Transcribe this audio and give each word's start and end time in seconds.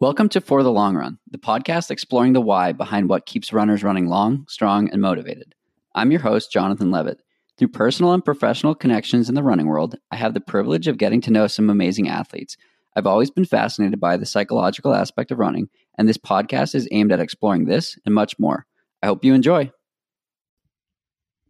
Welcome 0.00 0.30
to 0.30 0.40
For 0.40 0.62
the 0.62 0.72
Long 0.72 0.96
Run, 0.96 1.18
the 1.30 1.36
podcast 1.36 1.90
exploring 1.90 2.32
the 2.32 2.40
why 2.40 2.72
behind 2.72 3.10
what 3.10 3.26
keeps 3.26 3.52
runners 3.52 3.84
running 3.84 4.08
long, 4.08 4.46
strong, 4.48 4.88
and 4.90 5.02
motivated. 5.02 5.54
I'm 5.94 6.10
your 6.10 6.22
host, 6.22 6.50
Jonathan 6.50 6.90
Levitt. 6.90 7.20
Through 7.58 7.68
personal 7.68 8.12
and 8.12 8.24
professional 8.24 8.74
connections 8.74 9.28
in 9.28 9.34
the 9.34 9.42
running 9.42 9.66
world, 9.66 9.96
I 10.10 10.16
have 10.16 10.32
the 10.32 10.40
privilege 10.40 10.88
of 10.88 10.96
getting 10.96 11.20
to 11.20 11.30
know 11.30 11.46
some 11.46 11.68
amazing 11.68 12.08
athletes. 12.08 12.56
I've 12.96 13.06
always 13.06 13.30
been 13.30 13.44
fascinated 13.44 14.00
by 14.00 14.16
the 14.16 14.24
psychological 14.24 14.94
aspect 14.94 15.30
of 15.30 15.38
running, 15.38 15.68
and 15.98 16.08
this 16.08 16.16
podcast 16.16 16.74
is 16.74 16.88
aimed 16.92 17.12
at 17.12 17.20
exploring 17.20 17.66
this 17.66 17.98
and 18.06 18.14
much 18.14 18.38
more. 18.38 18.64
I 19.02 19.06
hope 19.06 19.22
you 19.22 19.34
enjoy. 19.34 19.70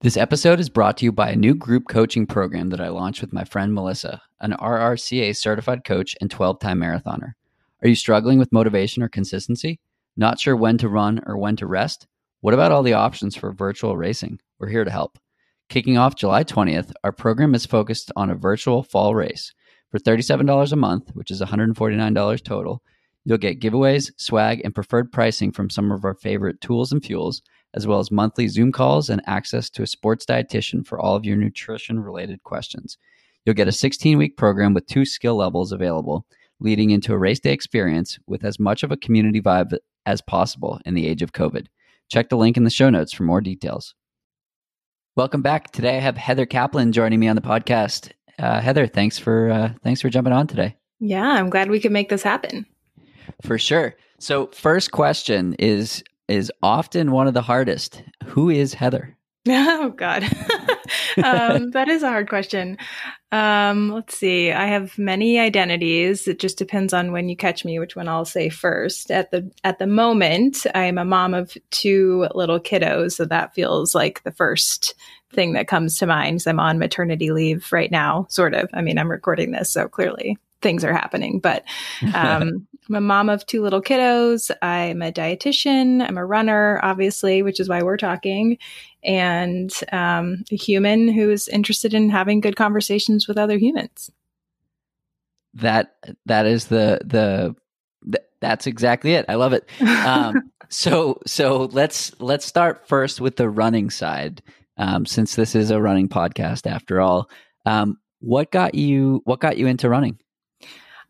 This 0.02 0.16
episode 0.16 0.60
is 0.60 0.70
brought 0.70 0.96
to 0.96 1.04
you 1.04 1.12
by 1.12 1.28
a 1.28 1.36
new 1.36 1.54
group 1.54 1.86
coaching 1.86 2.24
program 2.26 2.70
that 2.70 2.80
I 2.80 2.88
launched 2.88 3.20
with 3.20 3.34
my 3.34 3.44
friend 3.44 3.74
Melissa, 3.74 4.22
an 4.40 4.52
RRCA 4.52 5.36
certified 5.36 5.84
coach 5.84 6.16
and 6.22 6.30
12 6.30 6.58
time 6.58 6.80
marathoner. 6.80 7.32
Are 7.82 7.88
you 7.88 7.94
struggling 7.94 8.38
with 8.38 8.50
motivation 8.50 9.02
or 9.02 9.10
consistency? 9.10 9.78
Not 10.16 10.40
sure 10.40 10.56
when 10.56 10.78
to 10.78 10.88
run 10.88 11.20
or 11.26 11.36
when 11.36 11.54
to 11.56 11.66
rest? 11.66 12.06
What 12.40 12.54
about 12.54 12.72
all 12.72 12.82
the 12.82 12.94
options 12.94 13.36
for 13.36 13.52
virtual 13.52 13.94
racing? 13.94 14.40
We're 14.58 14.70
here 14.70 14.84
to 14.84 14.90
help. 14.90 15.18
Kicking 15.68 15.98
off 15.98 16.16
July 16.16 16.44
20th, 16.44 16.92
our 17.04 17.12
program 17.12 17.54
is 17.54 17.66
focused 17.66 18.10
on 18.16 18.30
a 18.30 18.34
virtual 18.34 18.82
fall 18.82 19.14
race. 19.14 19.52
For 19.90 19.98
$37 19.98 20.72
a 20.72 20.76
month, 20.76 21.10
which 21.12 21.30
is 21.30 21.42
$149 21.42 22.42
total, 22.42 22.82
you'll 23.26 23.36
get 23.36 23.60
giveaways, 23.60 24.12
swag, 24.16 24.62
and 24.64 24.74
preferred 24.74 25.12
pricing 25.12 25.52
from 25.52 25.68
some 25.68 25.92
of 25.92 26.06
our 26.06 26.14
favorite 26.14 26.62
tools 26.62 26.90
and 26.90 27.04
fuels, 27.04 27.42
as 27.74 27.86
well 27.86 27.98
as 27.98 28.10
monthly 28.10 28.48
Zoom 28.48 28.72
calls 28.72 29.08
and 29.08 29.22
access 29.26 29.70
to 29.70 29.82
a 29.82 29.86
sports 29.86 30.24
dietitian 30.24 30.86
for 30.86 30.98
all 30.98 31.14
of 31.14 31.24
your 31.24 31.36
nutrition 31.36 32.00
related 32.00 32.42
questions. 32.42 32.98
You'll 33.44 33.54
get 33.54 33.68
a 33.68 33.72
16 33.72 34.18
week 34.18 34.36
program 34.36 34.74
with 34.74 34.86
two 34.86 35.04
skill 35.04 35.36
levels 35.36 35.72
available 35.72 36.26
leading 36.60 36.90
into 36.90 37.14
a 37.14 37.18
race 37.18 37.40
day 37.40 37.52
experience 37.52 38.18
with 38.26 38.44
as 38.44 38.58
much 38.58 38.82
of 38.82 38.92
a 38.92 38.96
community 38.96 39.40
vibe 39.40 39.76
as 40.06 40.20
possible 40.20 40.78
in 40.84 40.94
the 40.94 41.06
age 41.06 41.22
of 41.22 41.32
COVID. 41.32 41.66
Check 42.10 42.28
the 42.28 42.36
link 42.36 42.56
in 42.56 42.64
the 42.64 42.70
show 42.70 42.90
notes 42.90 43.12
for 43.12 43.22
more 43.22 43.40
details. 43.40 43.94
Welcome 45.16 45.42
back. 45.42 45.72
Today 45.72 45.96
I 45.96 46.00
have 46.00 46.16
Heather 46.16 46.46
Caplan 46.46 46.92
joining 46.92 47.20
me 47.20 47.28
on 47.28 47.36
the 47.36 47.42
podcast. 47.42 48.12
Uh, 48.38 48.60
Heather, 48.60 48.86
thanks 48.86 49.18
for 49.18 49.50
uh, 49.50 49.72
thanks 49.82 50.00
for 50.00 50.08
jumping 50.08 50.32
on 50.32 50.46
today. 50.46 50.76
Yeah, 50.98 51.28
I'm 51.28 51.50
glad 51.50 51.70
we 51.70 51.80
could 51.80 51.92
make 51.92 52.08
this 52.08 52.22
happen. 52.22 52.66
For 53.42 53.58
sure. 53.58 53.94
So, 54.18 54.48
first 54.48 54.92
question 54.92 55.54
is 55.58 56.04
is 56.30 56.52
often 56.62 57.10
one 57.12 57.26
of 57.26 57.34
the 57.34 57.42
hardest. 57.42 58.02
Who 58.26 58.50
is 58.50 58.74
Heather? 58.74 59.16
Oh 59.48 59.88
God, 59.88 60.22
um, 61.24 61.70
that 61.70 61.88
is 61.88 62.02
a 62.02 62.08
hard 62.10 62.28
question. 62.28 62.76
Um, 63.32 63.90
let's 63.90 64.16
see. 64.18 64.52
I 64.52 64.66
have 64.66 64.98
many 64.98 65.38
identities. 65.38 66.28
It 66.28 66.38
just 66.38 66.58
depends 66.58 66.92
on 66.92 67.12
when 67.12 67.30
you 67.30 67.36
catch 67.36 67.64
me, 67.64 67.78
which 67.78 67.96
one 67.96 68.06
I'll 68.06 68.26
say 68.26 68.50
first. 68.50 69.10
At 69.10 69.30
the 69.30 69.50
at 69.64 69.78
the 69.78 69.86
moment, 69.86 70.66
I'm 70.74 70.98
a 70.98 71.06
mom 71.06 71.32
of 71.32 71.56
two 71.70 72.28
little 72.34 72.60
kiddos, 72.60 73.12
so 73.12 73.24
that 73.24 73.54
feels 73.54 73.94
like 73.94 74.22
the 74.24 74.32
first 74.32 74.94
thing 75.32 75.54
that 75.54 75.68
comes 75.68 75.96
to 75.98 76.06
mind. 76.06 76.42
So 76.42 76.50
I'm 76.50 76.60
on 76.60 76.78
maternity 76.78 77.30
leave 77.32 77.72
right 77.72 77.90
now, 77.90 78.26
sort 78.28 78.52
of. 78.52 78.68
I 78.74 78.82
mean, 78.82 78.98
I'm 78.98 79.10
recording 79.10 79.52
this, 79.52 79.72
so 79.72 79.88
clearly 79.88 80.36
things 80.60 80.84
are 80.84 80.92
happening. 80.92 81.40
But 81.40 81.64
um, 82.14 82.66
I'm 82.90 82.96
a 82.96 83.00
mom 83.00 83.28
of 83.28 83.46
two 83.46 83.62
little 83.62 83.80
kiddos. 83.80 84.50
I'm 84.62 85.00
a 85.00 85.12
dietitian. 85.12 86.02
I'm 86.06 86.18
a 86.18 86.26
runner, 86.26 86.80
obviously, 86.82 87.40
which 87.40 87.60
is 87.60 87.68
why 87.68 87.82
we're 87.82 87.96
talking, 87.96 88.58
and 89.04 89.72
um, 89.92 90.42
a 90.50 90.56
human 90.56 91.06
who's 91.06 91.46
interested 91.46 91.94
in 91.94 92.10
having 92.10 92.40
good 92.40 92.56
conversations 92.56 93.28
with 93.28 93.38
other 93.38 93.58
humans. 93.58 94.10
That 95.54 95.94
that 96.26 96.46
is 96.46 96.66
the 96.66 97.00
the 97.04 97.54
th- 98.10 98.26
that's 98.40 98.66
exactly 98.66 99.14
it. 99.14 99.24
I 99.28 99.36
love 99.36 99.52
it. 99.52 99.70
Um, 99.80 100.50
so 100.68 101.20
so 101.26 101.68
let's 101.70 102.12
let's 102.20 102.44
start 102.44 102.88
first 102.88 103.20
with 103.20 103.36
the 103.36 103.48
running 103.48 103.90
side, 103.90 104.42
um, 104.78 105.06
since 105.06 105.36
this 105.36 105.54
is 105.54 105.70
a 105.70 105.80
running 105.80 106.08
podcast 106.08 106.68
after 106.68 107.00
all. 107.00 107.30
Um, 107.66 107.98
what 108.18 108.50
got 108.50 108.74
you 108.74 109.22
what 109.26 109.38
got 109.38 109.58
you 109.58 109.68
into 109.68 109.88
running? 109.88 110.18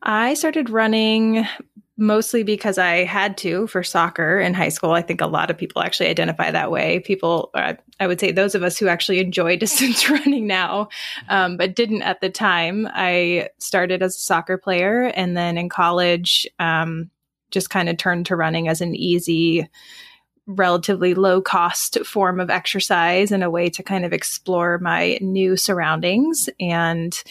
I 0.03 0.35
started 0.35 0.71
running 0.71 1.47
mostly 2.01 2.43
because 2.43 2.79
I 2.79 3.05
had 3.05 3.37
to 3.39 3.67
for 3.67 3.83
soccer 3.83 4.41
in 4.41 4.55
high 4.55 4.71
school. 4.71 4.93
I 4.93 5.03
think 5.03 5.21
a 5.21 5.27
lot 5.27 5.51
of 5.51 5.59
people 5.59 5.83
actually 5.83 6.09
identify 6.09 6.51
that 6.51 6.71
way. 6.71 7.01
People, 7.01 7.51
uh, 7.53 7.75
I 8.01 8.07
would 8.07 8.19
say 8.19 8.33
those 8.33 8.55
of 8.55 8.63
us 8.63 8.79
who 8.79 8.89
actually 8.89 9.21
enjoy 9.21 9.57
distance 9.59 10.09
running 10.09 10.47
now, 10.47 10.89
um, 11.29 11.59
but 11.59 11.77
didn't 11.77 12.03
at 12.03 12.23
the 12.23 12.31
time. 12.31 12.89
I 12.91 13.51
started 13.59 14.03
as 14.03 14.17
a 14.17 14.19
soccer 14.19 14.57
player 14.57 15.13
and 15.15 15.37
then 15.37 15.59
in 15.59 15.69
college, 15.69 16.49
um, 16.59 17.11
just 17.51 17.69
kind 17.69 17.89
of 17.91 17.99
turned 17.99 18.27
to 18.27 18.37
running 18.37 18.67
as 18.67 18.81
an 18.81 18.95
easy, 18.95 19.69
relatively 20.47 21.13
low 21.13 21.43
cost 21.43 21.99
form 22.07 22.41
of 22.41 22.49
exercise 22.49 23.31
and 23.31 23.45
a 23.45 23.51
way 23.51 23.69
to 23.69 23.83
kind 23.83 24.07
of 24.07 24.13
explore 24.15 24.79
my 24.79 25.19
new 25.21 25.55
surroundings. 25.55 26.49
And 26.59 27.23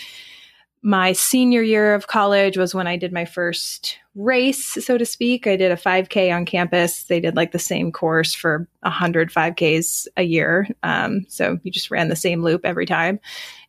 my 0.81 1.11
senior 1.11 1.61
year 1.61 1.93
of 1.93 2.07
college 2.07 2.57
was 2.57 2.73
when 2.73 2.87
I 2.87 2.95
did 2.95 3.11
my 3.11 3.25
first 3.25 3.97
race, 4.15 4.65
so 4.65 4.97
to 4.97 5.05
speak. 5.05 5.45
I 5.45 5.55
did 5.55 5.71
a 5.71 5.75
5K 5.75 6.33
on 6.33 6.45
campus. 6.45 7.03
They 7.03 7.19
did 7.19 7.35
like 7.35 7.51
the 7.51 7.59
same 7.59 7.91
course 7.91 8.33
for 8.33 8.67
100 8.81 9.31
5Ks 9.31 10.07
a 10.15 10.23
year. 10.23 10.67
Um, 10.83 11.25
so 11.27 11.59
you 11.63 11.71
just 11.71 11.91
ran 11.91 12.07
the 12.07 12.15
same 12.15 12.43
loop 12.43 12.61
every 12.65 12.85
time. 12.85 13.19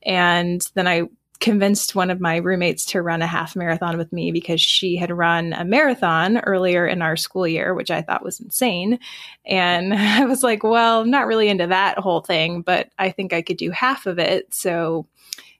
And 0.03 0.60
then 0.75 0.87
I 0.87 1.03
convinced 1.41 1.94
one 1.94 2.10
of 2.10 2.20
my 2.20 2.37
roommates 2.37 2.84
to 2.84 3.03
run 3.03 3.22
a 3.22 3.26
half 3.26 3.56
marathon 3.56 3.97
with 3.97 4.12
me 4.12 4.31
because 4.31 4.60
she 4.60 4.97
had 4.97 5.10
run 5.10 5.54
a 5.54 5.65
marathon 5.65 6.38
earlier 6.41 6.87
in 6.87 7.00
our 7.03 7.16
school 7.16 7.49
year, 7.49 7.75
which 7.75 7.91
I 7.91 8.03
thought 8.03 8.22
was 8.22 8.41
insane. 8.41 8.99
And 9.47 9.94
I 9.94 10.26
was 10.26 10.43
like, 10.43 10.62
well, 10.62 11.00
I'm 11.00 11.10
not 11.10 11.26
really 11.26 11.49
into 11.49 11.66
that 11.66 11.99
whole 11.99 12.20
thing, 12.20 12.62
but 12.62 12.91
I 12.99 13.10
think 13.10 13.32
I 13.32 13.43
could 13.43 13.56
do 13.56 13.70
half 13.70 14.06
of 14.06 14.19
it. 14.19 14.54
So 14.54 15.06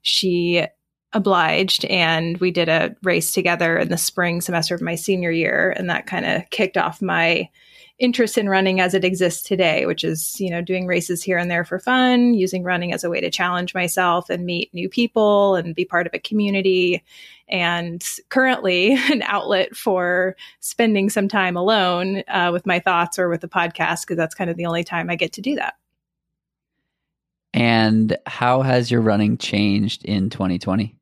she 0.03 0.65
obliged 1.13 1.85
and 1.87 2.39
we 2.39 2.51
did 2.51 2.69
a 2.69 2.95
race 3.03 3.33
together 3.33 3.79
in 3.79 3.89
the 3.89 3.99
spring 3.99 4.41
semester 4.41 4.75
of 4.75 4.81
my 4.81 4.95
senior 4.95 5.31
year 5.31 5.75
and 5.77 5.91
that 5.91 6.07
kind 6.07 6.25
of 6.25 6.49
kicked 6.51 6.77
off 6.77 7.03
my 7.03 7.49
interest 7.99 8.39
in 8.39 8.49
running 8.49 8.81
as 8.81 8.95
it 8.95 9.05
exists 9.05 9.43
today 9.43 9.87
which 9.87 10.05
is 10.05 10.41
you 10.41 10.49
know 10.49 10.63
doing 10.63 10.87
races 10.87 11.23
here 11.23 11.37
and 11.37 11.51
there 11.51 11.65
for 11.65 11.79
fun 11.79 12.35
using 12.35 12.63
running 12.63 12.93
as 12.93 13.05
a 13.05 13.11
way 13.11 13.21
to 13.21 13.31
challenge 13.31 13.75
myself 13.75 14.31
and 14.31 14.47
meet 14.47 14.73
new 14.73 14.89
people 14.89 15.55
and 15.55 15.75
be 15.75 15.85
part 15.85 16.07
of 16.07 16.15
a 16.15 16.19
community. 16.19 17.03
And 17.49 18.05
currently 18.29 18.93
an 19.11 19.23
outlet 19.23 19.77
for 19.77 20.37
spending 20.61 21.11
some 21.11 21.29
time 21.29 21.57
alone 21.57 22.23
uh, 22.29 22.51
with 22.53 22.67
my 22.67 22.79
thoughts 22.79 23.19
or 23.19 23.29
with 23.29 23.41
the 23.41 23.49
podcast 23.49 24.03
because 24.03 24.17
that's 24.17 24.35
kind 24.35 24.51
of 24.51 24.57
the 24.57 24.67
only 24.67 24.85
time 24.85 25.11
i 25.11 25.17
get 25.17 25.33
to 25.35 25.41
do 25.41 25.57
that. 25.57 25.75
And 27.53 28.17
how 28.27 28.63
has 28.63 28.91
your 28.91 29.01
running 29.01 29.37
changed 29.37 30.05
in 30.05 30.31
2020 30.31 30.95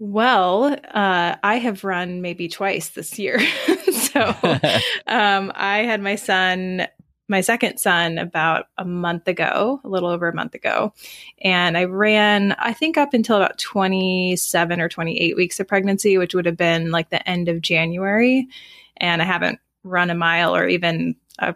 well, 0.00 0.64
uh, 0.94 1.36
I 1.42 1.56
have 1.56 1.84
run 1.84 2.22
maybe 2.22 2.48
twice 2.48 2.88
this 2.88 3.18
year. 3.18 3.38
so 3.92 4.34
um, 5.06 5.52
I 5.54 5.84
had 5.84 6.00
my 6.00 6.14
son, 6.14 6.86
my 7.28 7.42
second 7.42 7.76
son, 7.76 8.16
about 8.16 8.64
a 8.78 8.84
month 8.86 9.28
ago, 9.28 9.78
a 9.84 9.88
little 9.88 10.08
over 10.08 10.26
a 10.26 10.34
month 10.34 10.54
ago. 10.54 10.94
And 11.42 11.76
I 11.76 11.84
ran, 11.84 12.52
I 12.52 12.72
think, 12.72 12.96
up 12.96 13.12
until 13.12 13.36
about 13.36 13.58
27 13.58 14.80
or 14.80 14.88
28 14.88 15.36
weeks 15.36 15.60
of 15.60 15.68
pregnancy, 15.68 16.16
which 16.16 16.34
would 16.34 16.46
have 16.46 16.56
been 16.56 16.90
like 16.90 17.10
the 17.10 17.28
end 17.28 17.50
of 17.50 17.60
January. 17.60 18.48
And 18.96 19.20
I 19.20 19.26
haven't 19.26 19.58
run 19.84 20.08
a 20.08 20.14
mile 20.14 20.56
or 20.56 20.66
even 20.66 21.14
a 21.38 21.54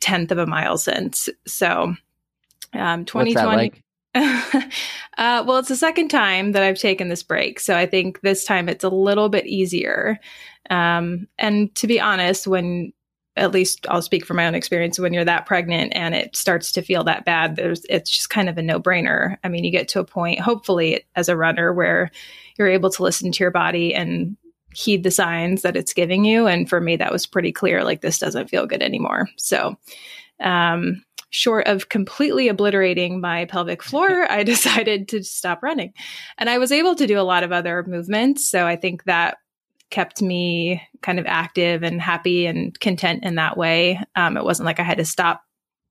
tenth 0.00 0.32
of 0.32 0.38
a 0.38 0.46
mile 0.46 0.78
since. 0.78 1.28
So 1.46 1.94
um, 2.72 3.04
2020. 3.04 3.83
uh, 4.14 5.44
well, 5.46 5.56
it's 5.56 5.68
the 5.68 5.76
second 5.76 6.08
time 6.08 6.52
that 6.52 6.62
I've 6.62 6.78
taken 6.78 7.08
this 7.08 7.22
break. 7.22 7.58
So 7.58 7.76
I 7.76 7.86
think 7.86 8.20
this 8.20 8.44
time 8.44 8.68
it's 8.68 8.84
a 8.84 8.88
little 8.88 9.28
bit 9.28 9.46
easier. 9.46 10.20
Um, 10.70 11.26
and 11.38 11.74
to 11.76 11.86
be 11.86 12.00
honest, 12.00 12.46
when 12.46 12.92
at 13.36 13.50
least 13.50 13.86
I'll 13.88 14.02
speak 14.02 14.24
from 14.24 14.36
my 14.36 14.46
own 14.46 14.54
experience, 14.54 14.98
when 14.98 15.12
you're 15.12 15.24
that 15.24 15.46
pregnant 15.46 15.92
and 15.96 16.14
it 16.14 16.36
starts 16.36 16.70
to 16.72 16.82
feel 16.82 17.02
that 17.04 17.24
bad, 17.24 17.56
there's 17.56 17.84
it's 17.88 18.10
just 18.10 18.30
kind 18.30 18.48
of 18.48 18.56
a 18.56 18.62
no 18.62 18.78
brainer. 18.78 19.36
I 19.42 19.48
mean, 19.48 19.64
you 19.64 19.72
get 19.72 19.88
to 19.88 20.00
a 20.00 20.04
point, 20.04 20.38
hopefully, 20.38 21.04
as 21.16 21.28
a 21.28 21.36
runner, 21.36 21.72
where 21.72 22.10
you're 22.56 22.68
able 22.68 22.90
to 22.90 23.02
listen 23.02 23.32
to 23.32 23.42
your 23.42 23.50
body 23.50 23.94
and 23.94 24.36
heed 24.72 25.02
the 25.02 25.10
signs 25.10 25.62
that 25.62 25.76
it's 25.76 25.92
giving 25.92 26.24
you. 26.24 26.46
And 26.46 26.68
for 26.68 26.80
me, 26.80 26.96
that 26.96 27.12
was 27.12 27.26
pretty 27.26 27.52
clear. 27.52 27.82
Like 27.82 28.00
this 28.00 28.18
doesn't 28.18 28.48
feel 28.48 28.66
good 28.66 28.82
anymore. 28.82 29.28
So, 29.36 29.76
um, 30.40 31.02
short 31.34 31.66
of 31.66 31.88
completely 31.88 32.46
obliterating 32.46 33.20
my 33.20 33.44
pelvic 33.46 33.82
floor, 33.82 34.26
I 34.30 34.44
decided 34.44 35.08
to 35.08 35.24
stop 35.24 35.62
running. 35.62 35.92
And 36.38 36.48
I 36.48 36.58
was 36.58 36.70
able 36.70 36.94
to 36.94 37.08
do 37.08 37.18
a 37.18 37.22
lot 37.22 37.42
of 37.42 37.50
other 37.50 37.84
movements. 37.88 38.48
So 38.48 38.66
I 38.66 38.76
think 38.76 39.04
that 39.04 39.38
kept 39.90 40.22
me 40.22 40.80
kind 41.02 41.18
of 41.18 41.26
active 41.26 41.82
and 41.82 42.00
happy 42.00 42.46
and 42.46 42.78
content 42.78 43.24
in 43.24 43.34
that 43.34 43.56
way. 43.56 44.00
Um, 44.14 44.36
it 44.36 44.44
wasn't 44.44 44.66
like 44.66 44.78
I 44.78 44.84
had 44.84 44.98
to 44.98 45.04
stop 45.04 45.42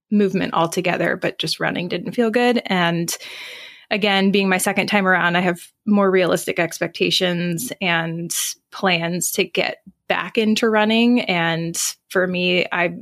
movement 0.09 0.53
altogether, 0.53 1.17
but 1.17 1.39
just 1.39 1.59
running 1.59 1.89
didn't 1.89 2.13
feel 2.13 2.29
good. 2.29 2.61
And 2.65 3.13
again, 3.91 4.31
being 4.31 4.47
my 4.47 4.57
second 4.57 4.87
time 4.87 5.05
around, 5.05 5.35
I 5.35 5.41
have 5.41 5.59
more 5.85 6.09
realistic 6.09 6.57
expectations 6.57 7.73
and 7.81 8.33
plans 8.71 9.31
to 9.33 9.43
get 9.43 9.81
back 10.07 10.37
into 10.37 10.69
running. 10.69 11.21
And 11.21 11.77
for 12.09 12.27
me, 12.27 12.65
I 12.71 12.95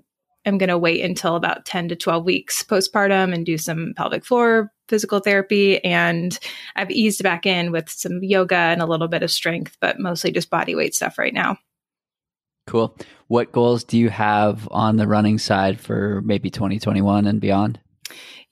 am 0.46 0.58
going 0.58 0.70
to 0.70 0.78
wait 0.78 1.04
until 1.04 1.36
about 1.36 1.66
10 1.66 1.90
to 1.90 1.96
12 1.96 2.26
weeks 2.26 2.64
postpartum 2.64 3.34
and 3.34 3.46
do 3.46 3.58
some 3.58 3.94
pelvic 3.96 4.26
floor 4.26 4.72
physical 4.88 5.20
therapy. 5.20 5.84
And 5.86 6.38
I've 6.76 6.92
eased 6.92 7.24
back 7.24 7.46
in 7.46 7.72
with 7.72 7.90
some 7.90 8.22
yoga 8.22 8.56
and 8.56 8.82
a 8.82 8.86
little 8.86 9.08
bit 9.08 9.24
of 9.24 9.32
strength, 9.32 9.78
but 9.80 10.00
mostly 10.00 10.32
just 10.32 10.50
body 10.50 10.76
weight 10.76 10.94
stuff 10.94 11.18
right 11.18 11.34
now. 11.34 11.58
Cool. 12.68 12.96
What 13.28 13.54
goals 13.54 13.84
do 13.84 13.98
you 13.98 14.10
have 14.10 14.68
on 14.70 14.98
the 14.98 15.08
running 15.08 15.38
side 15.38 15.80
for 15.80 16.22
maybe 16.26 16.50
2021 16.50 17.26
and 17.26 17.40
beyond? 17.40 17.80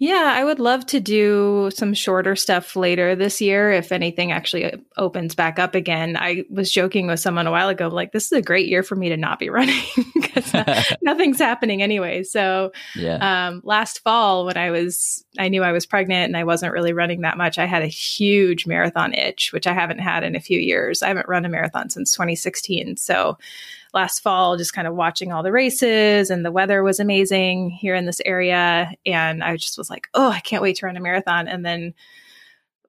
Yeah, 0.01 0.33
I 0.33 0.45
would 0.45 0.59
love 0.59 0.85
to 0.87 1.01
do 1.01 1.69
some 1.73 1.93
shorter 1.93 2.37
stuff 2.37 2.77
later 2.77 3.17
this 3.17 3.41
year 3.41 3.73
if 3.73 3.91
anything 3.91 4.31
actually 4.31 4.71
opens 4.95 5.35
back 5.35 5.59
up 5.59 5.75
again. 5.75 6.15
I 6.15 6.45
was 6.49 6.71
joking 6.71 7.07
with 7.07 7.19
someone 7.19 7.47
a 7.47 7.51
while 7.51 7.67
ago, 7.67 7.89
like, 7.89 8.13
this 8.13 8.27
is 8.27 8.31
a 8.31 8.41
great 8.41 8.69
year 8.69 8.81
for 8.81 8.95
me 8.95 9.09
to 9.09 9.17
not 9.17 9.39
be 9.39 9.49
running 9.49 9.83
because 10.15 10.55
uh, 10.55 10.83
nothing's 11.01 11.37
happening 11.37 11.81
anyway. 11.81 12.23
So, 12.23 12.71
yeah. 12.95 13.47
um, 13.49 13.61
last 13.65 13.99
fall, 13.99 14.45
when 14.45 14.55
I 14.55 14.71
was, 14.71 15.25
I 15.37 15.49
knew 15.49 15.63
I 15.63 15.73
was 15.73 15.85
pregnant 15.85 16.29
and 16.29 16.37
I 16.37 16.45
wasn't 16.45 16.71
really 16.71 16.93
running 16.93 17.21
that 17.21 17.37
much, 17.37 17.57
I 17.57 17.65
had 17.65 17.83
a 17.83 17.87
huge 17.87 18.65
marathon 18.65 19.13
itch, 19.13 19.51
which 19.51 19.67
I 19.67 19.73
haven't 19.73 19.99
had 19.99 20.23
in 20.23 20.33
a 20.33 20.39
few 20.39 20.59
years. 20.59 21.03
I 21.03 21.09
haven't 21.09 21.27
run 21.27 21.43
a 21.43 21.49
marathon 21.49 21.89
since 21.89 22.13
2016. 22.13 22.95
So, 22.95 23.37
last 23.93 24.19
fall, 24.19 24.57
just 24.57 24.73
kind 24.73 24.87
of 24.87 24.95
watching 24.95 25.31
all 25.31 25.43
the 25.43 25.51
races, 25.51 26.29
and 26.29 26.45
the 26.45 26.51
weather 26.51 26.83
was 26.83 26.99
amazing 26.99 27.71
here 27.71 27.95
in 27.95 28.05
this 28.05 28.21
area. 28.25 28.91
And 29.05 29.43
I 29.43 29.57
just 29.57 29.77
was 29.77 29.88
like, 29.89 30.07
oh, 30.13 30.29
I 30.29 30.39
can't 30.39 30.61
wait 30.61 30.77
to 30.77 30.85
run 30.85 30.97
a 30.97 31.01
marathon. 31.01 31.47
And 31.47 31.65
then 31.65 31.93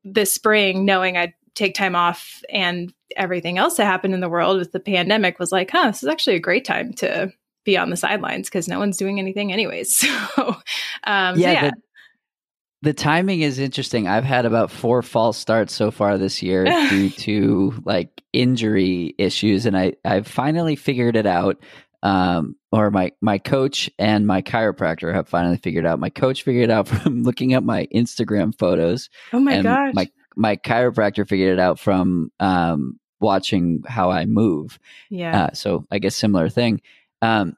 this 0.04 0.32
spring, 0.32 0.84
knowing 0.84 1.16
I'd 1.16 1.34
take 1.54 1.74
time 1.74 1.94
off 1.94 2.42
and 2.50 2.92
everything 3.16 3.58
else 3.58 3.76
that 3.76 3.84
happened 3.84 4.14
in 4.14 4.20
the 4.20 4.28
world 4.28 4.58
with 4.58 4.72
the 4.72 4.80
pandemic 4.80 5.38
was 5.38 5.52
like, 5.52 5.70
huh, 5.70 5.88
this 5.88 6.02
is 6.02 6.08
actually 6.08 6.36
a 6.36 6.40
great 6.40 6.64
time 6.64 6.92
to 6.94 7.32
be 7.64 7.76
on 7.76 7.90
the 7.90 7.96
sidelines 7.96 8.48
because 8.48 8.68
no 8.68 8.78
one's 8.78 8.96
doing 8.96 9.18
anything 9.18 9.52
anyways. 9.52 10.06
So, 10.36 10.56
um, 11.04 11.38
yeah, 11.38 11.46
so 11.46 11.52
yeah. 11.52 11.70
The, 11.70 11.72
the 12.82 12.94
timing 12.94 13.40
is 13.42 13.58
interesting. 13.58 14.06
I've 14.06 14.24
had 14.24 14.46
about 14.46 14.70
four 14.70 15.02
false 15.02 15.36
starts 15.36 15.74
so 15.74 15.90
far 15.90 16.18
this 16.18 16.42
year 16.42 16.64
due 16.90 17.10
to 17.10 17.74
like 17.84 18.22
injury 18.32 19.14
issues, 19.18 19.66
and 19.66 19.76
I 19.76 19.94
I've 20.04 20.26
finally 20.26 20.76
figured 20.76 21.16
it 21.16 21.26
out. 21.26 21.62
Um, 22.02 22.56
or 22.72 22.90
my 22.90 23.12
my 23.20 23.38
coach 23.38 23.90
and 23.98 24.26
my 24.26 24.42
chiropractor 24.42 25.12
have 25.12 25.28
finally 25.28 25.58
figured 25.58 25.84
out. 25.84 25.98
My 25.98 26.10
coach 26.10 26.42
figured 26.42 26.64
it 26.64 26.70
out 26.70 26.88
from 26.88 27.22
looking 27.22 27.54
at 27.54 27.62
my 27.62 27.86
Instagram 27.94 28.56
photos. 28.58 29.10
Oh 29.32 29.40
my 29.40 29.60
gosh! 29.60 29.94
My 29.94 30.08
my 30.36 30.56
chiropractor 30.56 31.28
figured 31.28 31.52
it 31.52 31.60
out 31.60 31.78
from 31.78 32.32
um, 32.40 32.98
watching 33.20 33.82
how 33.86 34.10
I 34.10 34.24
move. 34.24 34.78
Yeah. 35.10 35.44
Uh, 35.44 35.52
so 35.52 35.84
I 35.90 35.98
guess 35.98 36.16
similar 36.16 36.48
thing. 36.48 36.80
Um, 37.22 37.56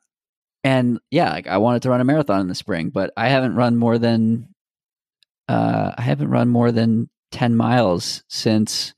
and 0.64 1.00
yeah, 1.10 1.30
like 1.30 1.46
I 1.46 1.58
wanted 1.58 1.82
to 1.82 1.90
run 1.90 2.00
a 2.00 2.04
marathon 2.04 2.40
in 2.40 2.48
the 2.48 2.54
spring, 2.54 2.90
but 2.90 3.12
I 3.16 3.28
haven't 3.28 3.54
run 3.54 3.76
more 3.76 3.98
than 3.98 4.48
uh, 5.48 5.92
I 5.96 6.02
haven't 6.02 6.30
run 6.30 6.48
more 6.48 6.72
than 6.72 7.08
10 7.32 7.56
miles 7.56 8.22
since 8.28 8.94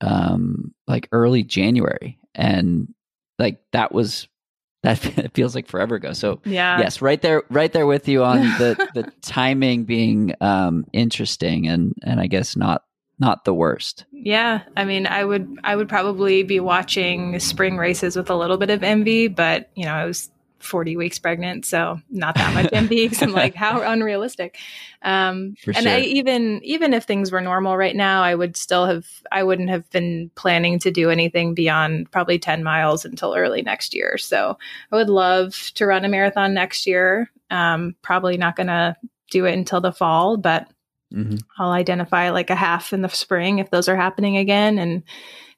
um 0.00 0.74
like 0.88 1.08
early 1.12 1.42
January 1.42 2.18
and 2.34 2.92
like 3.40 3.60
that 3.72 3.92
was 3.92 4.28
that 4.82 5.34
feels 5.34 5.54
like 5.54 5.66
forever 5.66 5.96
ago. 5.96 6.12
So 6.12 6.40
yeah, 6.44 6.78
yes, 6.78 7.02
right 7.02 7.20
there, 7.20 7.42
right 7.50 7.72
there 7.72 7.86
with 7.86 8.08
you 8.08 8.24
on 8.24 8.40
the 8.58 8.88
the 8.94 9.12
timing 9.22 9.84
being 9.84 10.34
um 10.40 10.86
interesting 10.92 11.66
and 11.66 11.94
and 12.02 12.20
I 12.20 12.28
guess 12.28 12.56
not 12.56 12.84
not 13.18 13.44
the 13.44 13.52
worst. 13.52 14.06
Yeah, 14.12 14.62
I 14.76 14.84
mean, 14.84 15.06
I 15.06 15.24
would 15.24 15.58
I 15.62 15.76
would 15.76 15.88
probably 15.88 16.42
be 16.42 16.60
watching 16.60 17.38
spring 17.40 17.76
races 17.76 18.16
with 18.16 18.30
a 18.30 18.36
little 18.36 18.56
bit 18.56 18.70
of 18.70 18.82
envy, 18.82 19.28
but 19.28 19.70
you 19.74 19.84
know, 19.84 19.92
I 19.92 20.06
was 20.06 20.30
40 20.60 20.96
weeks 20.96 21.18
pregnant, 21.18 21.64
so 21.64 22.00
not 22.10 22.34
that 22.36 22.54
much 22.54 22.70
envy. 22.72 23.10
I'm 23.20 23.32
like, 23.32 23.54
how 23.54 23.80
unrealistic. 23.90 24.58
Um, 25.02 25.56
and 25.66 25.76
sure. 25.76 25.88
I 25.88 26.00
even 26.00 26.60
even 26.62 26.92
if 26.92 27.04
things 27.04 27.32
were 27.32 27.40
normal 27.40 27.76
right 27.76 27.96
now, 27.96 28.22
I 28.22 28.34
would 28.34 28.56
still 28.56 28.86
have 28.86 29.06
I 29.32 29.42
wouldn't 29.42 29.70
have 29.70 29.88
been 29.90 30.30
planning 30.34 30.78
to 30.80 30.90
do 30.90 31.10
anything 31.10 31.54
beyond 31.54 32.10
probably 32.10 32.38
10 32.38 32.62
miles 32.62 33.04
until 33.04 33.34
early 33.34 33.62
next 33.62 33.94
year. 33.94 34.18
So 34.18 34.58
I 34.92 34.96
would 34.96 35.10
love 35.10 35.72
to 35.74 35.86
run 35.86 36.04
a 36.04 36.08
marathon 36.08 36.54
next 36.54 36.86
year. 36.86 37.30
Um, 37.50 37.96
probably 38.02 38.36
not 38.36 38.56
going 38.56 38.68
to 38.68 38.96
do 39.30 39.46
it 39.46 39.54
until 39.54 39.80
the 39.80 39.92
fall, 39.92 40.36
but 40.36 40.68
mm-hmm. 41.12 41.36
I'll 41.58 41.72
identify 41.72 42.30
like 42.30 42.50
a 42.50 42.54
half 42.54 42.92
in 42.92 43.02
the 43.02 43.08
spring 43.08 43.58
if 43.58 43.70
those 43.70 43.88
are 43.88 43.96
happening 43.96 44.36
again 44.36 44.78
and 44.78 45.02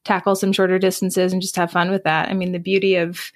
tackle 0.04 0.34
some 0.34 0.52
shorter 0.52 0.78
distances 0.78 1.32
and 1.32 1.42
just 1.42 1.56
have 1.56 1.70
fun 1.70 1.90
with 1.90 2.04
that. 2.04 2.28
I 2.28 2.34
mean, 2.34 2.52
the 2.52 2.58
beauty 2.58 2.96
of 2.96 3.32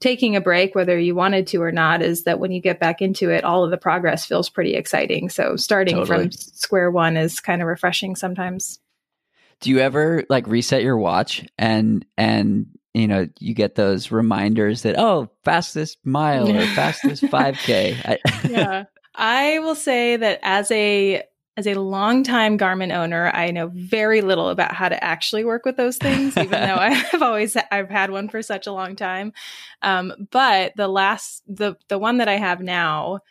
taking 0.00 0.36
a 0.36 0.40
break, 0.40 0.74
whether 0.74 0.98
you 0.98 1.14
wanted 1.14 1.46
to 1.48 1.62
or 1.62 1.72
not, 1.72 2.02
is 2.02 2.24
that 2.24 2.38
when 2.38 2.52
you 2.52 2.60
get 2.60 2.80
back 2.80 3.02
into 3.02 3.30
it, 3.30 3.44
all 3.44 3.64
of 3.64 3.70
the 3.70 3.76
progress 3.76 4.24
feels 4.24 4.48
pretty 4.48 4.74
exciting. 4.74 5.28
So 5.28 5.56
starting 5.56 5.96
totally. 5.96 6.24
from 6.24 6.32
square 6.32 6.90
one 6.90 7.16
is 7.16 7.40
kind 7.40 7.62
of 7.62 7.68
refreshing 7.68 8.16
sometimes. 8.16 8.78
Do 9.60 9.70
you 9.70 9.80
ever 9.80 10.24
like 10.28 10.46
reset 10.46 10.82
your 10.82 10.96
watch 10.96 11.44
and 11.58 12.06
and 12.16 12.66
you 12.94 13.08
know 13.08 13.26
you 13.40 13.54
get 13.54 13.74
those 13.74 14.12
reminders 14.12 14.82
that 14.82 14.96
oh 14.96 15.30
fastest 15.44 15.98
mile 16.04 16.48
or 16.48 16.64
fastest 16.74 17.24
5k? 17.24 18.18
yeah. 18.48 18.84
I 19.16 19.58
will 19.58 19.74
say 19.74 20.16
that 20.16 20.38
as 20.44 20.70
a 20.70 21.24
as 21.58 21.66
a 21.66 21.74
longtime 21.74 22.56
Garmin 22.56 22.94
owner, 22.94 23.32
I 23.34 23.50
know 23.50 23.68
very 23.74 24.20
little 24.20 24.48
about 24.48 24.74
how 24.74 24.88
to 24.88 25.02
actually 25.02 25.44
work 25.44 25.64
with 25.64 25.76
those 25.76 25.96
things, 25.96 26.36
even 26.36 26.52
though 26.52 26.76
I've 26.78 27.20
always 27.20 27.56
I've 27.72 27.90
had 27.90 28.12
one 28.12 28.28
for 28.28 28.42
such 28.42 28.68
a 28.68 28.72
long 28.72 28.94
time. 28.94 29.32
Um, 29.82 30.28
but 30.30 30.72
the 30.76 30.86
last 30.86 31.42
the 31.48 31.74
the 31.88 31.98
one 31.98 32.18
that 32.18 32.28
I 32.28 32.36
have 32.36 32.60
now, 32.60 33.22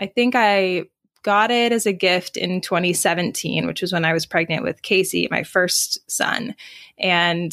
I 0.00 0.06
think 0.06 0.34
I 0.34 0.84
got 1.22 1.50
it 1.50 1.70
as 1.70 1.84
a 1.84 1.92
gift 1.92 2.38
in 2.38 2.62
2017, 2.62 3.66
which 3.66 3.82
was 3.82 3.92
when 3.92 4.06
I 4.06 4.14
was 4.14 4.24
pregnant 4.24 4.62
with 4.62 4.80
Casey, 4.80 5.28
my 5.30 5.42
first 5.42 5.98
son, 6.10 6.54
and 6.96 7.52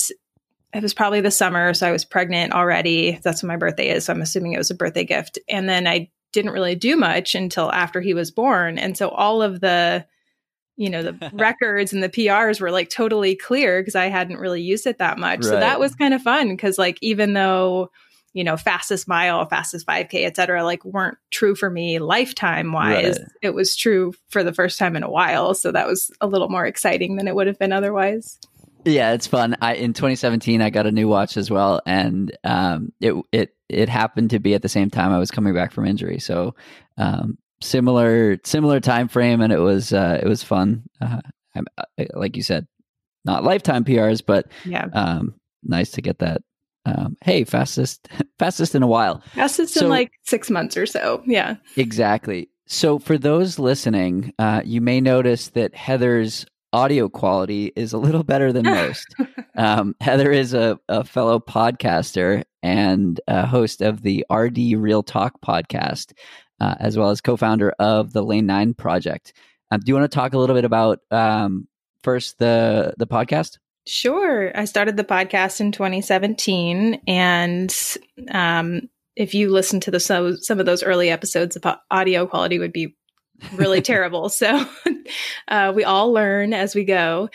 it 0.74 0.82
was 0.82 0.94
probably 0.94 1.20
the 1.20 1.32
summer, 1.32 1.74
so 1.74 1.86
I 1.86 1.92
was 1.92 2.06
pregnant 2.06 2.54
already. 2.54 3.20
That's 3.22 3.44
when 3.44 3.50
my 3.50 3.58
birthday 3.58 3.90
is, 3.90 4.06
so 4.06 4.14
I'm 4.14 4.22
assuming 4.22 4.54
it 4.54 4.58
was 4.58 4.72
a 4.72 4.76
birthday 4.76 5.04
gift. 5.04 5.38
And 5.50 5.68
then 5.68 5.86
I 5.86 6.10
didn't 6.32 6.52
really 6.52 6.76
do 6.76 6.96
much 6.96 7.36
until 7.36 7.72
after 7.72 8.00
he 8.00 8.14
was 8.14 8.32
born. 8.32 8.80
And 8.80 8.98
so 8.98 9.10
all 9.10 9.42
of 9.42 9.60
the 9.60 10.06
you 10.76 10.90
know 10.90 11.04
the 11.04 11.32
records 11.34 11.94
and 11.94 12.02
the 12.02 12.10
prs 12.10 12.60
were 12.60 12.72
like 12.72 12.90
totally 12.90 13.36
clear 13.36 13.82
because 13.82 13.96
i 13.96 14.06
hadn't 14.06 14.38
really 14.38 14.62
used 14.62 14.88
it 14.88 14.98
that 14.98 15.18
much. 15.18 15.40
Right. 15.40 15.46
so 15.46 15.60
that 15.60 15.80
was 15.80 15.96
kind 15.96 16.14
of 16.14 16.22
fun 16.22 16.50
because 16.50 16.78
like 16.78 16.98
even 17.02 17.34
though 17.34 17.92
you 18.34 18.44
know 18.44 18.58
fastest 18.58 19.08
mile 19.08 19.46
fastest 19.46 19.86
5k 19.88 20.26
etc 20.26 20.64
like 20.64 20.84
weren't 20.84 21.18
true 21.32 21.56
for 21.56 21.70
me 21.70 22.00
lifetime 22.00 22.72
wise 22.72 23.20
right. 23.20 23.28
it 23.42 23.52
was 23.52 23.76
true 23.76 24.14
for 24.30 24.44
the 24.44 24.54
first 24.54 24.78
time 24.80 24.96
in 24.96 25.04
a 25.04 25.10
while. 25.10 25.54
So 25.54 25.72
that 25.72 25.88
was 25.88 26.12
a 26.20 26.28
little 26.28 26.50
more 26.50 26.66
exciting 26.66 27.16
than 27.16 27.28
it 27.28 27.36
would 27.36 27.48
have 27.48 27.60
been 27.60 27.72
otherwise. 27.72 28.40
Yeah 28.86 29.14
it's 29.14 29.28
fun. 29.28 29.56
I 29.62 29.76
in 29.76 29.94
2017 29.94 30.62
i 30.62 30.70
got 30.70 30.88
a 30.88 30.92
new 30.92 31.08
watch 31.08 31.38
as 31.38 31.50
well 31.50 31.82
and 31.86 32.36
um 32.44 32.92
it 33.00 33.14
it 33.32 33.56
it 33.70 33.90
happened 33.90 34.32
to 34.32 34.40
be 34.40 34.56
at 34.56 34.62
the 34.62 34.70
same 34.70 34.90
time 34.90 35.12
i 35.12 35.20
was 35.20 35.32
coming 35.32 35.54
back 35.54 35.72
from 35.72 35.86
injury. 35.86 36.20
So 36.20 36.56
um 36.98 37.38
similar 37.64 38.38
similar 38.44 38.80
time 38.80 39.08
frame, 39.08 39.42
and 39.42 39.54
it 39.54 39.60
was 39.60 39.94
uh, 39.94 40.20
it 40.22 40.28
was 40.28 40.44
fun. 40.44 40.84
Uh, 41.02 41.22
like 42.14 42.36
you 42.36 42.44
said, 42.44 42.68
not 43.26 43.44
lifetime 43.44 43.84
PRs, 43.84 44.22
but 44.26 44.48
yeah, 44.66 44.86
um, 44.94 45.36
nice 45.64 45.92
to 45.92 46.02
get 46.02 46.20
that. 46.20 46.42
Um, 46.86 47.16
hey, 47.24 47.44
fastest 47.44 48.08
fastest 48.40 48.76
in 48.76 48.84
a 48.84 48.88
while. 48.88 49.22
Fastest 49.34 49.74
so, 49.74 49.86
in 49.86 49.90
like 49.90 50.12
six 50.24 50.50
months 50.50 50.78
or 50.78 50.86
so. 50.86 51.24
Yeah, 51.26 51.56
exactly. 51.78 52.50
So 52.66 53.00
for 53.00 53.18
those 53.18 53.60
listening, 53.60 54.34
uh, 54.40 54.62
you 54.64 54.82
may 54.82 55.02
notice 55.02 55.50
that 55.50 55.76
Heather's 55.76 56.46
audio 56.74 57.08
quality 57.08 57.72
is 57.76 57.94
a 57.94 57.98
little 57.98 58.24
better 58.24 58.52
than 58.52 58.64
most. 58.66 59.06
um, 59.56 59.96
Heather 60.02 60.32
is 60.32 60.54
a, 60.54 60.80
a, 60.90 61.04
fellow 61.04 61.40
podcaster 61.40 62.44
and 62.64 63.22
a 63.28 63.46
host 63.46 63.82
of 63.82 64.02
the 64.02 64.26
RD 64.32 64.58
Real 64.76 65.04
Talk 65.04 65.40
podcast, 65.42 66.14
uh, 66.64 66.76
as 66.80 66.98
well 66.98 67.10
as 67.10 67.20
co-founder 67.20 67.72
of 67.80 68.14
the 68.14 68.24
Lane 68.24 68.46
Nine 68.46 68.74
Project. 68.74 69.34
Um, 69.70 69.82
do 69.82 69.90
you 69.90 69.96
want 69.96 70.10
to 70.10 70.16
talk 70.16 70.34
a 70.34 70.38
little 70.38 70.56
bit 70.56 70.66
about 70.66 71.00
um, 71.12 71.68
first 72.04 72.40
the 72.40 72.94
the 72.98 73.08
podcast? 73.08 73.58
Sure. 73.86 74.58
I 74.58 74.64
started 74.64 74.96
the 74.96 75.04
podcast 75.04 75.60
in 75.60 75.74
2017, 75.74 77.02
and 77.06 77.76
um, 78.32 78.90
if 79.18 79.34
you 79.34 79.50
listen 79.50 79.82
to 79.82 79.92
the 79.92 80.00
so, 80.00 80.36
some 80.38 80.60
of 80.60 80.66
those 80.66 80.84
early 80.84 81.10
episodes, 81.10 81.56
the 81.56 81.80
audio 81.92 82.26
quality 82.26 82.60
would 82.60 82.72
be 82.72 82.96
really 83.56 83.82
terrible. 83.92 84.30
So 84.30 84.66
uh, 85.50 85.74
we 85.76 85.84
all 85.84 86.14
learn 86.14 86.54
as 86.54 86.76
we 86.76 86.86
go. 86.86 87.30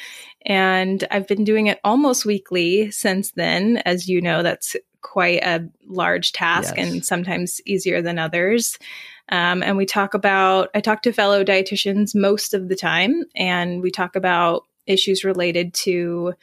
And 0.47 1.07
I've 1.11 1.27
been 1.27 1.45
doing 1.45 1.67
it 1.67 1.81
almost 1.85 2.25
weekly 2.25 2.91
since 2.93 3.33
then. 3.33 3.79
As 3.85 4.09
you 4.09 4.23
know, 4.23 4.43
that's 4.43 4.75
quite 5.03 5.43
a 5.45 5.69
large 5.87 6.33
task 6.33 6.75
Yes. 6.77 6.87
and 6.89 7.05
sometimes 7.05 7.61
easier 7.67 8.01
than 8.01 8.19
others. 8.19 8.79
Um, 9.31 9.63
and 9.63 9.77
we 9.77 9.87
talk 9.87 10.15
about, 10.15 10.71
I 10.75 10.81
talk 10.81 11.03
to 11.03 11.13
fellow 11.13 11.45
dietitians 11.45 12.15
most 12.15 12.55
of 12.55 12.69
the 12.69 12.77
time, 12.77 13.25
and 13.37 13.83
we 13.83 13.91
talk 13.91 14.17
about 14.17 14.65
issues 14.87 15.25
related 15.25 15.75
to 15.75 16.35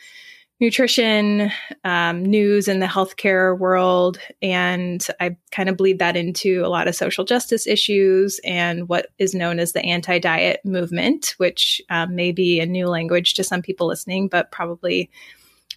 nutrition, 0.61 1.51
um, 1.83 2.23
news 2.23 2.67
in 2.67 2.79
the 2.79 2.85
healthcare 2.85 3.57
world. 3.57 4.19
And 4.41 5.05
I 5.19 5.35
kind 5.51 5.67
of 5.67 5.75
bleed 5.75 5.99
that 5.99 6.15
into 6.15 6.61
a 6.63 6.69
lot 6.69 6.87
of 6.87 6.95
social 6.95 7.25
justice 7.25 7.67
issues 7.67 8.39
and 8.45 8.87
what 8.87 9.07
is 9.17 9.35
known 9.35 9.59
as 9.59 9.73
the 9.73 9.83
anti 9.83 10.19
diet 10.19 10.61
movement, 10.63 11.33
which 11.37 11.81
um, 11.89 12.15
may 12.15 12.31
be 12.31 12.59
a 12.59 12.65
new 12.65 12.87
language 12.87 13.33
to 13.33 13.43
some 13.43 13.61
people 13.61 13.87
listening, 13.87 14.29
but 14.29 14.51
probably 14.51 15.09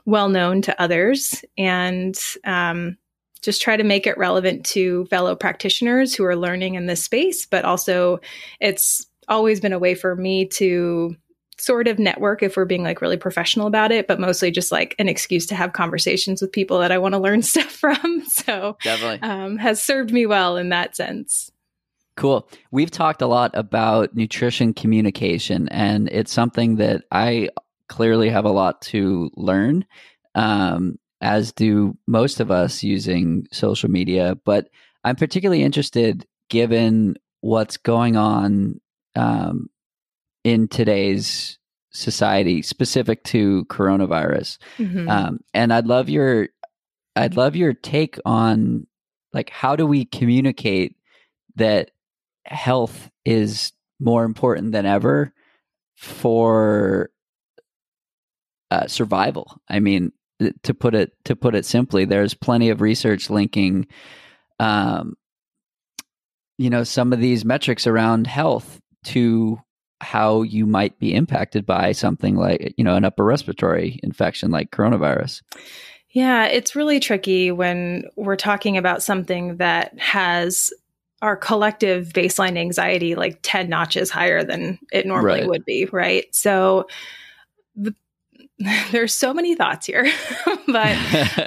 well 0.04 0.28
known 0.28 0.62
to 0.62 0.80
others. 0.80 1.44
And 1.56 2.16
um, 2.44 2.96
just 3.42 3.62
try 3.62 3.76
to 3.76 3.84
make 3.84 4.06
it 4.06 4.18
relevant 4.18 4.64
to 4.66 5.04
fellow 5.06 5.34
practitioners 5.34 6.14
who 6.14 6.24
are 6.24 6.36
learning 6.36 6.74
in 6.74 6.86
this 6.86 7.02
space, 7.02 7.46
but 7.46 7.64
also 7.64 8.20
it's 8.60 9.06
always 9.28 9.60
been 9.60 9.72
a 9.72 9.78
way 9.78 9.94
for 9.94 10.16
me 10.16 10.46
to 10.46 11.14
sort 11.60 11.88
of 11.88 11.98
network 11.98 12.42
if 12.42 12.56
we're 12.56 12.64
being 12.64 12.84
like 12.84 13.00
really 13.00 13.16
professional 13.16 13.66
about 13.66 13.90
it, 13.90 14.06
but 14.06 14.20
mostly 14.20 14.50
just 14.50 14.70
like 14.70 14.94
an 14.98 15.08
excuse 15.08 15.46
to 15.46 15.54
have 15.54 15.72
conversations 15.72 16.40
with 16.40 16.52
people 16.52 16.78
that 16.78 16.92
I 16.92 16.98
want 16.98 17.14
to 17.14 17.18
learn 17.18 17.42
stuff 17.42 17.70
from. 17.70 18.24
So 18.26 18.76
Definitely. 18.82 19.28
um, 19.28 19.56
has 19.58 19.82
served 19.82 20.12
me 20.12 20.26
well 20.26 20.56
in 20.56 20.68
that 20.70 20.96
sense. 20.96 21.50
Cool. 22.16 22.48
We've 22.72 22.90
talked 22.90 23.22
a 23.22 23.28
lot 23.28 23.52
about 23.54 24.14
nutrition 24.16 24.74
communication, 24.74 25.68
and 25.68 26.08
it's 26.08 26.32
something 26.32 26.76
that 26.76 27.04
I 27.12 27.50
clearly 27.88 28.28
have 28.28 28.44
a 28.44 28.50
lot 28.50 28.82
to 28.82 29.30
learn, 29.36 29.84
um, 30.34 30.98
as 31.20 31.52
do 31.52 31.96
most 32.06 32.40
of 32.40 32.50
us 32.50 32.82
using 32.82 33.46
social 33.52 33.90
media. 33.90 34.36
But 34.44 34.68
I'm 35.04 35.16
particularly 35.16 35.62
interested, 35.62 36.26
given 36.48 37.16
what's 37.40 37.76
going 37.76 38.16
on 38.16 38.80
um, 39.16 39.68
in 40.44 40.68
today's 40.68 41.58
society, 41.90 42.62
specific 42.62 43.24
to 43.24 43.64
coronavirus. 43.66 44.58
Mhm. 44.78 45.08
Um, 45.08 45.40
and 45.54 45.72
I'd 45.72 45.86
love 45.86 46.08
your, 46.08 46.48
I'd 47.16 47.36
love 47.36 47.56
your 47.56 47.72
take 47.72 48.18
on 48.24 48.86
like 49.32 49.50
how 49.50 49.76
do 49.76 49.86
we 49.86 50.04
communicate 50.04 50.96
that 51.56 51.90
health 52.44 53.10
is 53.24 53.72
more 54.00 54.24
important 54.24 54.72
than 54.72 54.86
ever 54.86 55.32
for 55.96 57.10
uh, 58.70 58.86
survival. 58.86 59.60
I 59.68 59.80
mean, 59.80 60.12
to 60.62 60.74
put 60.74 60.94
it 60.94 61.12
to 61.24 61.36
put 61.36 61.54
it 61.54 61.64
simply, 61.64 62.04
there's 62.04 62.34
plenty 62.34 62.70
of 62.70 62.80
research 62.80 63.30
linking, 63.30 63.86
um, 64.60 65.16
you 66.58 66.70
know, 66.70 66.84
some 66.84 67.12
of 67.12 67.20
these 67.20 67.44
metrics 67.44 67.86
around 67.86 68.26
health 68.26 68.80
to 69.04 69.58
how 70.00 70.42
you 70.42 70.64
might 70.64 70.98
be 70.98 71.12
impacted 71.12 71.66
by 71.66 71.92
something 71.92 72.36
like 72.36 72.72
you 72.76 72.84
know 72.84 72.94
an 72.94 73.04
upper 73.04 73.24
respiratory 73.24 73.98
infection 74.02 74.50
like 74.50 74.70
coronavirus. 74.70 75.42
Yeah, 76.10 76.46
it's 76.46 76.74
really 76.74 77.00
tricky 77.00 77.50
when 77.50 78.04
we're 78.16 78.36
talking 78.36 78.76
about 78.76 79.02
something 79.02 79.56
that 79.58 79.98
has 79.98 80.72
our 81.20 81.36
collective 81.36 82.08
baseline 82.08 82.56
anxiety 82.56 83.14
like 83.14 83.40
10 83.42 83.68
notches 83.68 84.08
higher 84.08 84.44
than 84.44 84.78
it 84.92 85.04
normally 85.06 85.40
Right. 85.40 85.48
would 85.48 85.64
be, 85.64 85.86
right? 85.86 86.26
So 86.32 86.86
the, 87.74 87.94
there's 88.90 89.14
so 89.14 89.32
many 89.32 89.54
thoughts 89.54 89.86
here, 89.86 90.10
but 90.66 90.96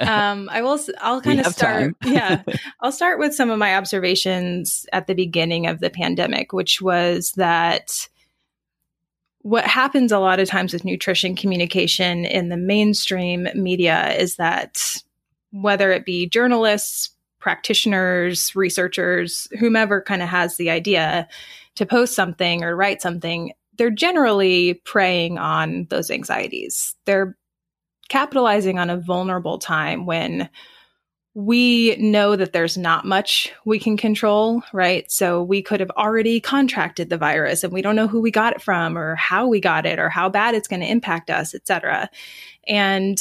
um, 0.00 0.48
I 0.50 0.62
will. 0.62 0.78
I'll 1.00 1.16
We 1.16 1.22
kind 1.22 1.40
of 1.40 1.46
start. 1.52 1.94
yeah, 2.04 2.42
I'll 2.80 2.92
start 2.92 3.18
with 3.18 3.34
some 3.34 3.50
of 3.50 3.58
my 3.58 3.76
observations 3.76 4.86
at 4.92 5.06
the 5.06 5.14
beginning 5.14 5.66
of 5.66 5.80
the 5.80 5.90
pandemic, 5.90 6.52
which 6.52 6.80
was 6.80 7.32
that 7.32 8.08
what 9.40 9.66
happens 9.66 10.10
a 10.10 10.20
lot 10.20 10.40
of 10.40 10.48
times 10.48 10.72
with 10.72 10.84
nutrition 10.84 11.36
communication 11.36 12.24
in 12.24 12.48
the 12.48 12.56
mainstream 12.56 13.48
media 13.54 14.14
is 14.14 14.36
that 14.36 15.02
whether 15.50 15.90
it 15.90 16.06
be 16.06 16.28
journalists, 16.28 17.10
practitioners, 17.40 18.54
researchers, 18.56 19.48
whomever 19.58 20.00
kind 20.00 20.22
of 20.22 20.28
has 20.28 20.56
the 20.56 20.70
idea 20.70 21.28
to 21.74 21.84
post 21.84 22.14
something 22.14 22.62
or 22.62 22.76
write 22.76 23.02
something, 23.02 23.52
they're 23.82 23.90
generally 23.90 24.74
preying 24.84 25.38
on 25.38 25.88
those 25.90 26.08
anxieties. 26.08 26.94
They're 27.04 27.36
capitalizing 28.08 28.78
on 28.78 28.90
a 28.90 28.96
vulnerable 28.96 29.58
time 29.58 30.06
when 30.06 30.48
we 31.34 31.96
know 31.96 32.36
that 32.36 32.52
there's 32.52 32.78
not 32.78 33.04
much 33.04 33.52
we 33.64 33.80
can 33.80 33.96
control, 33.96 34.62
right? 34.72 35.10
So 35.10 35.42
we 35.42 35.62
could 35.62 35.80
have 35.80 35.90
already 35.90 36.38
contracted 36.38 37.10
the 37.10 37.18
virus 37.18 37.64
and 37.64 37.72
we 37.72 37.82
don't 37.82 37.96
know 37.96 38.06
who 38.06 38.20
we 38.20 38.30
got 38.30 38.52
it 38.52 38.62
from 38.62 38.96
or 38.96 39.16
how 39.16 39.48
we 39.48 39.58
got 39.58 39.84
it 39.84 39.98
or 39.98 40.08
how 40.08 40.28
bad 40.28 40.54
it's 40.54 40.68
going 40.68 40.82
to 40.82 40.88
impact 40.88 41.28
us, 41.28 41.52
et 41.52 41.66
cetera. 41.66 42.08
And 42.68 43.18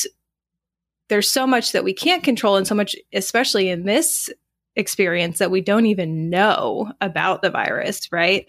there's 1.10 1.32
so 1.32 1.48
much 1.48 1.72
that 1.72 1.84
we 1.84 1.94
can't 1.94 2.24
control 2.24 2.56
and 2.56 2.68
so 2.68 2.76
much, 2.76 2.96
especially 3.14 3.68
in 3.70 3.86
this 3.86 4.30
experience 4.76 5.40
that 5.40 5.52
we 5.52 5.62
don't 5.62 5.86
even 5.86 6.30
know 6.30 6.92
about 7.02 7.42
the 7.42 7.50
virus, 7.50 8.12
right? 8.12 8.46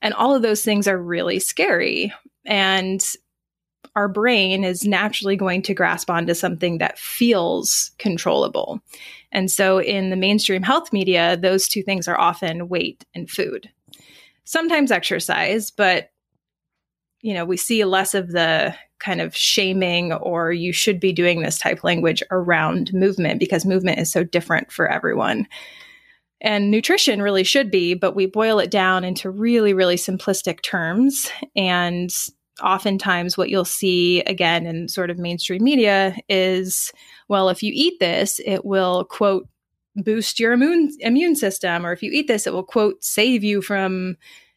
And 0.00 0.14
all 0.14 0.34
of 0.34 0.42
those 0.42 0.62
things 0.62 0.88
are 0.88 0.98
really 0.98 1.38
scary. 1.38 2.12
And 2.44 3.04
our 3.94 4.08
brain 4.08 4.64
is 4.64 4.84
naturally 4.84 5.36
going 5.36 5.62
to 5.62 5.74
grasp 5.74 6.10
onto 6.10 6.34
something 6.34 6.78
that 6.78 6.98
feels 6.98 7.92
controllable. 7.98 8.80
And 9.32 9.50
so 9.50 9.80
in 9.80 10.10
the 10.10 10.16
mainstream 10.16 10.62
health 10.62 10.92
media, 10.92 11.36
those 11.36 11.68
two 11.68 11.82
things 11.82 12.06
are 12.08 12.18
often 12.18 12.68
weight 12.68 13.04
and 13.14 13.28
food. 13.28 13.70
Sometimes 14.44 14.92
exercise, 14.92 15.70
but 15.70 16.10
you 17.26 17.34
know, 17.34 17.44
we 17.44 17.56
see 17.56 17.84
less 17.84 18.14
of 18.14 18.30
the 18.30 18.72
kind 19.00 19.20
of 19.20 19.36
shaming 19.36 20.12
or 20.12 20.52
you 20.52 20.72
should 20.72 21.00
be 21.00 21.12
doing 21.12 21.42
this 21.42 21.58
type 21.58 21.82
language 21.82 22.22
around 22.30 22.94
movement 22.94 23.40
because 23.40 23.66
movement 23.66 23.98
is 23.98 24.12
so 24.12 24.22
different 24.22 24.70
for 24.70 24.86
everyone. 24.86 25.48
And 26.40 26.70
nutrition 26.70 27.20
really 27.20 27.42
should 27.42 27.68
be, 27.68 27.94
but 27.94 28.14
we 28.14 28.26
boil 28.26 28.60
it 28.60 28.70
down 28.70 29.02
into 29.02 29.28
really, 29.28 29.74
really 29.74 29.96
simplistic 29.96 30.62
terms. 30.62 31.28
And 31.56 32.14
oftentimes, 32.62 33.36
what 33.36 33.50
you'll 33.50 33.64
see 33.64 34.20
again 34.20 34.64
in 34.64 34.86
sort 34.86 35.10
of 35.10 35.18
mainstream 35.18 35.64
media 35.64 36.14
is 36.28 36.92
well, 37.28 37.48
if 37.48 37.60
you 37.60 37.72
eat 37.74 37.98
this, 37.98 38.40
it 38.44 38.64
will, 38.64 39.02
quote, 39.02 39.48
boost 39.96 40.38
your 40.38 40.52
immune, 40.52 40.92
immune 41.00 41.34
system. 41.34 41.84
Or 41.84 41.90
if 41.90 42.04
you 42.04 42.12
eat 42.12 42.28
this, 42.28 42.46
it 42.46 42.52
will, 42.52 42.62
quote, 42.62 43.02
save 43.02 43.42
you 43.42 43.62
from 43.62 44.16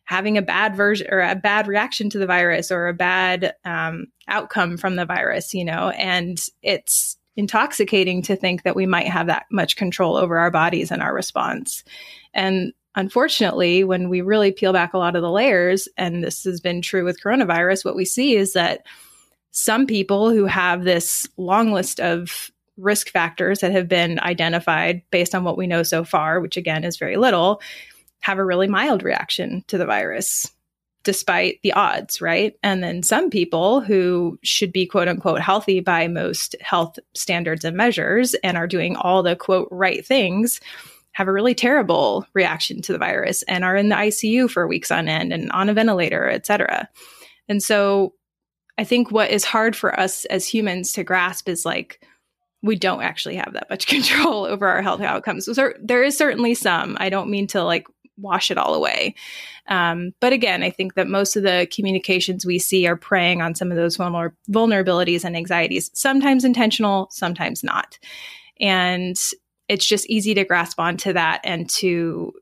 having 0.10 0.40
a 0.40 0.42
bad 0.42 0.76
version 0.76 1.06
or 1.12 1.22
a 1.22 1.36
bad 1.36 1.68
reaction 1.68 2.10
to 2.10 2.18
the 2.18 2.26
virus 2.26 2.72
or 2.72 2.88
a 2.88 2.94
bad 2.96 3.54
um, 3.64 4.08
outcome 4.28 4.76
from 4.76 4.96
the 4.96 5.06
virus, 5.06 5.54
you 5.54 5.64
know, 5.64 5.90
and 5.90 6.48
it's 6.64 7.16
intoxicating 7.36 8.24
to 8.24 8.36
think 8.36 8.64
that 8.64 8.76
we 8.76 8.88
might 8.88 9.06
have 9.06 9.28
that 9.28 9.46
much 9.52 9.76
control 9.76 10.18
over 10.18 10.40
our 10.40 10.50
bodies 10.50 10.90
and 10.90 11.04
our 11.04 11.14
response. 11.14 11.84
And 12.34 12.74
unfortunately, 12.96 13.84
when 13.84 14.10
we 14.10 14.22
really 14.22 14.52
peel 14.52 14.74
back 14.74 14.96
a 14.96 14.98
lot 14.98 15.16
of 15.16 15.22
the 15.22 15.30
layers, 15.30 15.88
and 15.96 16.24
this 16.24 16.44
has 16.44 16.60
been 16.60 16.82
true 16.82 17.06
with 17.06 17.22
coronavirus, 17.22 17.86
what 17.86 17.96
we 17.96 18.04
see 18.04 18.36
is 18.36 18.54
that 18.54 18.88
some 19.52 19.86
people 19.86 20.32
who 20.32 20.46
have 20.46 20.86
this 20.86 21.28
long 21.38 21.72
list 21.72 22.00
of 22.00 22.50
risk 22.78 23.12
factors 23.12 23.60
that 23.60 23.74
have 23.74 23.88
been 23.88 24.20
identified 24.22 25.04
based 25.12 25.36
on 25.36 25.44
what 25.44 25.58
we 25.58 25.68
know 25.68 25.84
so 25.84 26.04
far, 26.04 26.40
which 26.40 26.58
again 26.58 26.84
is 26.84 26.98
very 26.98 27.18
little, 27.18 27.62
have 28.20 28.38
a 28.38 28.46
really 28.46 28.68
mild 28.68 29.04
reaction 29.04 29.64
to 29.68 29.78
the 29.78 29.86
virus 29.86 30.52
despite 31.04 31.60
the 31.64 31.72
odds, 31.74 32.22
right? 32.22 32.56
And 32.62 32.84
then 32.84 33.04
some 33.04 33.30
people 33.30 33.82
who 33.82 34.38
should 34.44 34.72
be 34.72 34.86
quote 34.86 35.08
unquote 35.08 35.42
healthy 35.42 35.80
by 35.80 36.08
most 36.08 36.56
health 36.62 37.00
standards 37.14 37.64
and 37.64 37.78
measures 37.78 38.34
and 38.44 38.58
are 38.58 38.68
doing 38.68 38.96
all 38.96 39.24
the 39.24 39.36
quote 39.36 39.70
right 39.72 40.06
things 40.06 40.60
have 41.14 41.28
a 41.28 41.34
really 41.34 41.56
terrible 41.56 42.26
reaction 42.34 42.82
to 42.82 42.94
the 42.94 42.98
virus 42.98 43.42
and 43.44 43.64
are 43.64 43.76
in 43.76 43.90
the 43.90 43.96
ICU 43.96 44.50
for 44.50 44.68
weeks 44.68 44.92
on 44.92 45.10
end 45.10 45.34
and 45.34 45.52
on 45.52 45.70
a 45.70 45.74
ventilator, 45.74 46.30
et 46.30 46.46
cetera. 46.46 46.88
And 47.48 47.64
so 47.64 48.14
I 48.78 48.84
think 48.84 49.12
what 49.12 49.32
is 49.32 49.44
hard 49.44 49.76
for 49.76 50.00
us 50.00 50.26
as 50.26 50.48
humans 50.48 50.94
to 50.94 51.04
grasp 51.04 51.50
is 51.50 51.66
like, 51.66 52.06
we 52.62 52.76
don't 52.76 53.02
actually 53.02 53.36
have 53.36 53.54
that 53.54 53.70
much 53.70 53.88
control 53.88 54.46
over 54.46 54.68
our 54.68 54.82
health 54.82 55.02
outcomes. 55.02 55.46
So 55.46 55.74
there 55.82 56.04
is 56.04 56.18
certainly 56.18 56.54
some. 56.54 56.96
I 57.00 57.10
don't 57.10 57.30
mean 57.30 57.48
to 57.48 57.64
like 57.64 57.88
wash 58.20 58.52
it 58.52 58.58
all 58.58 58.74
away. 58.74 59.16
Um, 59.68 60.12
but 60.20 60.34
again, 60.34 60.64
I 60.64 60.70
think 60.70 60.96
that 60.96 61.08
most 61.08 61.36
of 61.36 61.44
the 61.44 61.68
communications 61.74 62.46
we 62.46 62.60
see 62.60 62.88
are 62.88 62.96
preying 62.96 63.42
on 63.42 63.56
some 63.56 63.72
of 63.72 63.78
those 63.78 63.98
vulner- 63.98 64.34
vulnerabilities 64.50 65.24
and 65.24 65.36
anxieties, 65.36 65.92
sometimes 65.94 66.44
intentional, 66.44 67.08
sometimes 67.12 67.64
not. 67.64 68.00
And 68.60 69.16
it's 69.68 69.86
just 69.86 70.10
easy 70.10 70.34
to 70.34 70.44
grasp 70.44 70.80
onto 70.80 71.14
that 71.14 71.42
and 71.44 71.70
to 71.70 72.34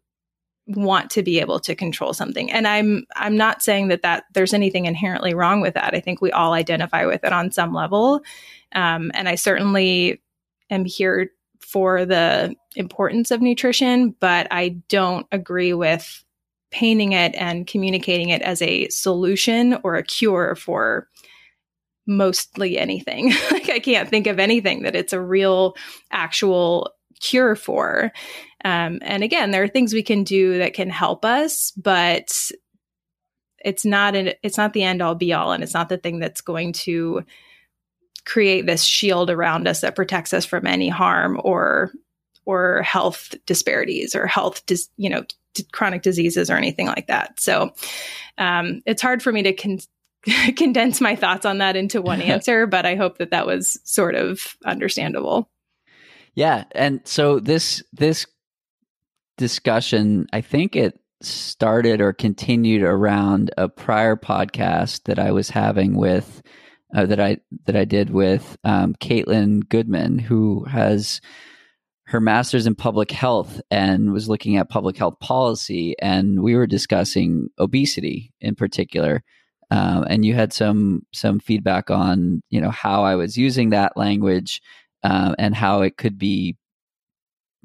want 0.68 1.10
to 1.12 1.24
be 1.24 1.40
able 1.40 1.60
to 1.62 1.76
control 1.76 2.14
something. 2.14 2.52
And 2.52 2.68
I'm 2.68 3.06
I'm 3.16 3.38
not 3.38 3.62
saying 3.62 3.88
that 3.88 4.02
that 4.02 4.26
there's 4.34 4.54
anything 4.54 4.86
inherently 4.86 5.34
wrong 5.34 5.62
with 5.62 5.76
that. 5.76 5.94
I 5.94 6.00
think 6.00 6.22
we 6.22 6.32
all 6.32 6.54
identify 6.54 7.06
with 7.06 7.24
it 7.24 7.32
on 7.32 7.52
some 7.52 7.74
level. 7.74 8.22
Um, 8.74 9.12
and 9.14 9.30
I 9.30 9.36
certainly 9.36 10.22
am 10.70 10.84
here 10.84 11.32
for 11.60 12.06
the 12.06 12.56
importance 12.78 13.32
of 13.32 13.42
nutrition, 13.42 14.16
but 14.20 14.48
I 14.52 14.70
don't 14.88 15.28
agree 15.32 15.74
with 15.74 16.24
painting 16.72 17.14
it 17.14 17.34
and 17.36 17.66
communicating 17.66 18.30
it 18.30 18.42
as 18.42 18.62
a 18.62 18.88
solution 18.90 19.78
or 19.84 19.96
a 19.96 20.04
cure 20.04 20.56
for 20.56 21.08
mostly 22.06 22.78
anything. 22.78 23.32
like 23.52 23.70
I 23.70 23.80
can't 23.80 24.10
think 24.10 24.28
of 24.28 24.40
anything 24.40 24.84
that 24.84 24.96
it's 24.96 25.14
a 25.14 25.22
real 25.22 25.76
actual 26.12 26.92
cure 27.20 27.56
for. 27.56 28.12
Um, 28.64 29.00
and 29.02 29.24
again, 29.24 29.52
there 29.52 29.64
are 29.64 29.68
things 29.68 29.94
we 29.94 30.04
can 30.04 30.24
do 30.24 30.60
that 30.60 30.74
can 30.74 30.90
help 30.90 31.26
us, 31.26 31.72
but 31.72 32.52
it's 33.64 33.86
not 33.86 34.16
an, 34.16 34.34
it's 34.44 34.58
not 34.58 34.74
the 34.74 34.84
end 34.84 35.02
all 35.02 35.16
be 35.16 35.34
all, 35.34 35.52
and 35.52 35.64
it's 35.64 35.74
not 35.74 35.90
the 35.90 35.98
thing 35.98 36.20
that's 36.20 36.42
going 36.42 36.74
to 36.74 37.24
create 38.26 38.66
this 38.66 38.84
shield 38.84 39.30
around 39.30 39.68
us 39.68 39.82
that 39.82 39.96
protects 39.96 40.34
us 40.34 40.46
from 40.46 40.68
any 40.68 40.90
harm 40.90 41.40
or 41.44 41.92
or 42.48 42.82
health 42.82 43.36
disparities 43.46 44.16
or 44.16 44.26
health 44.26 44.66
dis, 44.66 44.90
you 44.96 45.10
know 45.10 45.24
t- 45.54 45.68
chronic 45.74 46.02
diseases 46.02 46.50
or 46.50 46.56
anything 46.56 46.88
like 46.88 47.08
that. 47.08 47.40
So 47.40 47.74
um, 48.38 48.82
it's 48.86 49.02
hard 49.02 49.22
for 49.22 49.32
me 49.32 49.44
to 49.44 49.54
con- 49.54 49.80
condense 50.56 51.02
my 51.02 51.16
thoughts 51.16 51.46
on 51.46 51.58
that 51.60 51.76
into 51.76 52.02
one 52.02 52.22
answer, 52.34 52.66
but 52.66 52.86
I 52.86 52.96
hope 52.96 53.18
that 53.18 53.32
that 53.32 53.46
was 53.46 53.80
sort 53.84 54.16
of 54.16 54.56
understandable. 54.66 55.50
Yeah, 56.36 56.64
and 56.72 57.02
so 57.04 57.40
this 57.40 57.84
this 57.94 58.26
discussion, 59.38 60.28
I 60.32 60.42
think 60.42 60.76
it 60.76 61.00
started 61.22 62.00
or 62.00 62.14
continued 62.14 62.84
around 62.84 63.52
a 63.58 63.68
prior 63.68 64.16
podcast 64.16 65.04
that 65.06 65.20
I 65.20 65.32
was 65.32 65.50
having 65.50 65.98
with 65.98 66.42
uh, 66.96 67.08
that 67.08 67.20
I 67.20 67.40
that 67.66 67.76
I 67.76 67.84
did 67.84 68.12
with 68.12 68.56
um, 68.64 68.96
Caitlin 68.96 69.68
Goodman, 69.68 70.20
who 70.20 70.64
has 70.66 71.20
her 72.08 72.22
master's 72.22 72.66
in 72.66 72.74
public 72.74 73.12
health 73.12 73.60
and 73.70 74.14
was 74.14 74.30
looking 74.30 74.56
at 74.56 74.70
public 74.70 74.98
health 74.98 75.20
policy, 75.20 75.96
and 76.00 76.42
we 76.42 76.56
were 76.56 76.68
discussing 76.68 77.50
obesity 77.60 78.34
in 78.40 78.56
particular. 78.56 79.24
Um, 79.70 80.06
and 80.10 80.24
you 80.24 80.34
had 80.34 80.54
some 80.54 81.06
some 81.14 81.40
feedback 81.40 81.92
on 81.92 82.42
you 82.50 82.62
know 82.62 82.72
how 82.72 83.04
I 83.04 83.16
was 83.16 83.38
using 83.38 83.72
that 83.72 83.98
language 83.98 84.62
uh, 85.04 85.36
and 85.38 85.54
how 85.54 85.82
it 85.82 85.98
could 85.98 86.18
be 86.18 86.56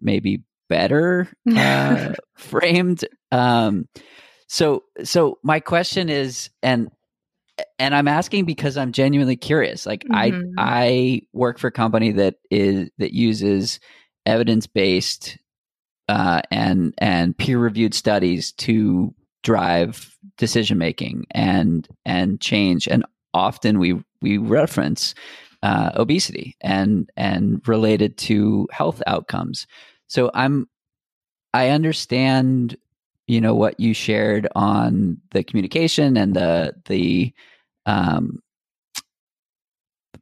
maybe 0.01 0.43
better 0.69 1.29
uh, 1.57 2.15
framed. 2.35 3.05
Um, 3.31 3.89
so, 4.49 4.83
so 5.05 5.39
my 5.45 5.61
question 5.61 6.09
is, 6.09 6.51
and 6.65 6.91
and 7.79 7.95
I'm 7.95 8.09
asking 8.09 8.47
because 8.47 8.77
I'm 8.77 8.91
genuinely 8.91 9.37
curious. 9.37 9.87
Like 9.87 10.05
mm-hmm. 10.05 10.55
I 10.59 10.87
I 10.91 11.23
work 11.33 11.59
for 11.59 11.69
a 11.69 11.73
company 11.73 12.11
that 12.13 12.35
is 12.51 12.91
that 12.99 13.13
uses 13.15 13.79
evidence 14.27 14.67
based 14.67 15.39
uh, 16.09 16.43
and 16.51 16.95
and 16.99 17.37
peer 17.37 17.59
reviewed 17.59 17.95
studies 17.95 18.53
to 18.53 19.15
drive 19.43 20.17
decision 20.37 20.79
making 20.79 21.27
and 21.31 21.89
and 22.05 22.41
change. 22.41 22.89
And 22.89 23.05
often 23.35 23.79
we 23.79 24.03
we 24.21 24.39
reference 24.39 25.15
uh, 25.63 25.91
obesity 25.95 26.57
and 26.61 27.11
and 27.17 27.67
related 27.67 28.17
to 28.19 28.69
health 28.73 29.03
outcomes. 29.07 29.67
So 30.09 30.31
I'm 30.35 30.69
I 31.55 31.69
understand 31.71 32.77
you 33.27 33.41
know 33.41 33.55
what 33.55 33.79
you 33.79 33.95
shared 33.95 34.49
on 34.55 35.19
the 35.31 35.45
communication 35.45 36.17
and 36.17 36.35
the 36.35 36.75
the 36.87 37.33
um, 37.87 38.41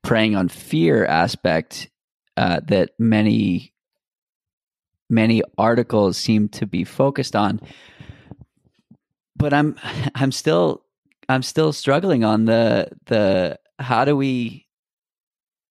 preying 0.03 0.37
on 0.37 0.49
fear 0.49 1.05
aspect 1.07 1.91
uh, 2.37 2.61
that 2.69 2.91
many 2.99 3.73
many 5.11 5.43
articles 5.59 6.17
seem 6.17 6.49
to 6.49 6.67
be 6.67 6.85
focused 6.85 7.37
on 7.37 7.61
but 9.37 9.53
i'm 9.53 9.77
i'm 10.15 10.33
still 10.33 10.83
i'm 11.29 11.43
still 11.43 11.73
struggling 11.73 12.25
on 12.25 12.45
the 12.45 12.89
the 13.07 13.59
how 13.79 14.05
do 14.05 14.17
we 14.17 14.67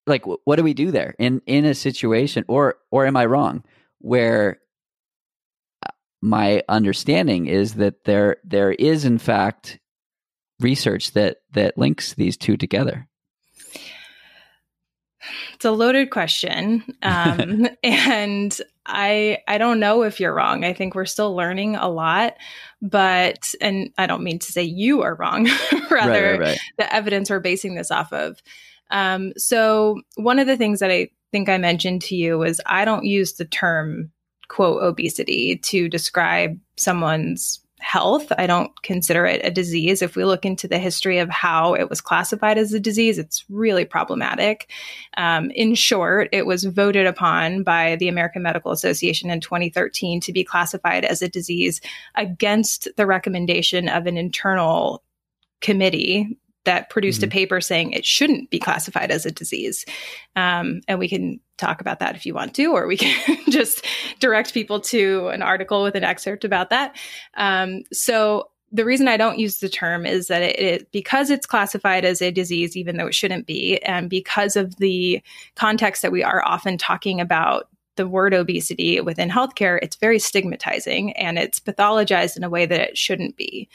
like 0.08 0.26
what 0.26 0.56
do 0.56 0.64
we 0.64 0.74
do 0.74 0.92
there 0.92 1.16
in 1.20 1.42
in 1.46 1.66
a 1.66 1.74
situation 1.74 2.44
or 2.48 2.76
or 2.92 3.06
am 3.06 3.16
i 3.16 3.26
wrong 3.26 3.64
where 4.00 4.60
uh, 5.86 5.92
my 6.22 6.64
understanding 6.68 7.48
is 7.48 7.76
that 7.76 8.04
there 8.06 8.38
there 8.44 8.72
is 8.72 9.06
in 9.06 9.18
fact 9.18 9.80
research 10.60 11.12
that 11.14 11.38
that 11.54 11.78
links 11.78 12.14
these 12.14 12.38
two 12.38 12.58
together? 12.58 13.08
It's 15.54 15.66
a 15.66 15.72
loaded 15.72 16.10
question 16.10 16.84
um, 17.02 17.68
and 17.84 18.62
i 18.90 19.38
i 19.48 19.58
don't 19.58 19.80
know 19.80 20.04
if 20.04 20.20
you're 20.20 20.34
wrong 20.34 20.66
i 20.66 20.74
think 20.74 20.96
we're 20.96 21.06
still 21.06 21.36
learning 21.36 21.76
a 21.76 21.88
lot 21.88 22.36
but 22.82 23.54
and 23.62 23.92
i 23.98 24.06
don't 24.06 24.24
mean 24.24 24.40
to 24.40 24.52
say 24.52 24.64
you 24.64 25.02
are 25.02 25.16
wrong 25.16 25.48
rather 25.92 26.32
right, 26.32 26.32
right, 26.32 26.40
right. 26.40 26.60
the 26.78 26.94
evidence 26.94 27.30
we're 27.30 27.40
basing 27.40 27.76
this 27.76 27.92
off 27.92 28.12
of 28.12 28.42
um, 28.92 29.34
so 29.38 30.02
one 30.16 30.40
of 30.40 30.48
the 30.48 30.58
things 30.58 30.80
that 30.80 30.92
I 30.92 31.10
think 31.32 31.50
I 31.50 31.58
mentioned 31.58 32.02
to 32.04 32.16
you 32.16 32.38
was 32.38 32.60
I 32.66 32.86
don't 32.86 33.06
use 33.06 33.34
the 33.34 33.46
term 33.46 34.12
quote 34.48 34.82
obesity 34.82 35.58
to 35.58 35.88
describe 35.88 36.60
someone's 36.76 37.60
health. 37.80 38.32
I 38.38 38.46
don't 38.46 38.72
consider 38.84 39.26
it 39.26 39.42
a 39.44 39.52
disease. 39.52 40.02
If 40.02 40.16
we 40.16 40.26
look 40.26 40.46
into 40.46 40.68
the 40.68 40.78
history 40.78 41.18
of 41.18 41.30
how 41.30 41.74
it 41.74 41.90
was 41.90 42.02
classified 42.02 42.58
as 42.58 42.74
a 42.74 42.80
disease, 42.80 43.18
it's 43.18 43.46
really 43.50 43.86
problematic. 43.86 44.70
Um, 45.18 45.52
in 45.52 45.76
short, 45.76 46.30
it 46.32 46.46
was 46.46 46.66
voted 46.66 47.06
upon 47.06 47.64
by 47.64 47.96
the 47.96 48.08
American 48.08 48.44
Medical 48.44 48.72
Association 48.72 49.30
in 49.30 49.40
2013 49.40 50.20
to 50.22 50.34
be 50.34 50.44
classified 50.44 51.06
as 51.06 51.22
a 51.22 51.30
disease 51.30 51.82
against 52.16 52.88
the 52.98 53.06
recommendation 53.06 53.90
of 53.90 54.06
an 54.06 54.18
internal 54.18 55.04
committee 55.62 56.38
that 56.70 56.92
produced 56.92 57.22
mm-hmm. 57.22 57.30
a 57.30 57.32
paper 57.32 57.60
saying 57.60 57.94
it 57.94 58.06
shouldn't 58.06 58.52
be 58.52 58.60
classified 58.60 59.10
as 59.10 59.26
a 59.26 59.32
disease. 59.32 59.86
Um, 60.36 60.82
and 60.88 61.00
we 61.00 61.10
can 61.10 61.40
talk 61.58 61.82
about 61.82 61.98
that 61.98 62.16
if 62.16 62.28
you 62.28 62.36
want 62.36 62.54
to, 62.54 62.68
or 62.68 62.86
we 62.86 62.96
can 62.96 63.38
just 63.50 63.84
direct 64.20 64.54
people 64.54 64.80
to 64.80 65.30
an 65.30 65.42
article 65.42 65.82
with 65.82 65.96
an 65.96 66.04
excerpt 66.04 66.46
about 66.46 66.70
that. 66.70 66.96
Um, 67.36 67.82
so 67.92 68.52
the 68.72 68.86
reason 68.86 69.08
I 69.08 69.18
don't 69.18 69.40
use 69.40 69.58
the 69.58 69.68
term 69.68 70.06
is 70.06 70.28
that 70.28 70.44
it, 70.44 70.60
it, 70.60 70.92
because 70.92 71.32
it's 71.32 71.48
classified 71.48 72.06
as 72.06 72.22
a 72.22 72.30
disease, 72.30 72.78
even 72.78 72.98
though 72.98 73.08
it 73.08 73.16
shouldn't 73.16 73.48
be, 73.48 73.80
and 73.80 74.08
because 74.08 74.56
of 74.56 74.76
the 74.76 75.24
context 75.56 76.04
that 76.04 76.12
we 76.12 76.22
are 76.22 76.46
often 76.46 76.78
talking 76.78 77.20
about 77.20 77.68
the 77.96 78.08
word 78.08 78.36
obesity 78.36 79.02
within 79.02 79.32
healthcare, 79.32 79.80
it's 79.82 79.96
very 79.96 80.20
stigmatizing 80.20 81.14
and 81.14 81.40
it's 81.40 81.60
pathologized 81.60 82.38
in 82.38 82.44
a 82.44 82.50
way 82.50 82.68
that 82.68 82.80
it 82.80 82.96
shouldn't 82.96 83.36
be. 83.38 83.68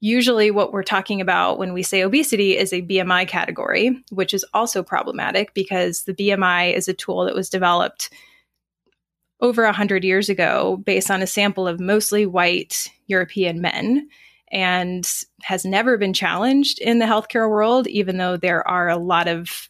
Usually, 0.00 0.50
what 0.50 0.72
we're 0.72 0.82
talking 0.82 1.20
about 1.20 1.58
when 1.58 1.72
we 1.72 1.82
say 1.82 2.02
obesity 2.02 2.56
is 2.56 2.72
a 2.72 2.82
BMI 2.82 3.26
category, 3.26 4.04
which 4.10 4.34
is 4.34 4.44
also 4.52 4.82
problematic 4.82 5.54
because 5.54 6.02
the 6.02 6.14
BMI 6.14 6.74
is 6.74 6.86
a 6.86 6.94
tool 6.94 7.24
that 7.24 7.34
was 7.34 7.48
developed 7.48 8.10
over 9.40 9.64
100 9.64 10.04
years 10.04 10.28
ago 10.28 10.82
based 10.84 11.10
on 11.10 11.22
a 11.22 11.26
sample 11.26 11.66
of 11.66 11.80
mostly 11.80 12.26
white 12.26 12.90
European 13.06 13.60
men 13.60 14.08
and 14.52 15.10
has 15.42 15.64
never 15.64 15.98
been 15.98 16.12
challenged 16.12 16.78
in 16.78 16.98
the 16.98 17.06
healthcare 17.06 17.48
world, 17.48 17.86
even 17.88 18.16
though 18.16 18.36
there 18.36 18.66
are 18.68 18.88
a 18.88 18.96
lot 18.96 19.28
of 19.28 19.68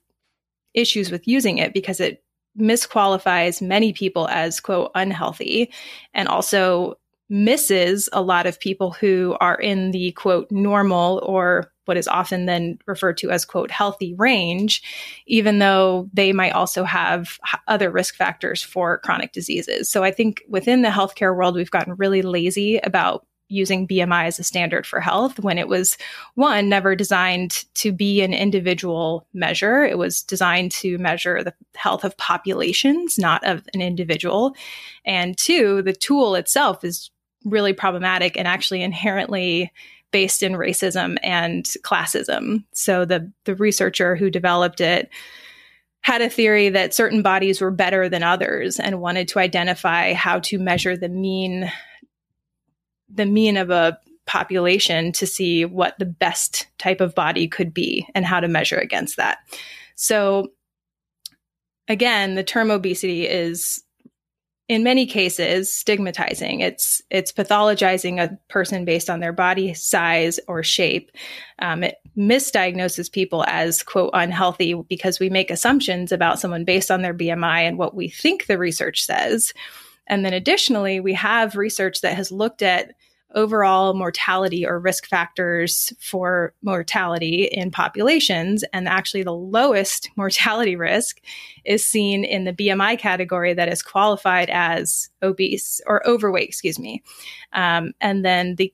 issues 0.74 1.10
with 1.10 1.26
using 1.26 1.58
it 1.58 1.72
because 1.72 2.00
it 2.00 2.22
misqualifies 2.58 3.62
many 3.62 3.92
people 3.92 4.28
as, 4.28 4.60
quote, 4.60 4.90
unhealthy 4.94 5.72
and 6.14 6.28
also 6.28 6.94
misses 7.28 8.08
a 8.12 8.22
lot 8.22 8.46
of 8.46 8.60
people 8.60 8.92
who 8.92 9.36
are 9.40 9.56
in 9.56 9.90
the 9.90 10.12
quote 10.12 10.50
normal 10.50 11.20
or 11.24 11.72
what 11.86 11.96
is 11.96 12.08
often 12.08 12.46
then 12.46 12.78
referred 12.86 13.16
to 13.16 13.30
as 13.30 13.44
quote 13.44 13.70
healthy 13.70 14.14
range 14.14 14.82
even 15.26 15.58
though 15.58 16.08
they 16.12 16.32
might 16.32 16.52
also 16.52 16.84
have 16.84 17.38
other 17.68 17.90
risk 17.90 18.14
factors 18.14 18.62
for 18.62 18.98
chronic 18.98 19.32
diseases. 19.32 19.90
So 19.90 20.04
i 20.04 20.10
think 20.10 20.42
within 20.48 20.82
the 20.82 20.88
healthcare 20.88 21.34
world 21.34 21.54
we've 21.54 21.70
gotten 21.70 21.94
really 21.94 22.22
lazy 22.22 22.78
about 22.78 23.26
using 23.48 23.86
BMI 23.86 24.26
as 24.26 24.38
a 24.38 24.44
standard 24.44 24.86
for 24.86 25.00
health 25.00 25.38
when 25.38 25.58
it 25.58 25.68
was 25.68 25.96
one 26.34 26.68
never 26.68 26.96
designed 26.96 27.64
to 27.74 27.92
be 27.92 28.20
an 28.22 28.34
individual 28.34 29.26
measure. 29.32 29.84
It 29.84 29.98
was 29.98 30.22
designed 30.22 30.72
to 30.72 30.98
measure 30.98 31.42
the 31.44 31.54
health 31.76 32.04
of 32.04 32.16
populations 32.16 33.18
not 33.18 33.44
of 33.44 33.62
an 33.72 33.80
individual. 33.80 34.56
And 35.04 35.38
two 35.38 35.82
the 35.82 35.92
tool 35.92 36.34
itself 36.34 36.82
is 36.84 37.10
really 37.44 37.72
problematic 37.72 38.37
and 38.37 38.49
actually 38.49 38.83
inherently 38.83 39.72
based 40.12 40.42
in 40.42 40.53
racism 40.53 41.16
and 41.22 41.64
classism. 41.85 42.64
So 42.72 43.05
the 43.05 43.31
the 43.44 43.55
researcher 43.55 44.16
who 44.16 44.31
developed 44.31 44.81
it 44.81 45.11
had 46.01 46.22
a 46.22 46.31
theory 46.31 46.68
that 46.68 46.94
certain 46.94 47.22
bodies 47.22 47.61
were 47.61 47.70
better 47.70 48.09
than 48.09 48.22
others 48.22 48.79
and 48.79 49.01
wanted 49.01 49.29
to 49.29 49.40
identify 49.40 50.12
how 50.12 50.38
to 50.38 50.59
measure 50.59 50.96
the 50.96 51.09
mean 51.09 51.70
the 53.09 53.27
mean 53.27 53.57
of 53.57 53.70
a 53.70 53.99
population 54.27 55.12
to 55.12 55.27
see 55.27 55.64
what 55.64 55.99
the 55.99 56.05
best 56.05 56.66
type 56.79 57.01
of 57.01 57.14
body 57.14 57.46
could 57.49 57.72
be 57.72 58.07
and 58.14 58.25
how 58.25 58.40
to 58.40 58.49
measure 58.49 58.79
against 58.79 59.16
that. 59.16 59.38
So 59.94 60.49
again, 61.88 62.35
the 62.35 62.44
term 62.44 62.70
obesity 62.70 63.27
is 63.27 63.83
in 64.68 64.83
many 64.83 65.07
cases 65.07 65.72
stigmatizing. 65.72 66.61
It's 66.61 67.00
it's 67.11 67.33
pathologizing 67.33 68.20
a 68.20 68.37
person 68.48 68.85
based 68.85 69.09
on 69.09 69.20
their 69.20 69.33
body 69.33 69.74
size 69.74 70.40
or 70.48 70.62
shape. 70.62 71.11
Um, 71.61 71.85
it 71.85 71.98
misdiagnoses 72.16 73.11
people 73.11 73.44
as 73.46 73.83
quote 73.83 74.11
unhealthy 74.12 74.74
because 74.88 75.20
we 75.20 75.31
make 75.31 75.50
assumptions 75.50 76.11
about 76.11 76.40
someone 76.40 76.64
based 76.64 76.90
on 76.90 77.02
their 77.02 77.14
bmi 77.14 77.61
and 77.61 77.79
what 77.79 77.94
we 77.94 78.09
think 78.09 78.46
the 78.46 78.59
research 78.59 79.05
says. 79.05 79.52
And 80.09 80.24
then 80.24 80.33
additionally 80.33 81.00
we 81.00 81.12
have 81.14 81.57
research 81.57 82.00
that 82.00 82.16
has 82.16 82.33
looked 82.33 82.62
at 82.62 82.94
overall 83.34 83.94
mortality 83.94 84.66
or 84.66 84.78
risk 84.78 85.06
factors 85.06 85.92
for 86.00 86.54
mortality 86.62 87.44
in 87.44 87.70
populations. 87.70 88.64
And 88.72 88.88
actually, 88.88 89.22
the 89.22 89.32
lowest 89.32 90.08
mortality 90.16 90.76
risk 90.76 91.20
is 91.64 91.84
seen 91.84 92.24
in 92.24 92.44
the 92.44 92.52
BMI 92.52 92.98
category 92.98 93.54
that 93.54 93.68
is 93.68 93.82
qualified 93.82 94.50
as 94.50 95.10
obese 95.22 95.80
or 95.86 96.06
overweight, 96.06 96.48
excuse 96.48 96.78
me. 96.78 97.02
Um, 97.52 97.92
and 98.00 98.24
then 98.24 98.54
the 98.56 98.72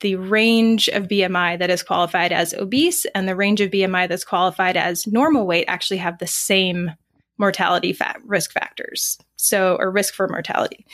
the 0.00 0.16
range 0.16 0.88
of 0.88 1.08
BMI 1.08 1.58
that 1.60 1.70
is 1.70 1.82
qualified 1.82 2.30
as 2.30 2.52
obese 2.52 3.06
and 3.14 3.26
the 3.26 3.36
range 3.36 3.62
of 3.62 3.70
BMI 3.70 4.06
that's 4.06 4.24
qualified 4.24 4.76
as 4.76 5.06
normal 5.06 5.46
weight 5.46 5.64
actually 5.66 5.96
have 5.96 6.18
the 6.18 6.26
same 6.26 6.90
mortality 7.38 7.96
risk 8.24 8.52
factors. 8.52 9.16
So, 9.36 9.76
or 9.78 9.90
risk 9.90 10.12
for 10.12 10.28
mortality 10.28 10.84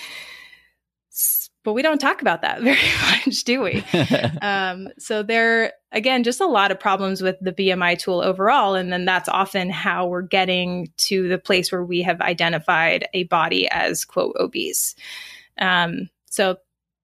but 1.62 1.75
we 1.75 1.83
don't 1.83 2.01
talk 2.01 2.23
about 2.23 2.42
that 2.42 2.61
very 2.62 2.79
much, 3.27 3.44
do 3.44 3.62
we? 3.62 3.85
um, 4.42 4.88
so 4.99 5.23
there, 5.23 5.73
again, 5.92 6.23
just 6.23 6.40
a 6.40 6.46
lot 6.46 6.70
of 6.70 6.81
problems 6.81 7.23
with 7.23 7.37
the 7.40 7.53
BMI 7.53 7.99
tool 7.99 8.20
overall, 8.20 8.75
and 8.75 8.92
then 8.92 9.05
that's 9.05 9.29
often 9.29 9.70
how 9.70 10.07
we're 10.07 10.23
getting 10.23 10.92
to 10.99 11.29
the 11.29 11.38
place 11.38 11.70
where 11.70 11.85
we 11.85 12.03
have 12.03 12.20
identified 12.20 13.09
a 13.14 13.25
body 13.25 13.68
as 13.70 14.05
quote 14.05 14.37
obese. 14.38 14.94
Um, 15.59 16.09
so 16.31 16.57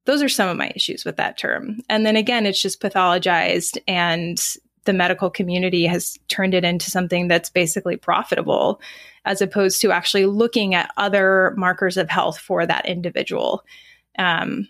those 0.07 0.23
are 0.23 0.29
some 0.29 0.49
of 0.49 0.57
my 0.57 0.73
issues 0.75 1.05
with 1.05 1.16
that 1.16 1.37
term. 1.37 1.81
And 1.88 2.07
then 2.07 2.16
again, 2.16 2.47
it's 2.47 2.62
just 2.62 2.81
pathologized, 2.81 3.79
and 3.87 4.40
the 4.85 4.92
medical 4.92 5.29
community 5.29 5.85
has 5.85 6.16
turned 6.29 6.55
it 6.55 6.64
into 6.64 6.90
something 6.90 7.29
that's 7.29 7.51
basically 7.51 7.97
profitable, 7.97 8.81
as 9.25 9.42
opposed 9.42 9.81
to 9.83 9.90
actually 9.90 10.27
looking 10.27 10.75
at 10.75 10.90
other 10.97 11.53
markers 11.57 11.97
of 11.97 12.09
health 12.09 12.38
for 12.38 12.64
that 12.64 12.87
individual. 12.87 13.64
Um, 14.18 14.68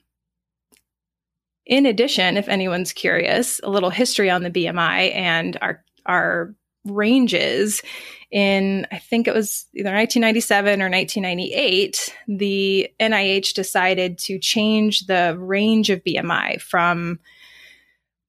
in 1.66 1.86
addition, 1.86 2.36
if 2.36 2.48
anyone's 2.48 2.92
curious, 2.92 3.60
a 3.62 3.70
little 3.70 3.90
history 3.90 4.30
on 4.30 4.42
the 4.42 4.50
BMI 4.50 5.14
and 5.14 5.56
our 5.60 5.84
our 6.06 6.54
ranges. 6.84 7.82
In 8.30 8.86
I 8.90 8.98
think 8.98 9.28
it 9.28 9.34
was 9.34 9.66
either 9.74 9.92
1997 9.92 10.82
or 10.82 10.90
1998, 10.90 12.14
the 12.28 12.88
NIH 13.00 13.54
decided 13.54 14.18
to 14.18 14.38
change 14.38 15.06
the 15.06 15.36
range 15.38 15.90
of 15.90 16.04
BMI 16.04 16.60
from 16.60 17.20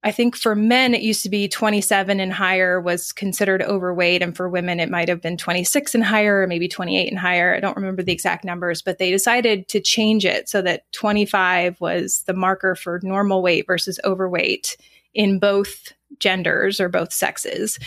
I 0.07 0.11
think 0.13 0.37
for 0.37 0.55
men, 0.55 0.93
it 0.93 1.01
used 1.01 1.21
to 1.23 1.29
be 1.29 1.49
27 1.49 2.21
and 2.21 2.31
higher 2.31 2.79
was 2.79 3.11
considered 3.11 3.61
overweight. 3.61 4.21
And 4.21 4.33
for 4.33 4.47
women, 4.47 4.79
it 4.79 4.89
might 4.89 5.09
have 5.09 5.21
been 5.21 5.35
26 5.35 5.93
and 5.95 6.03
higher, 6.05 6.43
or 6.43 6.47
maybe 6.47 6.69
28 6.69 7.09
and 7.09 7.19
higher. 7.19 7.53
I 7.53 7.59
don't 7.59 7.75
remember 7.75 8.01
the 8.01 8.13
exact 8.13 8.45
numbers, 8.45 8.81
but 8.81 8.99
they 8.99 9.11
decided 9.11 9.67
to 9.67 9.81
change 9.81 10.25
it 10.25 10.47
so 10.47 10.61
that 10.61 10.89
25 10.93 11.81
was 11.81 12.23
the 12.25 12.33
marker 12.33 12.73
for 12.73 13.01
normal 13.03 13.41
weight 13.41 13.67
versus 13.67 13.99
overweight 14.05 14.77
in 15.13 15.39
both 15.39 15.91
genders 16.19 16.79
or 16.79 16.87
both 16.87 17.11
sexes. 17.11 17.77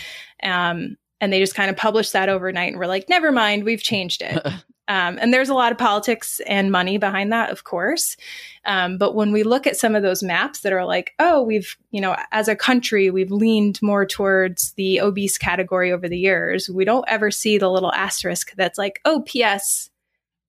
Um, 0.43 0.97
and 1.21 1.33
they 1.33 1.39
just 1.39 1.55
kind 1.55 1.71
of 1.71 1.75
published 1.75 2.13
that 2.13 2.29
overnight 2.29 2.73
and 2.73 2.77
were 2.77 2.85
like, 2.85 3.09
never 3.09 3.31
mind, 3.31 3.63
we've 3.63 3.81
changed 3.81 4.21
it. 4.21 4.45
Um, 4.87 5.17
and 5.21 5.33
there's 5.33 5.49
a 5.49 5.53
lot 5.53 5.71
of 5.71 5.77
politics 5.77 6.41
and 6.47 6.71
money 6.71 6.97
behind 6.97 7.31
that, 7.31 7.49
of 7.49 7.63
course. 7.63 8.17
Um, 8.65 8.97
but 8.97 9.15
when 9.15 9.31
we 9.31 9.43
look 9.43 9.65
at 9.65 9.77
some 9.77 9.95
of 9.95 10.03
those 10.03 10.23
maps 10.23 10.61
that 10.61 10.73
are 10.73 10.85
like, 10.85 11.13
oh, 11.19 11.41
we've, 11.41 11.77
you 11.91 12.01
know, 12.01 12.17
as 12.31 12.47
a 12.47 12.55
country, 12.55 13.09
we've 13.09 13.31
leaned 13.31 13.81
more 13.81 14.05
towards 14.05 14.73
the 14.73 14.99
obese 14.99 15.37
category 15.37 15.91
over 15.91 16.09
the 16.09 16.17
years, 16.17 16.69
we 16.69 16.83
don't 16.83 17.05
ever 17.07 17.31
see 17.31 17.57
the 17.57 17.69
little 17.69 17.93
asterisk 17.93 18.53
that's 18.55 18.77
like, 18.77 18.99
oh, 19.05 19.21
P.S. 19.25 19.89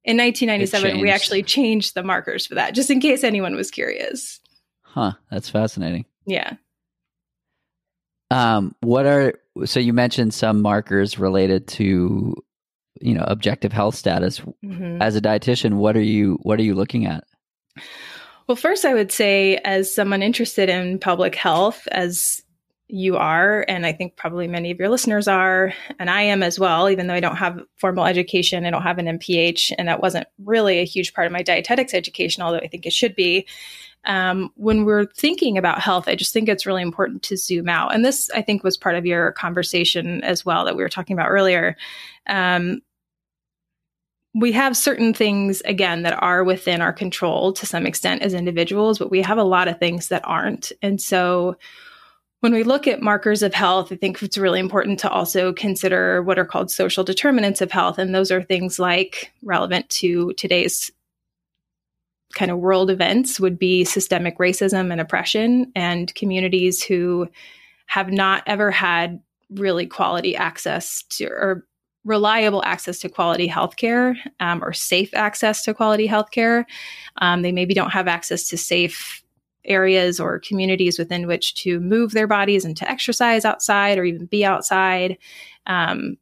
In 0.05 0.17
1997, 0.17 1.01
we 1.01 1.11
actually 1.11 1.45
changed 1.45 1.95
the 1.95 2.03
markers 2.03 2.47
for 2.47 2.57
that, 2.57 2.75
just 2.75 2.91
in 2.91 3.01
case 3.01 3.23
anyone 3.23 3.55
was 3.55 3.71
curious. 3.71 4.41
Huh. 4.81 5.13
That's 5.31 5.49
fascinating. 5.49 6.07
Yeah. 6.27 6.55
Um, 8.31 8.75
what 8.81 9.07
are 9.07 9.35
so 9.67 9.79
you 9.79 9.93
mentioned 9.93 10.33
some 10.33 10.63
markers 10.63 11.19
related 11.19 11.69
to 11.69 12.35
you 13.01 13.15
know 13.15 13.25
objective 13.27 13.73
health 13.73 13.95
status 13.95 14.41
mm-hmm. 14.41 15.01
as 15.01 15.17
a 15.17 15.21
dietitian 15.21 15.75
what 15.75 15.97
are 15.97 16.03
you 16.03 16.39
what 16.43 16.59
are 16.59 16.63
you 16.63 16.75
looking 16.75 17.07
at 17.07 17.25
well 18.47 18.57
first 18.57 18.85
i 18.85 18.95
would 18.95 19.11
say 19.11 19.57
as 19.65 19.95
someone 19.95 20.23
interested 20.23 20.69
in 20.69 20.99
public 20.99 21.35
health 21.35 21.87
as 21.91 22.43
you 22.89 23.17
are 23.17 23.65
and 23.69 23.87
i 23.87 23.93
think 23.93 24.17
probably 24.17 24.47
many 24.47 24.71
of 24.71 24.79
your 24.79 24.91
listeners 24.91 25.27
are 25.27 25.73
and 25.99 26.11
i 26.11 26.21
am 26.21 26.43
as 26.43 26.59
well 26.59 26.91
even 26.91 27.07
though 27.07 27.15
i 27.15 27.21
don't 27.21 27.37
have 27.37 27.59
formal 27.79 28.05
education 28.05 28.67
i 28.67 28.71
don't 28.71 28.83
have 28.83 28.99
an 28.99 29.19
mph 29.19 29.73
and 29.79 29.89
that 29.89 30.03
wasn't 30.03 30.27
really 30.45 30.79
a 30.79 30.85
huge 30.85 31.15
part 31.15 31.27
of 31.27 31.33
my 31.33 31.43
dietetics 31.43 31.95
education 31.95 32.43
although 32.43 32.59
i 32.59 32.69
think 32.69 32.85
it 32.85 32.93
should 32.93 33.15
be 33.15 33.47
um, 34.05 34.51
when 34.57 34.85
we're 34.85 35.07
thinking 35.07 35.57
about 35.57 35.81
health, 35.81 36.09
I 36.09 36.17
just 36.17 36.33
think 36.33 36.49
it's 36.49 36.67
really 36.67 36.83
important 36.83 37.23
to 37.25 37.37
zoom 37.37 37.69
out. 37.69 37.95
And 37.95 38.05
this, 38.05 38.31
I 38.35 38.43
think, 38.43 38.65
was 38.65 38.77
part 38.77 38.97
of 38.97 39.07
your 39.07 39.33
conversation 39.33 40.23
as 40.25 40.45
well 40.45 40.65
that 40.65 40.77
we 40.77 40.83
were 40.83 40.89
talking 40.89 41.15
about 41.15 41.31
earlier. 41.31 41.77
Um, 42.27 42.81
we 44.35 44.53
have 44.53 44.77
certain 44.77 45.13
things, 45.13 45.61
again, 45.63 46.03
that 46.03 46.21
are 46.23 46.43
within 46.43 46.81
our 46.81 46.93
control 46.93 47.53
to 47.53 47.67
some 47.67 47.87
extent 47.87 48.23
as 48.23 48.35
individuals, 48.35 48.99
but 48.99 49.11
we 49.11 49.23
have 49.23 49.39
a 49.39 49.45
lot 49.45 49.69
of 49.69 49.79
things 49.79 50.09
that 50.09 50.23
aren't. 50.25 50.73
And 50.81 51.01
so, 51.01 51.57
when 52.41 52.53
we 52.53 52.65
look 52.65 52.89
at 52.89 53.01
markers 53.01 53.45
of 53.45 53.55
health, 53.55 53.93
I 53.93 53.97
think 53.97 54.21
it's 54.21 54.37
really 54.37 54.59
important 54.59 54.99
to 55.01 55.09
also 55.09 55.53
consider 55.53 56.25
what 56.25 56.41
are 56.41 56.45
called 56.45 56.73
social 56.73 57.05
determinants 57.05 57.61
of 57.61 57.71
health. 57.71 57.99
And 57.99 58.13
those 58.13 58.33
are 58.33 58.43
things 58.43 58.81
like 58.81 59.33
relevant 59.43 59.89
to 59.91 60.33
today's 60.33 60.91
kind 62.35 62.51
of 62.51 62.59
world 62.59 62.91
events 62.91 63.39
would 63.39 63.59
be 63.59 63.85
systemic 63.85 64.39
racism 64.39 64.91
and 64.91 65.01
oppression 65.01 65.71
and 65.75 66.15
communities 66.15 66.83
who 66.83 67.29
have 67.87 68.11
not 68.11 68.43
ever 68.47 68.71
had 68.71 69.21
really 69.51 69.87
quality 69.87 70.35
access 70.35 71.03
to 71.11 71.27
or 71.27 71.67
reliable 72.05 72.65
access 72.65 72.99
to 72.99 73.09
quality 73.09 73.49
healthcare 73.49 74.17
um, 74.41 74.63
or 74.65 74.73
safe 74.73 75.15
access 75.15 75.63
to 75.63 75.75
quality 75.75 76.09
healthcare. 76.09 76.65
Um, 77.19 77.43
they 77.43 77.53
maybe 77.53 77.75
don't 77.75 77.93
have 77.93 78.09
access 78.09 78.49
to 78.49 78.59
safe 78.59 79.23
areas 79.65 80.19
or 80.19 80.41
communities 80.41 80.99
within 80.99 81.27
which 81.27 81.55
to 81.55 81.79
move 81.79 82.13
their 82.13 82.27
bodies 82.27 82.65
and 82.65 82.77
to 82.77 82.91
exercise 82.91 83.45
outside 83.45 83.99
or 83.99 84.05
even 84.05 84.27
be 84.27 84.45
outside. 84.45 85.17
Um, 85.67 86.17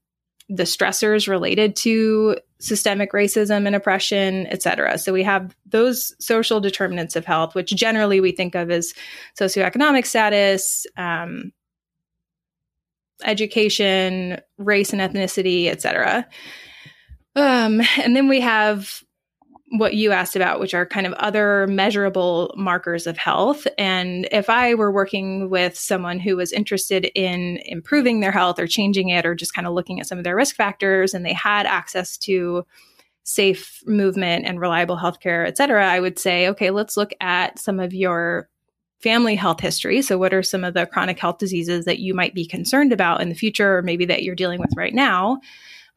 the 0.49 0.65
stressors 0.65 1.29
related 1.29 1.77
to 1.77 2.37
systemic 2.61 3.13
racism 3.13 3.67
and 3.67 3.75
oppression, 3.75 4.47
et 4.47 4.63
cetera. 4.63 4.99
So 4.99 5.13
we 5.13 5.23
have 5.25 5.57
those 5.67 6.15
social 6.25 6.61
determinants 6.61 7.17
of 7.17 7.25
health, 7.25 7.55
which 7.55 7.71
generally 7.71 8.21
we 8.21 8.33
think 8.33 8.55
of 8.55 8.71
as 8.71 8.95
socioeconomic 9.39 10.07
status, 10.07 10.87
um, 10.97 11.53
education, 13.25 14.41
race 14.59 14.93
and 14.93 15.03
ethnicity, 15.03 15.67
et 15.67 15.83
cetera. 15.83 16.27
Um, 17.35 17.81
and 17.97 18.15
then 18.15 18.29
we 18.29 18.41
have 18.41 19.03
what 19.71 19.95
you 19.95 20.11
asked 20.11 20.35
about, 20.35 20.59
which 20.59 20.75
are 20.75 20.85
kind 20.85 21.07
of 21.07 21.13
other 21.15 21.67
measurable 21.69 22.53
markers 22.57 23.07
of 23.07 23.17
health. 23.17 23.69
And 23.79 24.29
if 24.33 24.51
I 24.51 24.75
were 24.75 24.91
working 24.91 25.49
with 25.49 25.79
someone 25.79 26.19
who 26.19 26.37
was 26.37 26.53
interested 26.53 27.11
in 27.15 27.59
improving 27.65 28.19
their 28.19 28.33
health 28.33 28.59
or 28.59 28.67
changing 28.67 29.11
it 29.11 29.25
or 29.25 29.35
just 29.35 29.55
kind 29.55 29.69
of 29.69 29.73
looking 29.73 30.01
at 30.01 30.09
some 30.09 30.19
of 30.19 30.25
their 30.25 30.35
risk 30.35 30.57
factors 30.57 31.15
and 31.15 31.25
they 31.25 31.33
had 31.33 31.67
access 31.67 32.17
to 32.19 32.67
safe 33.23 33.81
movement 33.87 34.45
and 34.45 34.61
reliable 34.61 34.97
healthcare, 34.97 35.47
et 35.47 35.57
cetera, 35.57 35.87
I 35.87 36.01
would 36.01 36.19
say, 36.19 36.49
okay, 36.49 36.71
let's 36.71 36.97
look 36.97 37.13
at 37.21 37.59
some 37.59 37.79
of 37.79 37.95
your 37.95 38.49
family 39.01 39.37
health 39.37 39.61
history. 39.61 40.03
So, 40.03 40.19
what 40.19 40.35
are 40.35 40.43
some 40.43 40.65
of 40.65 40.75
the 40.75 40.87
chronic 40.87 41.19
health 41.19 41.39
diseases 41.39 41.85
that 41.85 42.01
you 42.01 42.13
might 42.13 42.35
be 42.35 42.45
concerned 42.45 42.93
about 42.93 43.21
in 43.21 43.29
the 43.29 43.35
future 43.35 43.79
or 43.79 43.83
maybe 43.83 44.05
that 44.07 44.25
you're 44.25 44.35
dealing 44.35 44.61
with 44.61 44.73
right 44.77 44.95
now? 44.95 45.41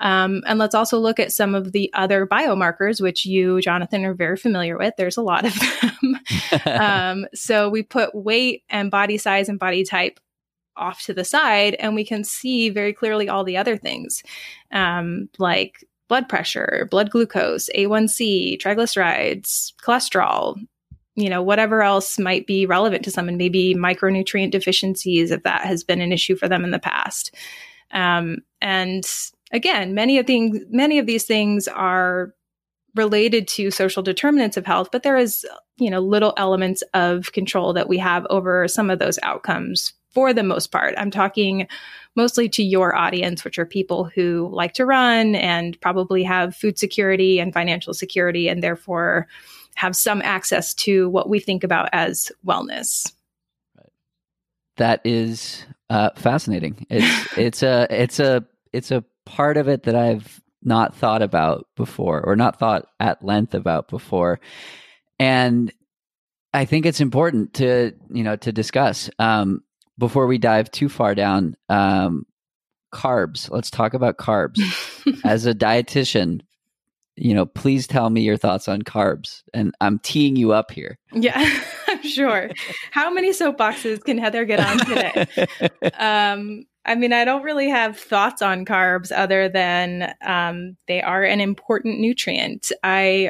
Um, 0.04 0.44
and 0.46 0.60
let's 0.60 0.76
also 0.76 1.00
look 1.00 1.18
at 1.18 1.32
some 1.32 1.56
of 1.56 1.72
the 1.72 1.90
other 1.94 2.28
biomarkers, 2.28 3.02
which 3.02 3.26
you, 3.26 3.62
Jonathan, 3.62 4.04
are 4.04 4.14
very 4.14 4.36
familiar 4.36 4.78
with. 4.78 4.94
There's 4.98 5.18
a 5.18 5.22
lot 5.22 5.46
of 5.46 5.56
them. 5.82 6.20
um, 6.66 7.26
so 7.34 7.70
we 7.70 7.84
put 7.84 8.14
weight 8.14 8.64
and 8.70 8.92
body 8.92 9.18
size 9.18 9.48
and 9.48 9.58
body 9.58 9.86
type 9.86 10.20
off 10.76 11.04
to 11.04 11.14
the 11.14 11.24
side, 11.24 11.76
and 11.76 11.96
we 11.96 12.04
can 12.04 12.26
see 12.26 12.70
very 12.70 12.92
clearly 12.92 13.30
all 13.30 13.46
the 13.46 13.58
other 13.58 13.78
things 13.78 14.22
um, 14.72 15.30
like 15.40 15.86
blood 16.10 16.28
pressure, 16.28 16.88
blood 16.92 17.10
glucose, 17.10 17.70
A1C, 17.74 18.62
triglycerides, 18.62 19.74
cholesterol, 19.82 20.58
you 21.16 21.30
know, 21.30 21.42
whatever 21.42 21.82
else 21.82 22.20
might 22.20 22.46
be 22.46 22.66
relevant 22.66 23.06
to 23.06 23.12
someone, 23.12 23.38
maybe 23.38 23.74
micronutrient 23.74 24.52
deficiencies 24.52 25.32
if 25.32 25.44
that 25.44 25.66
has 25.66 25.84
been 25.84 26.02
an 26.02 26.12
issue 26.12 26.36
for 26.36 26.50
them 26.50 26.66
in 26.66 26.72
the 26.72 26.80
past. 26.80 27.34
Um, 27.92 28.40
and 28.62 29.06
again, 29.54 29.94
many 29.94 30.18
of 30.18 30.28
things, 30.28 30.60
many 30.70 31.00
of 31.00 31.06
these 31.06 31.24
things 31.24 31.68
are 31.68 32.34
related 32.96 33.48
to 33.48 33.72
social 33.72 34.04
determinants 34.04 34.58
of 34.58 34.66
health, 34.66 34.90
but 34.92 35.04
there 35.04 35.18
is, 35.18 35.46
you 35.78 35.90
know, 35.90 36.00
little 36.00 36.34
elements 36.38 36.84
of 36.94 37.32
control 37.32 37.74
that 37.74 37.88
we 37.88 37.98
have 37.98 38.28
over 38.30 38.68
some 38.68 38.90
of 38.90 39.00
those 39.00 39.18
outcomes 39.24 39.94
for 40.12 40.34
the 40.34 40.44
most 40.44 40.72
part. 40.72 40.94
I'm 40.98 41.10
talking 41.10 41.68
mostly 42.16 42.48
to 42.50 42.64
your 42.64 42.96
audience, 42.96 43.44
which 43.44 43.58
are 43.58 43.66
people 43.66 44.06
who 44.14 44.50
like 44.52 44.74
to 44.74 44.86
run 44.86 45.36
and 45.36 45.80
probably 45.82 46.24
have 46.24 46.56
food 46.56 46.78
security 46.78 47.40
and 47.40 47.54
financial 47.54 47.94
security, 47.94 48.48
and 48.48 48.62
therefore 48.62 49.28
have 49.76 49.96
some 49.96 50.22
access 50.22 50.76
to 50.76 51.10
what 51.10 51.30
we 51.30 51.40
think 51.40 51.64
about 51.64 51.90
as 51.94 52.32
wellness. 52.46 53.12
That 54.78 55.02
is 55.04 55.66
uh, 55.90 56.12
fascinating. 56.16 56.86
It's 56.90 57.28
it's 57.38 57.64
a 57.64 57.88
it's 57.90 58.20
a 58.20 58.46
it's 58.72 58.92
a 58.92 59.04
part 59.26 59.58
of 59.58 59.68
it 59.68 59.84
that 59.84 59.96
I've 59.96 60.42
not 60.62 60.96
thought 60.96 61.22
about 61.22 61.68
before 61.76 62.22
or 62.22 62.36
not 62.36 62.58
thought 62.58 62.88
at 63.00 63.24
length 63.24 63.54
about 63.54 63.88
before. 63.88 64.40
And 65.20 65.72
I 66.54 66.66
think 66.66 66.86
it's 66.86 67.02
important 67.02 67.54
to, 67.56 67.94
you 68.12 68.24
know, 68.24 68.36
to 68.38 68.52
discuss 68.52 69.10
um, 69.20 69.64
before 69.98 70.28
we 70.28 70.38
dive 70.38 70.72
too 70.72 70.90
far 70.90 71.16
down 71.16 71.56
um, 71.70 72.26
carbs. 72.94 73.50
Let's 73.50 73.72
talk 73.72 73.94
about 73.94 74.18
carbs. 74.18 74.60
As 75.26 75.46
a 75.46 75.54
dietitian, 75.54 76.42
you 77.16 77.34
know, 77.34 77.46
please 77.46 77.88
tell 77.88 78.10
me 78.10 78.22
your 78.22 78.38
thoughts 78.38 78.68
on 78.68 78.82
carbs. 78.84 79.42
And 79.54 79.74
I'm 79.82 80.00
teeing 80.00 80.36
you 80.36 80.54
up 80.54 80.72
here. 80.72 80.98
Yeah, 81.12 81.62
I'm 81.88 82.04
sure. 82.04 82.52
How 82.92 83.12
many 83.12 83.32
soapboxes 83.32 84.04
can 84.04 84.18
Heather 84.18 84.46
get 84.46 84.60
on 84.60 84.78
today? 84.80 85.28
um, 86.00 86.66
I 86.86 86.96
mean, 86.96 87.14
I 87.14 87.24
don't 87.24 87.44
really 87.44 87.70
have 87.70 87.98
thoughts 87.98 88.42
on 88.42 88.66
carbs 88.66 89.12
other 89.16 89.48
than 89.48 90.14
um, 90.22 90.76
they 90.88 91.02
are 91.02 91.24
an 91.24 91.40
important 91.40 92.00
nutrient. 92.00 92.72
I 92.84 93.30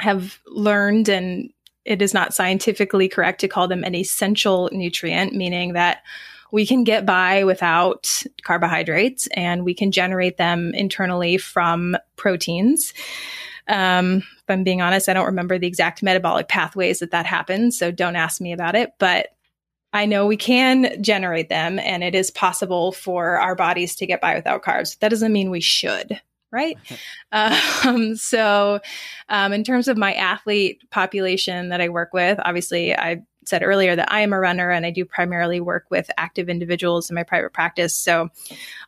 have 0.00 0.38
learned, 0.46 1.08
and 1.08 1.50
it 1.84 2.02
is 2.02 2.14
not 2.14 2.34
scientifically 2.34 3.08
correct 3.08 3.40
to 3.40 3.48
call 3.48 3.66
them 3.66 3.82
an 3.82 3.96
essential 3.96 4.70
nutrient, 4.72 5.34
meaning 5.34 5.72
that 5.72 6.02
we 6.52 6.66
can 6.66 6.84
get 6.84 7.04
by 7.04 7.44
without 7.44 8.22
carbohydrates 8.42 9.26
and 9.34 9.64
we 9.64 9.74
can 9.74 9.92
generate 9.92 10.36
them 10.36 10.72
internally 10.74 11.36
from 11.36 11.96
proteins. 12.16 12.94
Um, 13.66 14.18
if 14.18 14.44
I'm 14.48 14.64
being 14.64 14.80
honest, 14.80 15.08
I 15.08 15.12
don't 15.12 15.26
remember 15.26 15.58
the 15.58 15.66
exact 15.66 16.02
metabolic 16.02 16.48
pathways 16.48 17.00
that 17.00 17.10
that 17.10 17.26
happens, 17.26 17.78
so 17.78 17.90
don't 17.90 18.16
ask 18.16 18.40
me 18.40 18.52
about 18.52 18.74
it. 18.76 18.92
But 18.98 19.34
I 19.92 20.06
know 20.06 20.26
we 20.26 20.36
can 20.36 21.02
generate 21.02 21.48
them 21.48 21.78
and 21.78 22.04
it 22.04 22.14
is 22.14 22.30
possible 22.30 22.92
for 22.92 23.38
our 23.38 23.54
bodies 23.54 23.96
to 23.96 24.06
get 24.06 24.20
by 24.20 24.34
without 24.34 24.62
carbs. 24.62 24.98
That 24.98 25.08
doesn't 25.08 25.32
mean 25.32 25.50
we 25.50 25.60
should, 25.60 26.20
right? 26.50 26.76
um, 27.32 28.16
so, 28.16 28.80
um, 29.28 29.52
in 29.52 29.64
terms 29.64 29.88
of 29.88 29.96
my 29.96 30.12
athlete 30.14 30.82
population 30.90 31.70
that 31.70 31.80
I 31.80 31.88
work 31.88 32.12
with, 32.12 32.38
obviously, 32.44 32.94
I 32.94 33.22
said 33.46 33.62
earlier 33.62 33.96
that 33.96 34.12
I 34.12 34.20
am 34.20 34.34
a 34.34 34.38
runner 34.38 34.70
and 34.70 34.84
I 34.84 34.90
do 34.90 35.06
primarily 35.06 35.58
work 35.58 35.86
with 35.90 36.10
active 36.18 36.50
individuals 36.50 37.08
in 37.08 37.14
my 37.14 37.22
private 37.22 37.54
practice. 37.54 37.96
So, 37.96 38.28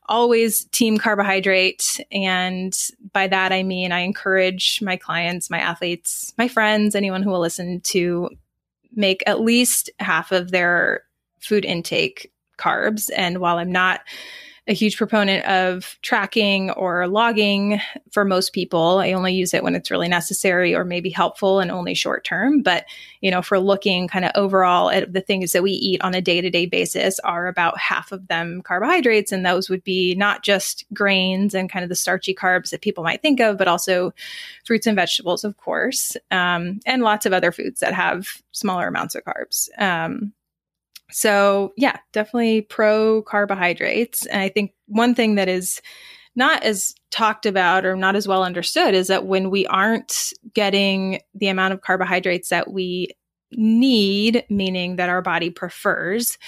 always 0.07 0.67
team 0.67 0.99
carbohydrate. 0.99 2.05
And 2.13 2.77
by 3.13 3.27
that, 3.29 3.53
I 3.53 3.63
mean 3.63 3.91
I 3.91 4.01
encourage 4.01 4.81
my 4.83 4.97
clients, 4.97 5.49
my 5.49 5.61
athletes, 5.61 6.35
my 6.37 6.49
friends, 6.49 6.95
anyone 6.95 7.23
who 7.23 7.31
will 7.31 7.41
listen 7.41 7.81
to 7.85 8.29
make 8.95 9.23
at 9.27 9.41
least 9.41 9.91
half 9.99 10.33
of 10.33 10.51
their 10.51 11.03
food 11.41 11.65
intake 11.65 12.33
carbs. 12.59 13.11
And 13.17 13.39
while 13.39 13.59
I'm 13.59 13.73
not 13.73 14.01
a 14.69 14.73
huge 14.73 14.97
proponent 14.97 15.45
of 15.47 15.99
tracking 16.03 16.71
or 16.73 17.09
logging 17.09 17.81
for 18.11 18.25
most 18.25 18.53
people. 18.53 18.99
I 18.99 19.13
only 19.13 19.35
use 19.35 19.55
it 19.55 19.63
when 19.63 19.75
it's 19.75 19.91
really 19.91 20.09
necessary 20.09 20.75
or 20.75 20.85
maybe 20.85 21.11
helpful 21.11 21.61
and 21.61 21.71
only 21.71 21.95
short 21.95 22.25
term. 22.25 22.63
But, 22.63 22.85
you 23.21 23.31
know, 23.31 23.43
for 23.43 23.59
looking 23.59 24.07
kind 24.07 24.25
of 24.25 24.33
overall 24.35 24.91
at 24.91 25.13
the 25.13 25.21
things 25.21 25.53
that 25.53 25.63
we 25.63 25.73
eat 25.73 26.03
on 26.03 26.15
a 26.15 26.21
day 26.21 26.41
to 26.41 26.51
day 26.51 26.67
basis 26.67 27.19
are 27.21 27.47
about 27.47 27.79
half 27.79 28.13
of 28.13 28.29
them 28.29 28.63
carbohydrates. 28.63 29.33
And 29.33 29.45
those 29.45 29.69
would 29.71 29.83
be 29.83 30.15
not 30.15 30.43
just 30.43 30.85
grains 30.93 31.55
and 31.55 31.71
kind 31.71 31.83
of 31.83 31.89
the 31.89 31.97
starchy 31.97 32.35
carbs 32.35 32.71
that 32.71 32.83
people 32.83 33.03
might 33.03 33.23
think 33.23 33.41
of, 33.41 33.59
but 33.59 33.69
also 33.69 34.13
fruits 34.65 34.87
and 34.87 34.97
vegetables, 34.97 35.43
of 35.43 35.57
course, 35.57 36.17
um, 36.31 36.81
and 36.87 37.03
lots 37.03 37.27
of 37.27 37.33
other 37.33 37.51
foods 37.51 37.81
that 37.81 37.95
have 37.95 38.43
smaller 38.53 38.87
amounts 38.87 39.15
of 39.15 39.25
carbs. 39.25 39.69
Um, 39.79 40.33
so, 41.13 41.73
yeah, 41.77 41.99
definitely 42.13 42.63
pro 42.63 43.23
carbohydrates. 43.23 44.27
And 44.27 44.41
I 44.41 44.49
think 44.49 44.73
one 44.87 45.15
thing 45.15 45.37
that 45.37 45.49
is 45.49 45.81
not 46.37 46.63
as 46.63 46.95
talked 47.11 47.47
about 47.47 47.85
or 47.85 47.97
not 47.97 48.17
as 48.17 48.29
well 48.29 48.45
understood 48.45 48.95
is 48.95 49.09
that 49.09 49.27
when 49.27 49.51
we 49.51 49.67
aren't 49.67 50.33
getting 50.55 51.21
the 51.35 51.49
amount 51.49 51.75
of 51.75 51.81
carbohydrates 51.81 52.49
that 52.51 52.71
we 52.71 53.09
need, 53.53 54.45
meaning 54.49 54.97
that 54.97 55.09
our 55.09 55.23
body 55.23 55.51
prefers, 55.51 56.39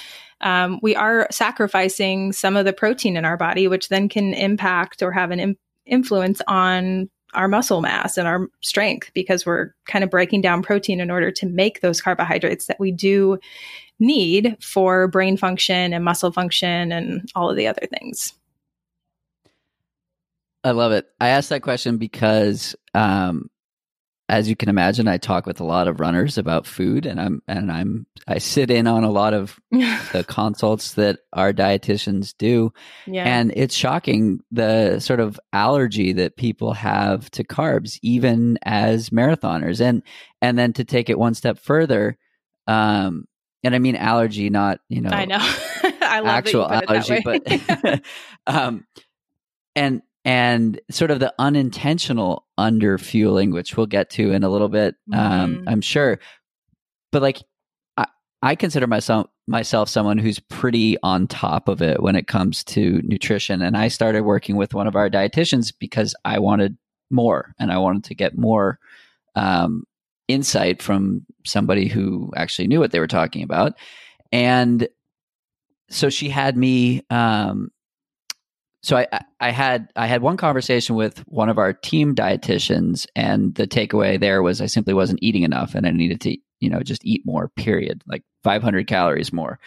um, 0.41 0.79
we 0.83 0.95
are 0.95 1.27
sacrificing 1.31 2.33
some 2.33 2.57
of 2.57 2.65
the 2.65 2.73
protein 2.73 3.17
in 3.17 3.25
our 3.25 3.37
body, 3.37 3.69
which 3.69 3.89
then 3.89 4.09
can 4.09 4.35
impact 4.35 5.03
or 5.03 5.13
have 5.13 5.31
an 5.31 5.41
Im- 5.41 5.59
influence 5.85 6.41
on 6.47 7.11
our 7.35 7.49
muscle 7.49 7.81
mass 7.81 8.17
and 8.19 8.29
our 8.29 8.49
strength 8.61 9.11
because 9.15 9.47
we're 9.47 9.75
kind 9.87 10.05
of 10.05 10.11
breaking 10.11 10.41
down 10.41 10.63
protein 10.63 11.01
in 11.01 11.11
order 11.11 11.31
to 11.31 11.47
make 11.47 11.81
those 11.81 12.01
carbohydrates 12.01 12.67
that 12.67 12.81
we 12.81 12.91
do 12.91 13.39
need 13.99 14.57
for 14.61 15.09
brain 15.09 15.37
function 15.37 15.93
and 15.93 16.05
muscle 16.05 16.33
function 16.33 16.93
and 16.93 17.31
all 17.35 17.49
of 17.49 17.57
the 17.57 17.67
other 17.67 17.87
things. 17.99 18.35
I 20.65 20.71
love 20.73 20.93
it. 20.93 21.09
I 21.21 21.29
asked 21.29 21.49
that 21.49 21.63
question 21.63 21.99
because, 21.99 22.77
um, 22.95 23.51
as 24.33 24.49
you 24.49 24.57
can 24.57 24.71
imagine, 24.71 25.09
I 25.09 25.19
talk 25.19 25.45
with 25.45 25.61
a 25.61 25.65
lot 25.65 25.89
of 25.89 26.01
runners 26.01 26.39
about 26.39 26.67
food, 26.67 27.05
and 27.05 27.21
I'm 27.21 27.43
and 27.47 27.71
I'm 27.71 28.07
I 28.27 28.39
sit 28.39 28.71
in 28.71 28.87
on 28.87 29.05
a 29.05 29.11
lot 29.11 29.35
of 29.35 29.61
the 29.71 30.25
consults 30.27 30.95
that 30.95 31.19
our 31.35 31.53
dietitians 31.53 32.35
do, 32.39 32.73
yeah. 33.07 33.25
and 33.25 33.53
it's 33.55 33.75
shocking 33.75 34.41
the 34.51 35.01
sort 35.01 35.21
of 35.21 35.39
allergy 35.53 36.15
that 36.15 36.39
people 36.39 36.73
have 36.73 37.31
to 37.33 37.45
carbs, 37.45 37.99
even 38.01 38.59
as 38.63 39.11
marathoners, 39.11 39.83
and 39.83 40.03
and 40.41 40.59
then 40.59 40.73
to 40.73 40.85
take 40.85 41.11
it 41.11 41.19
one 41.19 41.35
step 41.35 41.59
further, 41.59 42.17
um, 42.67 43.27
and 43.63 43.75
I 43.75 43.81
mean 43.81 43.97
allergy, 43.97 44.49
not 44.49 44.81
you 44.89 45.03
know. 45.03 45.11
I 45.11 45.27
know. 45.27 45.41
I 46.01 46.21
love 46.21 46.29
actual 46.29 46.73
allergy, 46.73 47.21
but 47.23 48.03
um, 48.47 48.87
and 49.77 50.01
and 50.25 50.81
sort 50.91 51.11
of 51.11 51.21
the 51.21 51.35
unintentional 51.39 52.47
underfueling, 52.59 53.53
which 53.53 53.77
we'll 53.77 53.87
get 53.87 54.11
to 54.11 54.33
in 54.33 54.45
a 54.45 54.49
little 54.49 54.69
bit, 54.69 54.95
um, 55.13 55.21
mm-hmm. 55.21 55.59
um, 55.59 55.65
I'm 55.67 55.81
sure. 55.81 56.21
But 57.11 57.23
like, 57.23 57.43
I, 57.97 58.07
I 58.43 58.55
consider 58.55 58.87
myself 58.87 59.27
myself 59.49 59.89
someone 59.89 60.19
who's 60.19 60.39
pretty 60.39 60.97
on 61.03 61.27
top 61.27 61.69
of 61.69 61.83
it 61.83 62.01
when 62.01 62.15
it 62.15 62.29
comes 62.29 62.63
to 62.65 63.01
nutrition, 63.05 63.63
and 63.63 63.77
I 63.77 63.89
started 63.89 64.23
working 64.23 64.57
with 64.57 64.75
one 64.75 64.87
of 64.87 64.97
our 64.97 65.11
dietitians 65.11 65.73
because 65.77 66.15
I 66.25 66.39
wanted 66.39 66.77
more, 67.11 67.55
and 67.59 67.73
I 67.73 67.79
wanted 67.79 68.05
to 68.05 68.15
get 68.15 68.39
more 68.39 68.79
um, 69.35 69.85
insight 70.29 70.83
from 70.83 71.27
somebody 71.45 71.89
who 71.89 72.31
actually 72.37 72.69
knew 72.69 72.79
what 72.79 72.93
they 72.93 73.01
were 73.01 73.07
talking 73.09 73.43
about. 73.43 73.75
And 74.31 74.89
so 75.91 76.09
she 76.09 76.29
had 76.29 76.57
me 76.57 77.03
um, 77.11 77.71
so 78.83 78.97
I, 78.97 79.07
I 79.41 79.51
had 79.51 79.89
I 79.95 80.07
had 80.07 80.23
one 80.23 80.37
conversation 80.37 80.97
with 80.97 81.19
one 81.29 81.49
of 81.49 81.59
our 81.59 81.73
team 81.73 82.15
dietitians, 82.15 83.07
and 83.15 83.55
the 83.55 83.67
takeaway 83.67 84.19
there 84.19 84.43
was 84.43 84.61
I 84.61 84.67
simply 84.67 84.93
wasn't 84.93 85.21
eating 85.23 85.45
enough, 85.45 85.75
and 85.75 85.87
I 85.87 85.91
needed 85.91 86.21
to 86.23 86.37
you 86.61 86.69
know 86.69 86.81
just 86.81 87.05
eat 87.05 87.23
more. 87.25 87.49
Period, 87.57 88.03
like 88.07 88.25
500 88.43 88.89
calories 88.89 89.33
more. 89.33 89.61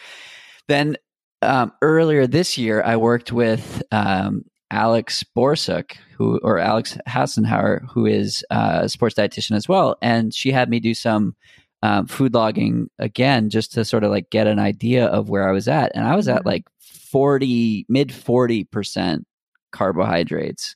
Then 0.68 0.96
um, 1.40 1.72
earlier 1.80 2.26
this 2.26 2.58
year, 2.58 2.82
I 2.82 2.96
worked 2.96 3.32
with 3.32 3.82
um, 3.90 4.44
Alex 4.70 5.24
Borsuk, 5.34 5.96
who 6.18 6.38
or 6.42 6.58
Alex 6.58 6.98
Hassenhauer, 7.08 7.86
who 7.90 8.04
is 8.04 8.44
uh, 8.50 8.80
a 8.82 8.88
sports 8.90 9.14
dietitian 9.14 9.56
as 9.56 9.66
well, 9.66 9.96
and 10.02 10.34
she 10.34 10.52
had 10.52 10.68
me 10.68 10.78
do 10.78 10.92
some 10.92 11.34
um, 11.82 12.06
food 12.06 12.34
logging 12.34 12.90
again, 12.98 13.48
just 13.48 13.72
to 13.72 13.84
sort 13.86 14.04
of 14.04 14.10
like 14.10 14.28
get 14.28 14.46
an 14.46 14.58
idea 14.58 15.06
of 15.06 15.30
where 15.30 15.48
I 15.48 15.52
was 15.52 15.68
at, 15.68 15.92
and 15.94 16.06
I 16.06 16.16
was 16.16 16.28
at 16.28 16.40
mm-hmm. 16.40 16.48
like 16.48 16.64
forty, 17.06 17.86
mid 17.88 18.12
forty 18.12 18.64
percent 18.64 19.26
carbohydrates, 19.72 20.74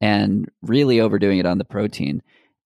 and 0.00 0.48
really 0.62 1.00
overdoing 1.00 1.38
it 1.38 1.46
on 1.46 1.58
the 1.58 1.64
protein. 1.64 2.22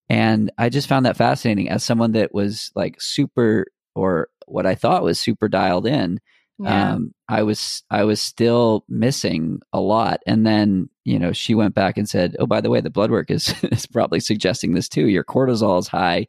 And 0.09 0.51
I 0.59 0.69
just 0.69 0.89
found 0.89 1.07
that 1.07 1.17
fascinating 1.17 1.69
as 1.71 1.85
someone 1.85 2.13
that 2.13 2.35
was 2.35 2.71
like 2.75 3.01
super, 3.01 3.67
or 3.95 4.29
what 4.47 4.67
I 4.67 4.75
thought 4.75 5.03
was 5.03 5.19
super 5.19 5.49
dialed 5.49 5.87
in 5.87 6.21
yeah. 6.63 6.93
um, 6.93 7.15
I 7.29 7.43
was 7.43 7.83
I 7.91 8.05
was 8.05 8.21
still 8.21 8.85
missing 8.89 9.61
a 9.73 9.81
lot. 9.81 10.21
And 10.27 10.47
then 10.47 10.89
you 11.05 11.19
know 11.19 11.33
she 11.33 11.55
went 11.55 11.75
back 11.75 11.97
and 11.97 12.09
said, 12.09 12.37
"Oh, 12.39 12.47
by 12.47 12.61
the 12.61 12.71
way, 12.71 12.81
the 12.81 12.91
blood 12.91 13.11
work 13.11 13.31
is 13.31 13.55
is 13.65 13.87
probably 13.87 14.21
suggesting 14.21 14.75
this 14.75 14.89
too. 14.89 15.09
Your 15.09 15.25
cortisol 15.25 15.79
is 15.79 15.89
high, 15.89 16.27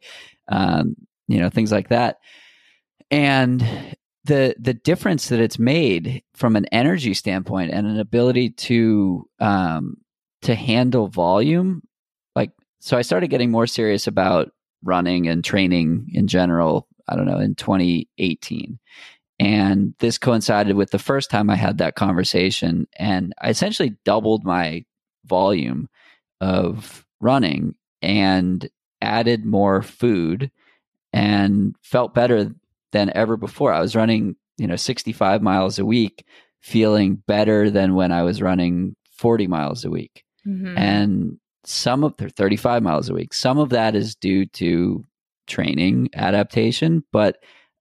um, 0.48 0.96
you 1.28 1.38
know, 1.38 1.50
things 1.50 1.72
like 1.72 1.88
that." 1.88 2.18
And 3.10 3.64
the 4.24 4.54
the 4.58 4.74
difference 4.74 5.28
that 5.28 5.40
it's 5.40 5.58
made 5.58 6.22
from 6.34 6.56
an 6.56 6.66
energy 6.66 7.14
standpoint 7.14 7.72
and 7.72 7.86
an 7.86 8.00
ability 8.00 8.50
to 8.50 9.28
um, 9.38 9.98
to 10.42 10.54
handle 10.54 11.08
volume, 11.08 11.82
like, 12.36 12.50
so 12.80 12.96
I 12.96 13.02
started 13.02 13.28
getting 13.28 13.50
more 13.50 13.66
serious 13.66 14.06
about 14.06 14.50
running 14.82 15.26
and 15.26 15.42
training 15.42 16.10
in 16.12 16.26
general, 16.26 16.86
I 17.08 17.16
don't 17.16 17.26
know, 17.26 17.38
in 17.38 17.54
2018. 17.54 18.78
And 19.40 19.94
this 19.98 20.18
coincided 20.18 20.76
with 20.76 20.90
the 20.90 20.98
first 20.98 21.30
time 21.30 21.50
I 21.50 21.56
had 21.56 21.78
that 21.78 21.96
conversation. 21.96 22.86
And 22.96 23.34
I 23.40 23.48
essentially 23.48 23.96
doubled 24.04 24.44
my 24.44 24.84
volume 25.24 25.88
of 26.40 27.06
running 27.20 27.74
and 28.02 28.68
added 29.00 29.44
more 29.44 29.82
food 29.82 30.50
and 31.12 31.74
felt 31.82 32.14
better 32.14 32.54
than 32.94 33.10
ever 33.14 33.36
before. 33.36 33.72
I 33.72 33.80
was 33.80 33.96
running, 33.96 34.36
you 34.56 34.66
know, 34.66 34.76
65 34.76 35.42
miles 35.42 35.78
a 35.78 35.84
week, 35.84 36.24
feeling 36.62 37.22
better 37.26 37.68
than 37.68 37.94
when 37.94 38.12
I 38.12 38.22
was 38.22 38.40
running 38.40 38.94
40 39.18 39.48
miles 39.48 39.84
a 39.84 39.90
week. 39.90 40.24
Mm-hmm. 40.46 40.78
And 40.78 41.38
some 41.64 42.04
of 42.04 42.16
the 42.16 42.30
35 42.30 42.82
miles 42.82 43.10
a 43.10 43.14
week, 43.14 43.34
some 43.34 43.58
of 43.58 43.70
that 43.70 43.96
is 43.96 44.14
due 44.14 44.46
to 44.46 45.04
training 45.48 46.08
adaptation, 46.14 47.04
but 47.12 47.38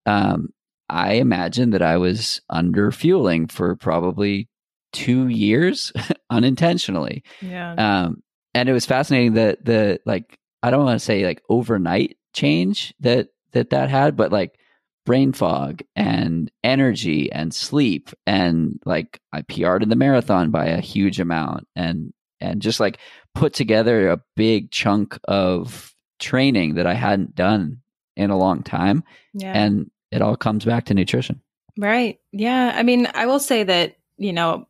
um, 0.08 0.50
I 0.90 1.14
imagine 1.14 1.70
that 1.70 1.84
I 1.84 1.98
was 1.98 2.42
under 2.50 2.92
fueling 2.92 3.48
for 3.48 3.76
probably 3.76 4.50
two 4.94 5.28
years 5.28 5.94
unintentionally. 6.32 7.24
Yeah. 7.40 7.74
Um, 7.76 8.24
and 8.56 8.68
it 8.68 8.74
was 8.74 8.86
fascinating 8.86 9.34
that 9.34 9.64
the 9.64 10.00
like 10.06 10.40
I 10.64 10.72
don't 10.72 10.86
want 10.86 11.00
to 11.00 11.06
say 11.06 11.24
like 11.24 11.42
overnight 11.50 12.18
change 12.34 12.94
that 13.02 13.28
that 13.52 13.70
that 13.70 13.90
had, 13.90 14.16
but 14.18 14.32
like 14.32 14.58
brain 15.06 15.34
fog 15.34 15.82
and 15.96 16.52
energy 16.64 17.32
and 17.32 17.54
sleep 17.54 18.10
and 18.26 18.80
like 18.86 19.20
I 19.32 19.42
PR'd 19.42 19.84
in 19.84 19.90
the 19.90 19.96
marathon 19.96 20.50
by 20.52 20.68
a 20.68 20.82
huge 20.82 21.20
amount 21.20 21.68
and 21.76 22.14
and 22.40 22.62
just 22.62 22.80
like 22.80 23.00
put 23.34 23.54
together 23.54 24.10
a 24.10 24.22
big 24.36 24.72
chunk 24.72 25.18
of 25.26 25.94
training 26.20 26.76
that 26.76 26.88
I 26.88 26.94
hadn't 26.94 27.36
done 27.36 27.82
in 28.16 28.30
a 28.30 28.38
long 28.38 28.64
time. 28.64 29.04
Yeah. 29.34 29.54
And 29.54 29.90
it 30.12 30.22
all 30.22 30.36
comes 30.36 30.66
back 30.66 30.86
to 30.86 30.94
nutrition. 30.94 31.42
Right. 31.78 32.20
Yeah. 32.32 32.72
I 32.76 32.84
mean, 32.84 33.08
I 33.14 33.26
will 33.26 33.40
say 33.40 33.64
that, 33.64 33.96
you 34.18 34.34
know, 34.34 34.68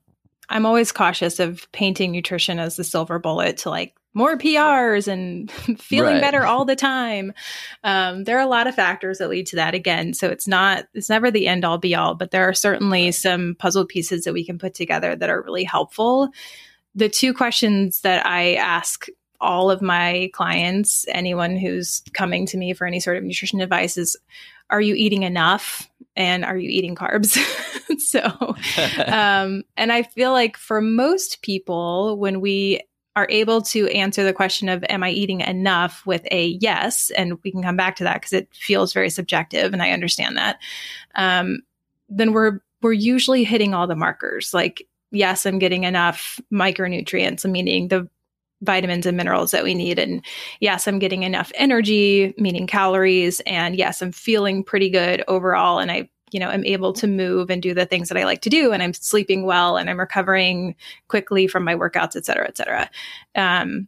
I'm 0.49 0.65
always 0.65 0.91
cautious 0.91 1.39
of 1.39 1.69
painting 1.71 2.11
nutrition 2.11 2.59
as 2.59 2.75
the 2.75 2.83
silver 2.83 3.19
bullet 3.19 3.57
to 3.59 3.69
like 3.69 3.95
more 4.13 4.37
PRs 4.37 5.07
and 5.07 5.51
feeling 5.79 6.13
right. 6.13 6.21
better 6.21 6.45
all 6.45 6.65
the 6.65 6.75
time. 6.75 7.33
Um, 7.83 8.23
there 8.23 8.37
are 8.37 8.45
a 8.45 8.47
lot 8.47 8.67
of 8.67 8.75
factors 8.75 9.17
that 9.17 9.29
lead 9.29 9.47
to 9.47 9.55
that 9.57 9.73
again. 9.73 10.13
So 10.13 10.29
it's 10.29 10.47
not, 10.47 10.85
it's 10.93 11.09
never 11.09 11.31
the 11.31 11.47
end 11.47 11.65
all 11.65 11.77
be 11.77 11.95
all, 11.95 12.15
but 12.15 12.31
there 12.31 12.47
are 12.47 12.53
certainly 12.53 13.11
some 13.11 13.55
puzzle 13.57 13.85
pieces 13.85 14.23
that 14.23 14.33
we 14.33 14.45
can 14.45 14.57
put 14.57 14.73
together 14.73 15.15
that 15.15 15.29
are 15.29 15.41
really 15.41 15.63
helpful. 15.63 16.29
The 16.95 17.09
two 17.09 17.33
questions 17.33 18.01
that 18.01 18.25
I 18.25 18.55
ask 18.55 19.07
all 19.41 19.69
of 19.69 19.81
my 19.81 20.29
clients, 20.33 21.05
anyone 21.09 21.57
who's 21.57 22.01
coming 22.13 22.45
to 22.47 22.57
me 22.57 22.73
for 22.73 22.87
any 22.87 22.99
sort 22.99 23.17
of 23.17 23.23
nutrition 23.23 23.61
advice 23.61 23.97
is, 23.97 24.15
are 24.69 24.81
you 24.81 24.95
eating 24.95 25.23
enough? 25.23 25.89
And 26.15 26.45
are 26.45 26.57
you 26.57 26.69
eating 26.69 26.95
carbs? 26.95 27.37
so, 27.99 28.21
um, 29.05 29.63
and 29.75 29.91
I 29.91 30.03
feel 30.03 30.31
like 30.31 30.57
for 30.57 30.79
most 30.79 31.41
people, 31.41 32.17
when 32.17 32.39
we 32.39 32.81
are 33.15 33.27
able 33.29 33.61
to 33.61 33.87
answer 33.89 34.23
the 34.23 34.33
question 34.33 34.69
of 34.69 34.83
am 34.89 35.03
i 35.03 35.09
eating 35.09 35.41
enough? 35.41 36.05
with 36.05 36.25
a 36.31 36.47
yes 36.59 37.11
and 37.11 37.37
we 37.43 37.51
can 37.51 37.61
come 37.61 37.77
back 37.77 37.95
to 37.95 38.03
that 38.03 38.15
because 38.15 38.33
it 38.33 38.47
feels 38.53 38.93
very 38.93 39.09
subjective 39.09 39.73
and 39.73 39.81
i 39.81 39.91
understand 39.91 40.37
that. 40.37 40.57
Um, 41.15 41.59
then 42.09 42.33
we're 42.33 42.59
we're 42.81 42.93
usually 42.93 43.43
hitting 43.43 43.73
all 43.73 43.87
the 43.87 43.95
markers 43.95 44.53
like 44.53 44.87
yes 45.11 45.45
i'm 45.45 45.59
getting 45.59 45.83
enough 45.83 46.39
micronutrients 46.51 47.49
meaning 47.49 47.87
the 47.87 48.07
vitamins 48.61 49.05
and 49.05 49.17
minerals 49.17 49.51
that 49.51 49.63
we 49.63 49.73
need 49.73 49.99
and 49.99 50.23
yes 50.59 50.87
i'm 50.87 50.99
getting 50.99 51.23
enough 51.23 51.51
energy 51.55 52.33
meaning 52.37 52.67
calories 52.67 53.39
and 53.41 53.75
yes 53.75 54.01
i'm 54.01 54.11
feeling 54.11 54.63
pretty 54.63 54.89
good 54.89 55.23
overall 55.27 55.79
and 55.79 55.91
i 55.91 56.09
you 56.33 56.39
know, 56.39 56.49
am 56.49 56.65
able 56.65 56.93
to 56.93 57.07
move 57.07 57.49
and 57.49 57.61
do 57.61 57.73
the 57.73 57.85
things 57.85 58.09
that 58.09 58.17
I 58.17 58.25
like 58.25 58.41
to 58.41 58.49
do, 58.49 58.71
and 58.71 58.83
I'm 58.83 58.93
sleeping 58.93 59.45
well, 59.45 59.77
and 59.77 59.89
I'm 59.89 59.99
recovering 59.99 60.75
quickly 61.07 61.47
from 61.47 61.63
my 61.63 61.75
workouts, 61.75 62.15
et 62.15 62.25
cetera, 62.25 62.47
et 62.47 62.57
cetera. 62.57 62.89
Um, 63.35 63.87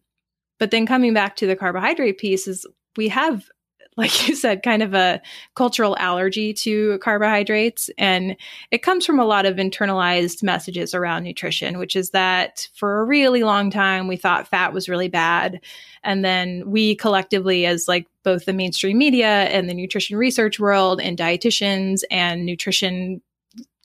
but 0.59 0.71
then 0.71 0.85
coming 0.85 1.13
back 1.13 1.35
to 1.37 1.47
the 1.47 1.55
carbohydrate 1.55 2.17
piece 2.17 2.47
is 2.47 2.65
we 2.95 3.09
have 3.09 3.49
like 3.97 4.27
you 4.27 4.35
said, 4.35 4.63
kind 4.63 4.83
of 4.83 4.93
a 4.93 5.21
cultural 5.55 5.95
allergy 5.97 6.53
to 6.53 6.97
carbohydrates. 6.99 7.89
And 7.97 8.35
it 8.71 8.83
comes 8.83 9.05
from 9.05 9.19
a 9.19 9.25
lot 9.25 9.45
of 9.45 9.55
internalized 9.55 10.43
messages 10.43 10.93
around 10.93 11.23
nutrition, 11.23 11.77
which 11.77 11.95
is 11.95 12.09
that 12.09 12.67
for 12.73 12.99
a 12.99 13.05
really 13.05 13.43
long 13.43 13.71
time, 13.71 14.07
we 14.07 14.17
thought 14.17 14.47
fat 14.47 14.73
was 14.73 14.89
really 14.89 15.07
bad. 15.07 15.61
And 16.03 16.25
then 16.25 16.63
we 16.65 16.95
collectively, 16.95 17.65
as 17.65 17.87
like 17.87 18.07
both 18.25 18.43
the 18.43 18.51
mainstream 18.51 18.97
media 18.97 19.43
and 19.45 19.69
the 19.69 19.73
nutrition 19.73 20.17
research 20.17 20.59
world 20.59 20.99
and 20.99 21.17
dietitians 21.17 22.01
and 22.11 22.45
nutrition 22.45 23.21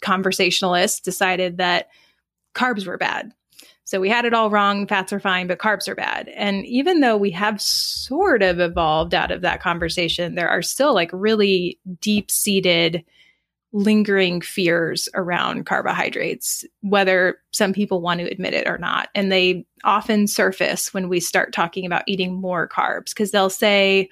conversationalists, 0.02 0.98
decided 0.98 1.58
that 1.58 1.90
carbs 2.56 2.86
were 2.86 2.98
bad 2.98 3.32
so 3.90 3.98
we 3.98 4.08
had 4.08 4.24
it 4.24 4.32
all 4.32 4.50
wrong. 4.50 4.86
Fats 4.86 5.12
are 5.12 5.18
fine, 5.18 5.48
but 5.48 5.58
carbs 5.58 5.88
are 5.88 5.96
bad. 5.96 6.28
And 6.36 6.64
even 6.64 7.00
though 7.00 7.16
we 7.16 7.32
have 7.32 7.60
sort 7.60 8.40
of 8.40 8.60
evolved 8.60 9.14
out 9.14 9.32
of 9.32 9.40
that 9.40 9.60
conversation, 9.60 10.36
there 10.36 10.48
are 10.48 10.62
still 10.62 10.94
like 10.94 11.10
really 11.12 11.76
deep 12.00 12.30
seated, 12.30 13.04
lingering 13.72 14.40
fears 14.40 15.08
around 15.14 15.64
carbohydrates, 15.64 16.64
whether 16.80 17.38
some 17.52 17.72
people 17.72 18.00
want 18.00 18.20
to 18.20 18.30
admit 18.30 18.54
it 18.54 18.66
or 18.66 18.78
not. 18.78 19.08
And 19.14 19.30
they 19.30 19.64
often 19.84 20.26
surface 20.26 20.92
when 20.92 21.08
we 21.08 21.20
start 21.20 21.52
talking 21.52 21.86
about 21.86 22.02
eating 22.06 22.34
more 22.40 22.68
carbs 22.68 23.10
because 23.10 23.30
they'll 23.30 23.50
say, 23.50 24.08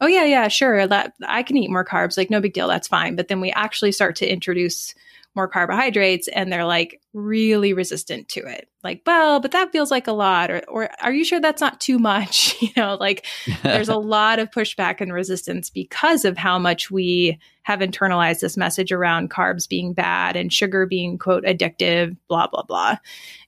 Oh 0.00 0.06
yeah, 0.06 0.24
yeah, 0.24 0.46
sure. 0.48 0.86
That 0.86 1.14
I 1.26 1.42
can 1.42 1.56
eat 1.56 1.70
more 1.70 1.84
carbs. 1.84 2.16
Like 2.16 2.30
no 2.30 2.40
big 2.40 2.52
deal. 2.52 2.68
That's 2.68 2.86
fine. 2.86 3.16
But 3.16 3.28
then 3.28 3.40
we 3.40 3.50
actually 3.52 3.92
start 3.92 4.14
to 4.16 4.30
introduce 4.30 4.94
more 5.34 5.48
carbohydrates 5.48 6.28
and 6.28 6.52
they're 6.52 6.64
like 6.64 7.00
really 7.12 7.72
resistant 7.72 8.28
to 8.28 8.40
it. 8.40 8.68
Like, 8.82 9.02
well, 9.06 9.40
but 9.40 9.52
that 9.52 9.72
feels 9.72 9.90
like 9.90 10.06
a 10.06 10.12
lot 10.12 10.50
or 10.50 10.62
or 10.68 10.90
are 11.00 11.12
you 11.12 11.24
sure 11.24 11.40
that's 11.40 11.60
not 11.60 11.80
too 11.80 11.98
much? 11.98 12.56
you 12.62 12.70
know, 12.76 12.96
like 12.98 13.24
there's 13.62 13.88
a 13.88 13.96
lot 13.98 14.38
of 14.38 14.50
pushback 14.50 15.00
and 15.00 15.12
resistance 15.12 15.70
because 15.70 16.24
of 16.24 16.36
how 16.36 16.58
much 16.58 16.90
we 16.90 17.38
have 17.62 17.80
internalized 17.80 18.40
this 18.40 18.56
message 18.56 18.92
around 18.92 19.30
carbs 19.30 19.68
being 19.68 19.92
bad 19.92 20.36
and 20.36 20.52
sugar 20.52 20.86
being 20.86 21.18
quote 21.18 21.44
addictive, 21.44 22.16
blah 22.28 22.48
blah 22.48 22.62
blah. 22.62 22.96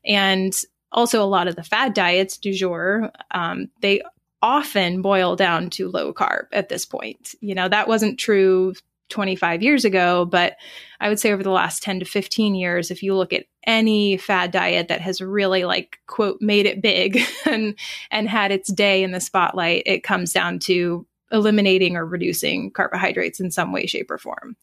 And 0.05 0.55
also 0.93 1.23
a 1.23 1.27
lot 1.27 1.49
of 1.49 1.57
the 1.57 1.65
fad 1.65 1.95
diets 1.95 2.37
du 2.39 2.53
jour, 2.53 3.11
um, 3.31 3.69
they 3.81 4.03
often 4.43 5.03
boil 5.03 5.37
down 5.37 5.71
to 5.71 5.89
low 5.89 6.13
carb 6.13 6.47
at 6.53 6.69
this 6.69 6.85
point. 6.85 7.35
You 7.41 7.55
know, 7.55 7.69
that 7.69 7.89
wasn't 7.89 8.19
true 8.19 8.75
25 9.11 9.63
years 9.63 9.85
ago, 9.85 10.25
but 10.25 10.57
I 11.01 11.09
would 11.09 11.21
say 11.21 11.33
over 11.33 11.43
the 11.43 11.51
last 11.51 11.83
10 11.83 12.01
to 12.01 12.05
15 12.05 12.55
years, 12.55 12.91
if 12.91 13.03
you 13.03 13.15
look 13.15 13.33
at 13.33 13.47
any 13.67 14.17
fad 14.17 14.51
diet 14.51 14.89
that 14.89 15.01
has 15.01 15.21
really 15.21 15.65
like 15.65 15.99
quote 16.07 16.41
made 16.41 16.67
it 16.67 16.81
big 16.81 17.21
and 17.47 17.79
and 18.11 18.29
had 18.29 18.53
its 18.53 18.73
day 18.73 19.03
in 19.03 19.13
the 19.13 19.21
spotlight, 19.21 19.83
it 19.87 20.03
comes 20.03 20.33
down 20.33 20.59
to 20.61 21.07
eliminating 21.33 21.97
or 21.97 22.05
reducing 22.05 22.71
carbohydrates 22.71 23.41
in 23.41 23.51
some 23.51 23.73
way, 23.73 23.87
shape, 23.87 24.11
or 24.11 24.19
form. 24.19 24.57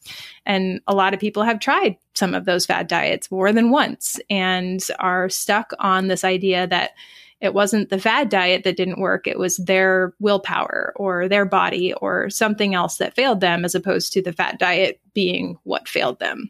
And 0.46 0.82
a 0.88 0.96
lot 0.96 1.14
of 1.14 1.20
people 1.20 1.44
have 1.44 1.60
tried 1.60 1.98
some 2.14 2.34
of 2.34 2.46
those 2.46 2.66
fad 2.66 2.88
diets 2.88 3.32
more 3.32 3.54
than 3.54 3.72
once 3.72 4.20
and 4.30 4.86
are 5.00 5.30
stuck 5.30 5.72
on 5.80 6.08
this 6.08 6.24
idea 6.24 6.68
that 6.68 6.92
it 7.40 7.54
wasn't 7.54 7.90
the 7.90 8.00
fad 8.00 8.30
diet 8.30 8.64
that 8.64 8.78
didn't 8.78 9.00
work. 9.00 9.28
It 9.28 9.38
was 9.38 9.58
their 9.58 10.14
willpower 10.20 10.94
or 10.96 11.28
their 11.28 11.46
body 11.46 11.94
or 11.94 12.30
something 12.30 12.74
else 12.74 12.98
that 12.98 13.16
failed 13.16 13.42
them, 13.42 13.64
as 13.64 13.76
opposed 13.76 14.14
to 14.14 14.22
the 14.22 14.34
fad 14.34 14.58
diet 14.58 15.00
being 15.14 15.58
what 15.64 15.88
failed 15.88 16.20
them. 16.20 16.50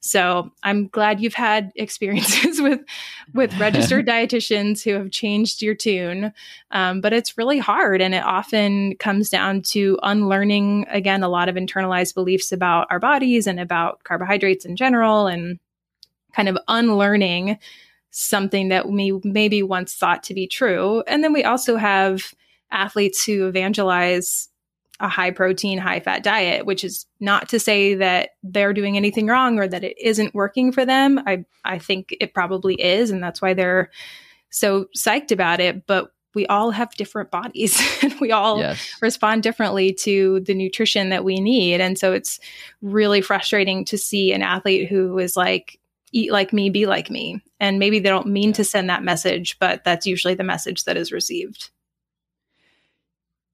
So 0.00 0.52
I'm 0.62 0.86
glad 0.86 1.20
you've 1.20 1.34
had 1.34 1.72
experiences 1.76 2.60
with 2.60 2.80
with 3.34 3.56
registered 3.58 4.06
dietitians 4.06 4.84
who 4.84 4.92
have 4.92 5.10
changed 5.10 5.60
your 5.60 5.74
tune, 5.74 6.32
um, 6.70 7.00
but 7.00 7.12
it's 7.12 7.36
really 7.36 7.58
hard, 7.58 8.00
and 8.00 8.14
it 8.14 8.22
often 8.22 8.96
comes 8.96 9.28
down 9.28 9.62
to 9.62 9.98
unlearning 10.04 10.86
again 10.88 11.24
a 11.24 11.28
lot 11.28 11.48
of 11.48 11.56
internalized 11.56 12.14
beliefs 12.14 12.52
about 12.52 12.86
our 12.90 13.00
bodies 13.00 13.46
and 13.48 13.58
about 13.58 14.04
carbohydrates 14.04 14.64
in 14.64 14.76
general, 14.76 15.26
and 15.26 15.58
kind 16.32 16.48
of 16.48 16.56
unlearning 16.68 17.58
something 18.10 18.68
that 18.68 18.88
we 18.88 19.18
maybe 19.24 19.62
once 19.62 19.94
thought 19.94 20.22
to 20.24 20.34
be 20.34 20.46
true. 20.46 21.02
And 21.06 21.22
then 21.22 21.32
we 21.32 21.44
also 21.44 21.76
have 21.76 22.34
athletes 22.70 23.24
who 23.24 23.46
evangelize 23.46 24.48
a 25.00 25.08
high 25.08 25.30
protein, 25.30 25.78
high 25.78 26.00
fat 26.00 26.22
diet, 26.22 26.66
which 26.66 26.82
is 26.82 27.06
not 27.20 27.48
to 27.50 27.60
say 27.60 27.94
that 27.94 28.30
they're 28.42 28.72
doing 28.72 28.96
anything 28.96 29.28
wrong 29.28 29.58
or 29.58 29.68
that 29.68 29.84
it 29.84 29.96
isn't 30.00 30.34
working 30.34 30.72
for 30.72 30.84
them. 30.84 31.20
I, 31.24 31.44
I 31.64 31.78
think 31.78 32.14
it 32.20 32.34
probably 32.34 32.74
is. 32.74 33.10
And 33.10 33.22
that's 33.22 33.40
why 33.40 33.54
they're 33.54 33.90
so 34.50 34.86
psyched 34.96 35.30
about 35.30 35.60
it. 35.60 35.86
But 35.86 36.10
we 36.34 36.46
all 36.46 36.70
have 36.70 36.94
different 36.94 37.30
bodies 37.30 37.80
and 38.02 38.14
we 38.20 38.32
all 38.32 38.58
yes. 38.58 38.96
respond 39.00 39.42
differently 39.42 39.92
to 39.92 40.40
the 40.40 40.54
nutrition 40.54 41.10
that 41.10 41.24
we 41.24 41.40
need. 41.40 41.80
And 41.80 41.98
so 41.98 42.12
it's 42.12 42.40
really 42.82 43.20
frustrating 43.20 43.84
to 43.86 43.98
see 43.98 44.32
an 44.32 44.42
athlete 44.42 44.88
who 44.88 45.18
is 45.18 45.36
like, 45.36 45.77
eat 46.12 46.32
like 46.32 46.52
me, 46.52 46.70
be 46.70 46.86
like 46.86 47.10
me. 47.10 47.42
And 47.60 47.78
maybe 47.78 47.98
they 47.98 48.08
don't 48.08 48.28
mean 48.28 48.52
to 48.54 48.64
send 48.64 48.90
that 48.90 49.02
message, 49.02 49.58
but 49.58 49.84
that's 49.84 50.06
usually 50.06 50.34
the 50.34 50.44
message 50.44 50.84
that 50.84 50.96
is 50.96 51.12
received. 51.12 51.70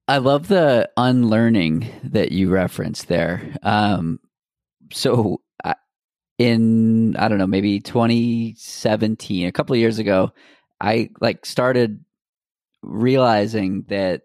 I 0.06 0.18
love 0.18 0.48
the 0.48 0.90
unlearning 0.96 1.88
that 2.04 2.32
you 2.32 2.50
referenced 2.50 3.08
there. 3.08 3.56
Um, 3.62 4.20
so, 4.92 5.40
in 6.38 7.16
I 7.16 7.28
don't 7.28 7.38
know, 7.38 7.46
maybe 7.46 7.80
2017, 7.80 9.46
a 9.46 9.52
couple 9.52 9.74
of 9.74 9.80
years 9.80 9.98
ago, 9.98 10.32
I 10.80 11.10
like 11.20 11.46
started 11.46 12.04
realizing 12.82 13.84
that 13.88 14.22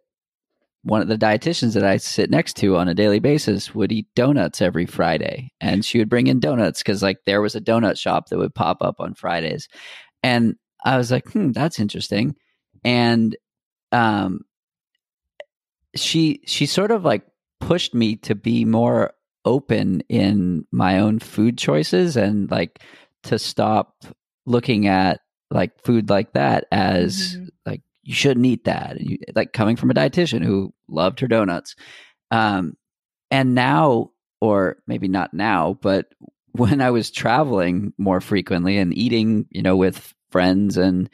one 0.83 1.01
of 1.01 1.07
the 1.07 1.17
dietitians 1.17 1.73
that 1.73 1.83
I 1.83 1.97
sit 1.97 2.29
next 2.29 2.55
to 2.57 2.77
on 2.77 2.87
a 2.87 2.93
daily 2.93 3.19
basis 3.19 3.75
would 3.75 3.91
eat 3.91 4.07
donuts 4.15 4.61
every 4.61 4.85
Friday. 4.85 5.51
And 5.59 5.83
she 5.83 5.97
would 5.99 6.09
bring 6.09 6.27
in 6.27 6.39
donuts 6.39 6.81
because, 6.81 7.03
like, 7.03 7.17
there 7.25 7.41
was 7.41 7.55
a 7.55 7.61
donut 7.61 7.97
shop 7.97 8.29
that 8.29 8.37
would 8.37 8.55
pop 8.55 8.77
up 8.81 8.95
on 8.99 9.13
Fridays. 9.13 9.67
And 10.23 10.55
I 10.83 10.97
was 10.97 11.11
like, 11.11 11.29
hmm, 11.31 11.51
that's 11.51 11.79
interesting. 11.79 12.35
And 12.83 13.35
um, 13.91 14.41
she 15.95 16.41
she 16.45 16.65
sort 16.65 16.91
of 16.91 17.03
like 17.03 17.23
pushed 17.59 17.93
me 17.93 18.15
to 18.17 18.35
be 18.35 18.65
more 18.65 19.13
open 19.45 20.01
in 20.09 20.65
my 20.71 20.99
own 20.99 21.19
food 21.19 21.57
choices 21.57 22.15
and 22.15 22.49
like 22.51 22.79
to 23.23 23.39
stop 23.39 24.05
looking 24.45 24.87
at 24.87 25.19
like 25.51 25.79
food 25.83 26.09
like 26.09 26.33
that 26.33 26.65
as 26.71 27.35
mm-hmm. 27.35 27.45
You 28.09 28.15
shouldn't 28.15 28.47
eat 28.47 28.63
that. 28.63 28.97
And 28.97 29.07
you, 29.07 29.17
like 29.35 29.53
coming 29.53 29.75
from 29.75 29.91
a 29.91 29.93
dietitian 29.93 30.43
who 30.43 30.73
loved 30.87 31.19
her 31.19 31.27
donuts. 31.27 31.75
Um, 32.31 32.73
and 33.29 33.53
now, 33.53 34.09
or 34.41 34.77
maybe 34.87 35.07
not 35.07 35.31
now, 35.31 35.77
but 35.79 36.07
when 36.53 36.81
I 36.81 36.89
was 36.89 37.11
traveling 37.11 37.93
more 37.99 38.19
frequently 38.19 38.79
and 38.79 38.97
eating, 38.97 39.45
you 39.51 39.61
know, 39.61 39.77
with 39.77 40.11
friends 40.31 40.75
and 40.75 41.07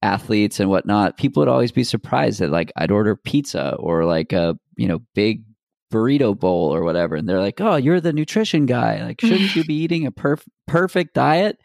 athletes 0.00 0.60
and 0.60 0.70
whatnot, 0.70 1.18
people 1.18 1.42
would 1.42 1.50
always 1.50 1.72
be 1.72 1.84
surprised 1.84 2.40
that 2.40 2.48
like 2.48 2.72
I'd 2.74 2.90
order 2.90 3.16
pizza 3.16 3.76
or 3.78 4.06
like 4.06 4.32
a, 4.32 4.58
you 4.76 4.88
know, 4.88 5.02
big 5.14 5.44
burrito 5.92 6.38
bowl 6.38 6.74
or 6.74 6.82
whatever. 6.84 7.16
And 7.16 7.28
they're 7.28 7.38
like, 7.38 7.60
oh, 7.60 7.76
you're 7.76 8.00
the 8.00 8.14
nutrition 8.14 8.64
guy. 8.64 9.04
Like, 9.04 9.20
shouldn't 9.20 9.54
you 9.54 9.62
be 9.62 9.74
eating 9.82 10.06
a 10.06 10.12
perf- 10.12 10.48
perfect 10.66 11.12
diet? 11.12 11.60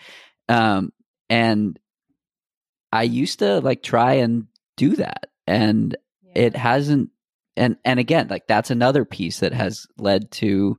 Um, 0.50 0.92
and 1.30 1.80
I 2.92 3.04
used 3.04 3.40
to 3.40 3.62
like 3.62 3.82
try 3.82 4.16
and 4.16 4.48
do 4.78 4.96
that. 4.96 5.28
And 5.48 5.96
yeah. 6.24 6.44
it 6.44 6.56
hasn't 6.56 7.10
and 7.58 7.78
and 7.86 8.00
again, 8.00 8.28
like 8.28 8.48
that's 8.48 8.72
another 8.72 9.06
piece 9.06 9.40
that 9.40 9.54
has 9.54 9.86
led 9.98 10.30
to 10.32 10.78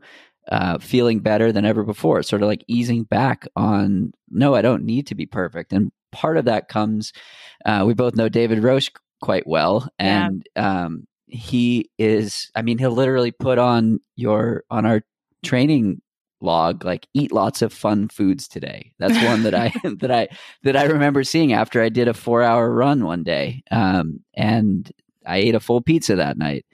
uh, 0.51 0.79
feeling 0.79 1.21
better 1.21 1.53
than 1.53 1.65
ever 1.65 1.83
before. 1.83 2.23
Sort 2.23 2.43
of 2.43 2.49
like 2.49 2.65
easing 2.69 3.05
back 3.05 3.47
on 3.57 4.13
no, 4.29 4.55
I 4.55 4.63
don't 4.63 4.85
need 4.85 5.09
to 5.09 5.15
be 5.15 5.27
perfect. 5.27 5.73
And 5.73 5.91
part 6.13 6.37
of 6.37 6.45
that 6.47 6.69
comes 6.69 7.13
uh, 7.65 7.85
we 7.87 7.95
both 7.95 8.17
know 8.17 8.29
David 8.29 8.63
Roche 8.63 8.91
quite 9.23 9.47
well. 9.47 9.89
And 9.99 10.47
yeah. 10.55 10.85
um, 10.85 11.07
he 11.27 11.91
is 11.99 12.51
I 12.55 12.63
mean, 12.63 12.79
he'll 12.79 12.91
literally 12.91 13.33
put 13.33 13.59
on 13.59 14.01
your 14.15 14.65
on 14.71 14.87
our 14.87 15.03
training 15.45 16.03
log 16.41 16.85
like 16.85 17.07
eat 17.15 17.33
lots 17.33 17.63
of 17.63 17.73
fun 17.73 18.09
foods 18.09 18.47
today. 18.49 18.93
That's 18.99 19.23
one 19.25 19.43
that 19.45 19.55
i 19.55 19.73
that 20.01 20.11
i 20.11 20.29
that 20.63 20.77
i 20.77 20.85
remember 20.85 21.25
seeing 21.25 21.53
after 21.53 21.83
i 21.83 21.89
did 21.89 22.09
a 22.09 22.15
four 22.15 22.43
hour 22.43 22.71
run 22.71 23.05
one 23.05 23.23
day 23.23 23.63
um, 23.71 24.21
and 24.35 24.91
i 25.27 25.39
ate 25.39 25.55
a 25.55 25.61
full 25.61 25.81
pizza 25.81 26.17
that 26.17 26.39
night. 26.39 26.67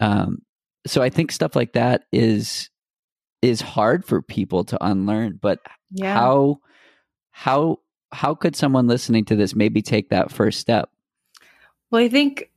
Um, 0.00 0.38
so 0.86 1.02
i 1.02 1.10
think 1.10 1.32
stuff 1.32 1.56
like 1.56 1.72
that 1.72 2.02
is 2.12 2.70
is 3.42 3.60
hard 3.60 4.04
for 4.04 4.22
people 4.22 4.64
to 4.64 4.84
unlearn 4.84 5.38
but 5.40 5.60
yeah. 5.90 6.14
how 6.14 6.58
how 7.30 7.78
how 8.12 8.34
could 8.34 8.56
someone 8.56 8.86
listening 8.86 9.24
to 9.26 9.36
this 9.36 9.54
maybe 9.54 9.82
take 9.82 10.08
that 10.08 10.30
first 10.32 10.60
step? 10.60 10.90
Well 11.90 12.02
i 12.02 12.08
think 12.08 12.50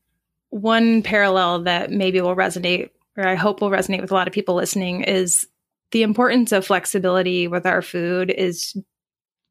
one 0.50 1.04
parallel 1.04 1.64
that 1.64 1.92
maybe 1.92 2.22
will 2.22 2.36
resonate 2.36 2.90
or 3.18 3.28
i 3.28 3.36
hope 3.36 3.62
will 3.62 3.70
resonate 3.70 4.02
with 4.02 4.12
a 4.12 4.16
lot 4.16 4.28
of 4.28 4.34
people 4.34 4.56
listening 4.56 5.04
is 5.04 5.46
the 5.92 6.04
importance 6.04 6.52
of 6.52 6.66
flexibility 6.66 7.48
with 7.48 7.66
our 7.66 7.82
food 7.82 8.30
is 8.30 8.76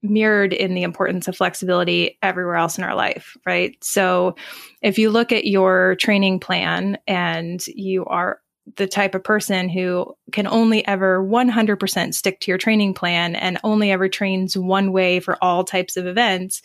mirrored 0.03 0.53
in 0.53 0.75
the 0.75 0.85
importance 0.85 1.27
of 1.27 1.37
flexibility 1.37 2.19
everywhere 2.23 2.55
else 2.55 2.79
in 2.79 2.85
our 2.85 2.95
life, 2.95 3.37
right? 3.45 3.77
So 3.83 4.37
if 4.81 4.99
you 4.99 5.11
look 5.11 5.33
at 5.33 5.47
your 5.47 5.97
training 5.97 6.41
plan 6.41 6.99
and 7.07 7.67
you 7.67 8.05
are 8.05 8.41
the 8.77 8.87
type 8.87 9.15
of 9.15 9.25
person 9.25 9.69
who 9.69 10.15
can 10.31 10.47
only 10.47 10.87
ever 10.87 11.25
100% 11.25 12.15
stick 12.15 12.41
to 12.41 12.51
your 12.51 12.59
training 12.59 12.95
plan 12.95 13.35
and 13.35 13.59
only 13.65 13.91
ever 13.91 14.09
trains 14.09 14.57
one 14.57 14.93
way 14.93 15.21
for 15.21 15.43
all 15.43 15.65
types 15.65 15.97
of 15.97 16.07
events, 16.07 16.63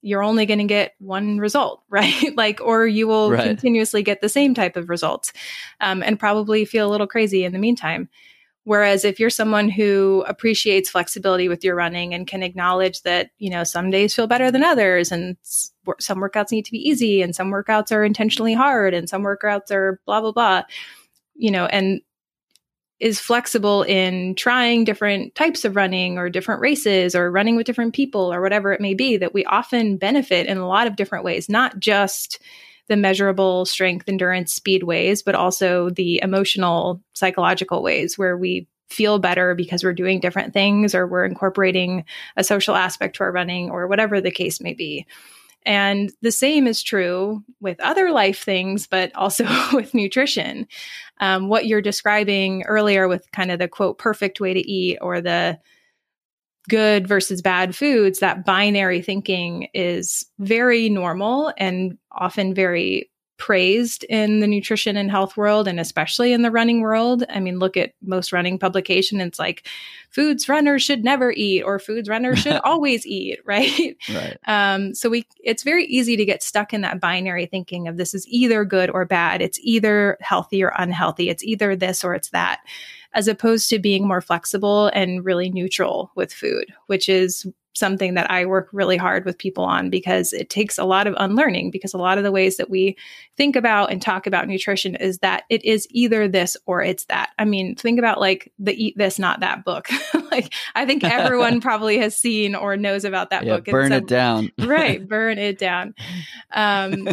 you're 0.00 0.22
only 0.22 0.46
going 0.46 0.58
to 0.58 0.64
get 0.64 0.94
one 0.98 1.38
result, 1.38 1.82
right? 1.88 2.36
like, 2.36 2.60
or 2.60 2.86
you 2.86 3.06
will 3.06 3.32
right. 3.32 3.44
continuously 3.44 4.02
get 4.02 4.20
the 4.20 4.28
same 4.28 4.54
type 4.54 4.76
of 4.76 4.88
results 4.88 5.32
um, 5.80 6.02
and 6.02 6.18
probably 6.18 6.64
feel 6.64 6.88
a 6.88 6.92
little 6.92 7.06
crazy 7.06 7.44
in 7.44 7.52
the 7.52 7.58
meantime. 7.58 8.08
Whereas 8.64 9.04
if 9.04 9.20
you're 9.20 9.30
someone 9.30 9.68
who 9.68 10.24
appreciates 10.26 10.88
flexibility 10.88 11.48
with 11.48 11.62
your 11.62 11.74
running 11.74 12.14
and 12.14 12.26
can 12.26 12.42
acknowledge 12.42 13.02
that, 13.02 13.30
you 13.38 13.50
know, 13.50 13.62
some 13.62 13.90
days 13.90 14.14
feel 14.14 14.26
better 14.26 14.50
than 14.50 14.64
others 14.64 15.12
and 15.12 15.36
some 15.44 16.18
workouts 16.18 16.50
need 16.50 16.64
to 16.64 16.72
be 16.72 16.88
easy 16.88 17.20
and 17.20 17.36
some 17.36 17.50
workouts 17.50 17.92
are 17.92 18.04
intentionally 18.04 18.54
hard 18.54 18.94
and 18.94 19.08
some 19.08 19.22
workouts 19.22 19.70
are 19.70 20.00
blah, 20.06 20.22
blah, 20.22 20.32
blah, 20.32 20.62
you 21.34 21.50
know, 21.50 21.66
and 21.66 22.00
is 23.00 23.20
flexible 23.20 23.82
in 23.82 24.34
trying 24.34 24.84
different 24.84 25.34
types 25.34 25.66
of 25.66 25.76
running 25.76 26.16
or 26.16 26.30
different 26.30 26.62
races 26.62 27.14
or 27.14 27.30
running 27.30 27.56
with 27.56 27.66
different 27.66 27.92
people 27.92 28.32
or 28.32 28.40
whatever 28.40 28.72
it 28.72 28.80
may 28.80 28.94
be, 28.94 29.18
that 29.18 29.34
we 29.34 29.44
often 29.44 29.98
benefit 29.98 30.46
in 30.46 30.56
a 30.56 30.66
lot 30.66 30.86
of 30.86 30.96
different 30.96 31.24
ways, 31.24 31.48
not 31.48 31.78
just 31.80 32.40
the 32.88 32.96
measurable 32.96 33.64
strength, 33.64 34.08
endurance, 34.08 34.54
speed 34.54 34.82
ways, 34.82 35.22
but 35.22 35.34
also 35.34 35.90
the 35.90 36.20
emotional, 36.22 37.02
psychological 37.14 37.82
ways 37.82 38.18
where 38.18 38.36
we 38.36 38.66
feel 38.90 39.18
better 39.18 39.54
because 39.54 39.82
we're 39.82 39.92
doing 39.92 40.20
different 40.20 40.52
things 40.52 40.94
or 40.94 41.06
we're 41.06 41.24
incorporating 41.24 42.04
a 42.36 42.44
social 42.44 42.74
aspect 42.74 43.16
to 43.16 43.24
our 43.24 43.32
running 43.32 43.70
or 43.70 43.86
whatever 43.86 44.20
the 44.20 44.30
case 44.30 44.60
may 44.60 44.74
be. 44.74 45.06
And 45.66 46.12
the 46.20 46.30
same 46.30 46.66
is 46.66 46.82
true 46.82 47.42
with 47.60 47.80
other 47.80 48.10
life 48.10 48.44
things, 48.44 48.86
but 48.86 49.14
also 49.14 49.46
with 49.72 49.94
nutrition. 49.94 50.68
Um, 51.20 51.48
what 51.48 51.66
you're 51.66 51.80
describing 51.80 52.64
earlier 52.64 53.08
with 53.08 53.30
kind 53.32 53.50
of 53.50 53.58
the 53.58 53.68
quote, 53.68 53.98
perfect 53.98 54.40
way 54.40 54.52
to 54.52 54.70
eat 54.70 54.98
or 55.00 55.20
the 55.20 55.58
good 56.68 57.06
versus 57.06 57.42
bad 57.42 57.76
foods, 57.76 58.20
that 58.20 58.44
binary 58.44 59.02
thinking 59.02 59.68
is 59.74 60.24
very 60.38 60.88
normal 60.88 61.52
and 61.58 61.98
often 62.12 62.54
very 62.54 63.10
praised 63.36 64.04
in 64.04 64.40
the 64.40 64.46
nutrition 64.46 64.96
and 64.96 65.10
health 65.10 65.36
world 65.36 65.66
and 65.66 65.80
especially 65.80 66.32
in 66.32 66.42
the 66.42 66.50
running 66.50 66.80
world. 66.80 67.24
I 67.28 67.40
mean, 67.40 67.58
look 67.58 67.76
at 67.76 67.92
most 68.00 68.32
running 68.32 68.58
publication. 68.58 69.20
It's 69.20 69.38
like 69.38 69.66
foods 70.10 70.48
runners 70.48 70.82
should 70.82 71.02
never 71.02 71.32
eat 71.32 71.62
or 71.62 71.78
foods 71.78 72.08
runners 72.08 72.38
should 72.38 72.60
always 72.64 73.04
eat, 73.04 73.40
right? 73.44 73.96
Right. 74.08 74.38
Um, 74.46 74.94
so 74.94 75.10
we 75.10 75.26
it's 75.42 75.64
very 75.64 75.84
easy 75.86 76.16
to 76.16 76.24
get 76.24 76.42
stuck 76.42 76.72
in 76.72 76.82
that 76.82 77.00
binary 77.00 77.46
thinking 77.46 77.88
of 77.88 77.96
this 77.96 78.14
is 78.14 78.26
either 78.28 78.64
good 78.64 78.88
or 78.90 79.04
bad. 79.04 79.42
It's 79.42 79.58
either 79.60 80.16
healthy 80.20 80.62
or 80.62 80.72
unhealthy. 80.76 81.28
It's 81.28 81.42
either 81.42 81.74
this 81.74 82.04
or 82.04 82.14
it's 82.14 82.30
that 82.30 82.60
as 83.14 83.28
opposed 83.28 83.70
to 83.70 83.78
being 83.78 84.06
more 84.06 84.20
flexible 84.20 84.88
and 84.88 85.24
really 85.24 85.50
neutral 85.50 86.10
with 86.14 86.32
food, 86.32 86.72
which 86.86 87.08
is 87.08 87.46
something 87.74 88.14
that 88.14 88.30
I 88.30 88.46
work 88.46 88.68
really 88.72 88.96
hard 88.96 89.24
with 89.24 89.36
people 89.36 89.64
on 89.64 89.90
because 89.90 90.32
it 90.32 90.48
takes 90.48 90.78
a 90.78 90.84
lot 90.84 91.06
of 91.06 91.14
unlearning 91.18 91.72
because 91.72 91.92
a 91.92 91.98
lot 91.98 92.18
of 92.18 92.24
the 92.24 92.30
ways 92.30 92.56
that 92.56 92.70
we 92.70 92.96
think 93.36 93.56
about 93.56 93.90
and 93.90 94.00
talk 94.00 94.26
about 94.26 94.46
nutrition 94.46 94.94
is 94.94 95.18
that 95.18 95.42
it 95.50 95.64
is 95.64 95.86
either 95.90 96.28
this 96.28 96.56
or 96.66 96.82
it's 96.82 97.04
that. 97.06 97.30
I 97.38 97.44
mean, 97.44 97.74
think 97.74 97.98
about 97.98 98.20
like 98.20 98.52
the 98.58 98.72
eat 98.72 98.96
this 98.96 99.18
not 99.18 99.40
that 99.40 99.64
book. 99.64 99.88
like 100.30 100.54
I 100.74 100.86
think 100.86 101.02
everyone 101.04 101.60
probably 101.60 101.98
has 101.98 102.16
seen 102.16 102.54
or 102.54 102.76
knows 102.76 103.04
about 103.04 103.30
that 103.30 103.44
yeah, 103.44 103.56
book. 103.56 103.64
Burn 103.66 103.92
it 103.92 104.06
down. 104.06 104.52
right, 104.58 105.06
burn 105.08 105.38
it 105.38 105.58
down. 105.58 105.94
Um 106.52 107.08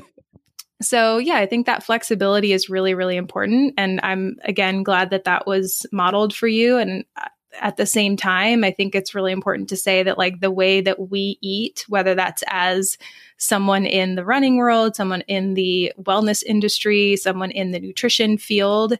so 0.81 1.17
yeah 1.17 1.37
i 1.37 1.45
think 1.45 1.65
that 1.65 1.83
flexibility 1.83 2.53
is 2.53 2.69
really 2.69 2.93
really 2.93 3.17
important. 3.17 3.73
And 3.77 3.99
i'm 4.03 4.37
again 4.43 4.83
glad 4.83 5.09
that 5.11 5.25
that 5.25 5.47
was 5.47 5.85
modeled 5.91 6.33
for 6.33 6.47
you. 6.47 6.77
And 6.77 7.05
uh, 7.17 7.27
at 7.59 7.75
the 7.75 7.85
same 7.85 8.15
time 8.15 8.63
i 8.63 8.71
think 8.71 8.95
it's 8.95 9.13
really 9.13 9.33
important 9.33 9.67
to 9.67 9.75
say 9.75 10.03
that 10.03 10.17
like 10.17 10.39
the 10.39 10.49
way 10.49 10.79
that 10.79 11.09
we 11.09 11.37
eat 11.41 11.83
whether 11.89 12.15
that's 12.15 12.45
as 12.47 12.97
someone 13.37 13.85
in 13.85 14.15
the 14.15 14.23
running 14.23 14.55
world 14.55 14.95
someone 14.95 15.19
in 15.27 15.53
the 15.53 15.91
wellness 15.99 16.43
industry 16.43 17.17
someone 17.17 17.51
in 17.51 17.71
the 17.71 17.79
nutrition 17.81 18.37
field 18.37 18.97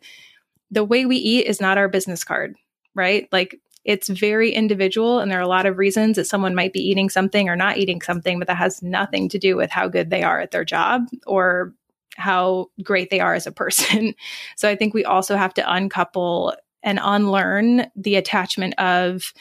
the 0.70 0.84
way 0.84 1.06
we 1.06 1.16
eat 1.16 1.46
is 1.46 1.62
not 1.62 1.78
our 1.78 1.88
business 1.88 2.26
card 2.26 2.58
right? 2.96 3.28
Like 3.32 3.60
it's 3.84 4.10
very 4.10 4.52
individual 4.52 5.20
and 5.20 5.32
there 5.32 5.40
are 5.40 5.44
a 5.44 5.48
lot 5.48 5.66
of 5.66 5.78
reasons 5.78 6.16
that 6.16 6.26
someone 6.26 6.56
might 6.56 6.74
be 6.74 6.80
eating 6.80 7.10
something 7.10 7.50
or 7.50 7.56
not 7.56 7.78
eating 7.78 8.02
something 8.02 8.40
but 8.40 8.48
that 8.48 8.58
has 8.58 8.82
nothing 8.82 9.28
to 9.30 9.40
do 9.40 9.56
with 9.56 9.72
how 9.72 9.88
good 9.88 10.10
they 10.10 10.24
are 10.24 10.40
at 10.40 10.52
their 10.52 10.66
job 10.66 11.08
or 11.26 11.74
how 12.18 12.68
great 12.84 13.10
they 13.10 13.22
are 13.22 13.34
as 13.34 13.48
a 13.48 13.52
person. 13.52 14.14
So 14.56 14.70
i 14.70 14.76
think 14.76 14.94
we 14.94 15.06
also 15.06 15.36
have 15.36 15.54
to 15.56 15.74
uncouple 15.74 16.56
and 16.84 17.00
unlearn 17.02 17.88
the 17.96 18.16
attachment 18.16 18.74
of 18.80 19.34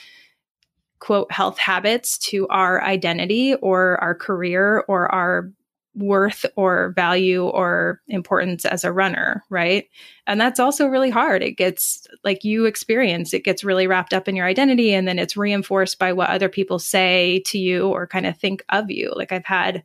quote 0.99 1.33
health 1.33 1.59
habits 1.59 2.19
to 2.19 2.47
our 2.49 2.83
identity 2.83 3.55
or 3.55 3.99
our 4.03 4.15
career 4.15 4.85
or 4.87 5.13
our 5.13 5.51
worth 5.95 6.47
or 6.57 6.93
value 6.95 7.47
or 7.47 8.01
importance 8.09 8.65
as 8.65 8.85
a 8.85 8.93
runner, 8.93 9.43
right? 9.51 9.89
And 10.27 10.41
that's 10.41 10.61
also 10.61 10.87
really 10.87 11.11
hard. 11.11 11.43
It 11.43 11.57
gets 11.57 12.07
like 12.23 12.45
you 12.45 12.65
experience, 12.65 13.35
it 13.35 13.45
gets 13.45 13.65
really 13.65 13.87
wrapped 13.87 14.15
up 14.15 14.29
in 14.29 14.37
your 14.37 14.47
identity 14.47 14.95
and 14.95 15.09
then 15.09 15.19
it's 15.19 15.37
reinforced 15.37 15.99
by 15.99 16.13
what 16.13 16.31
other 16.31 16.49
people 16.49 16.79
say 16.79 17.43
to 17.47 17.59
you 17.59 17.89
or 17.89 18.07
kind 18.07 18.27
of 18.27 18.37
think 18.37 18.65
of 18.69 18.91
you. 18.91 19.13
Like 19.17 19.33
I've 19.33 19.45
had 19.45 19.83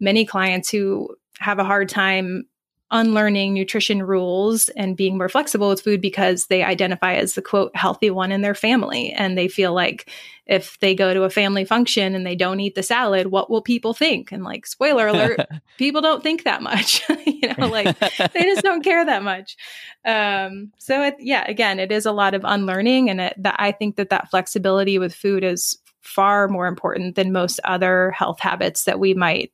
many 0.00 0.24
clients 0.24 0.70
who 0.70 1.08
have 1.38 1.58
a 1.58 1.64
hard 1.64 1.88
time 1.88 2.44
unlearning 2.92 3.54
nutrition 3.54 4.02
rules 4.02 4.68
and 4.70 4.96
being 4.96 5.16
more 5.16 5.28
flexible 5.28 5.70
with 5.70 5.80
food 5.80 6.00
because 6.00 6.46
they 6.46 6.62
identify 6.62 7.14
as 7.14 7.34
the 7.34 7.42
quote 7.42 7.74
healthy 7.74 8.10
one 8.10 8.30
in 8.30 8.42
their 8.42 8.54
family. 8.54 9.10
And 9.12 9.36
they 9.36 9.48
feel 9.48 9.72
like 9.72 10.10
if 10.46 10.78
they 10.80 10.94
go 10.94 11.14
to 11.14 11.22
a 11.22 11.30
family 11.30 11.64
function 11.64 12.14
and 12.14 12.26
they 12.26 12.36
don't 12.36 12.60
eat 12.60 12.74
the 12.74 12.82
salad 12.82 13.28
what 13.28 13.48
will 13.48 13.62
people 13.62 13.94
think? 13.94 14.30
And 14.30 14.44
like 14.44 14.66
spoiler 14.66 15.06
alert 15.06 15.40
people 15.78 16.02
don't 16.02 16.22
think 16.22 16.44
that 16.44 16.62
much 16.62 17.02
you 17.26 17.52
know 17.56 17.68
like 17.68 17.98
they 18.32 18.42
just 18.42 18.62
don't 18.62 18.84
care 18.84 19.04
that 19.04 19.22
much. 19.22 19.56
Um, 20.04 20.72
so 20.78 21.02
it, 21.02 21.16
yeah 21.18 21.44
again 21.48 21.78
it 21.78 21.90
is 21.90 22.06
a 22.06 22.12
lot 22.12 22.34
of 22.34 22.42
unlearning 22.44 23.08
and 23.08 23.20
it, 23.20 23.34
that 23.38 23.54
i 23.58 23.70
think 23.70 23.96
that 23.96 24.10
that 24.10 24.30
flexibility 24.30 24.98
with 24.98 25.14
food 25.14 25.44
is 25.44 25.78
far 26.00 26.48
more 26.48 26.66
important 26.66 27.14
than 27.14 27.32
most 27.32 27.60
other 27.62 28.10
health 28.10 28.40
habits 28.40 28.84
that 28.84 28.98
we 28.98 29.14
might 29.14 29.52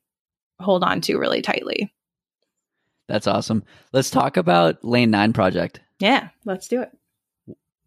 hold 0.59 0.83
on 0.83 1.01
to 1.01 1.17
really 1.17 1.41
tightly 1.41 1.93
that's 3.09 3.27
awesome. 3.27 3.63
Let's 3.91 4.11
talk 4.11 4.37
about 4.37 4.85
Lane 4.85 5.09
9 5.09 5.33
project. 5.33 5.81
Yeah, 5.99 6.29
let's 6.45 6.67
do 6.67 6.81
it. 6.81 6.91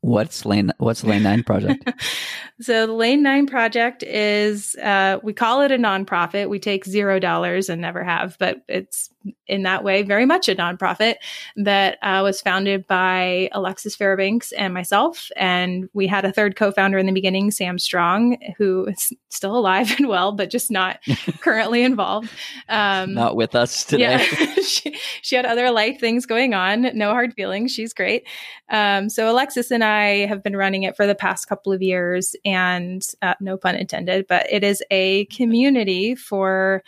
What's 0.00 0.44
Lane 0.44 0.72
What's 0.78 1.04
Lane 1.04 1.22
9 1.22 1.44
project? 1.44 1.88
so 2.60 2.88
the 2.88 2.92
Lane 2.92 3.22
9 3.22 3.46
project 3.46 4.02
is 4.02 4.74
uh, 4.74 5.20
we 5.22 5.32
call 5.32 5.62
it 5.62 5.70
a 5.70 5.76
nonprofit. 5.76 6.48
We 6.48 6.58
take 6.58 6.84
zero 6.84 7.20
dollars 7.20 7.68
and 7.68 7.80
never 7.80 8.02
have, 8.02 8.36
but 8.38 8.62
it's 8.68 9.10
in 9.46 9.62
that 9.64 9.84
way 9.84 10.02
very 10.02 10.26
much 10.26 10.48
a 10.48 10.54
nonprofit 10.54 11.16
that 11.56 11.98
uh, 12.02 12.20
was 12.22 12.40
founded 12.40 12.86
by 12.86 13.48
Alexis 13.52 13.94
Fairbanks 13.94 14.52
and 14.52 14.72
myself. 14.72 15.30
And 15.36 15.88
we 15.92 16.06
had 16.06 16.24
a 16.24 16.32
third 16.32 16.56
co-founder 16.56 16.98
in 16.98 17.06
the 17.06 17.12
beginning, 17.12 17.50
Sam 17.50 17.78
Strong, 17.78 18.38
who 18.56 18.86
is 18.86 19.12
still 19.28 19.56
alive 19.56 19.92
and 19.98 20.08
well, 20.08 20.32
but 20.32 20.50
just 20.50 20.70
not 20.70 21.00
currently 21.40 21.82
involved. 21.82 22.30
Um, 22.68 23.14
not 23.14 23.36
with 23.36 23.54
us 23.54 23.84
today. 23.84 24.02
Yeah, 24.02 24.54
she, 24.62 24.96
she, 25.22 25.36
had 25.36 25.46
other 25.46 25.70
life 25.70 26.00
things 26.00 26.26
going 26.26 26.54
on. 26.54 26.96
No 26.96 27.10
hard 27.10 27.34
feelings. 27.34 27.72
She's 27.72 27.92
great. 27.92 28.26
Um, 28.70 29.08
so 29.08 29.30
Alexis 29.30 29.70
and 29.70 29.84
I 29.84 30.26
have 30.26 30.42
been 30.42 30.56
running 30.56 30.84
it 30.84 30.96
for 30.96 31.06
the 31.06 31.14
past 31.14 31.48
couple 31.48 31.72
of 31.72 31.82
years, 31.82 32.34
and 32.44 33.06
uh, 33.20 33.34
no 33.40 33.56
pun 33.56 33.74
intended, 33.74 34.26
but 34.28 34.46
it 34.50 34.64
is 34.64 34.82
a 34.90 35.26
community 35.26 36.14
for 36.14 36.82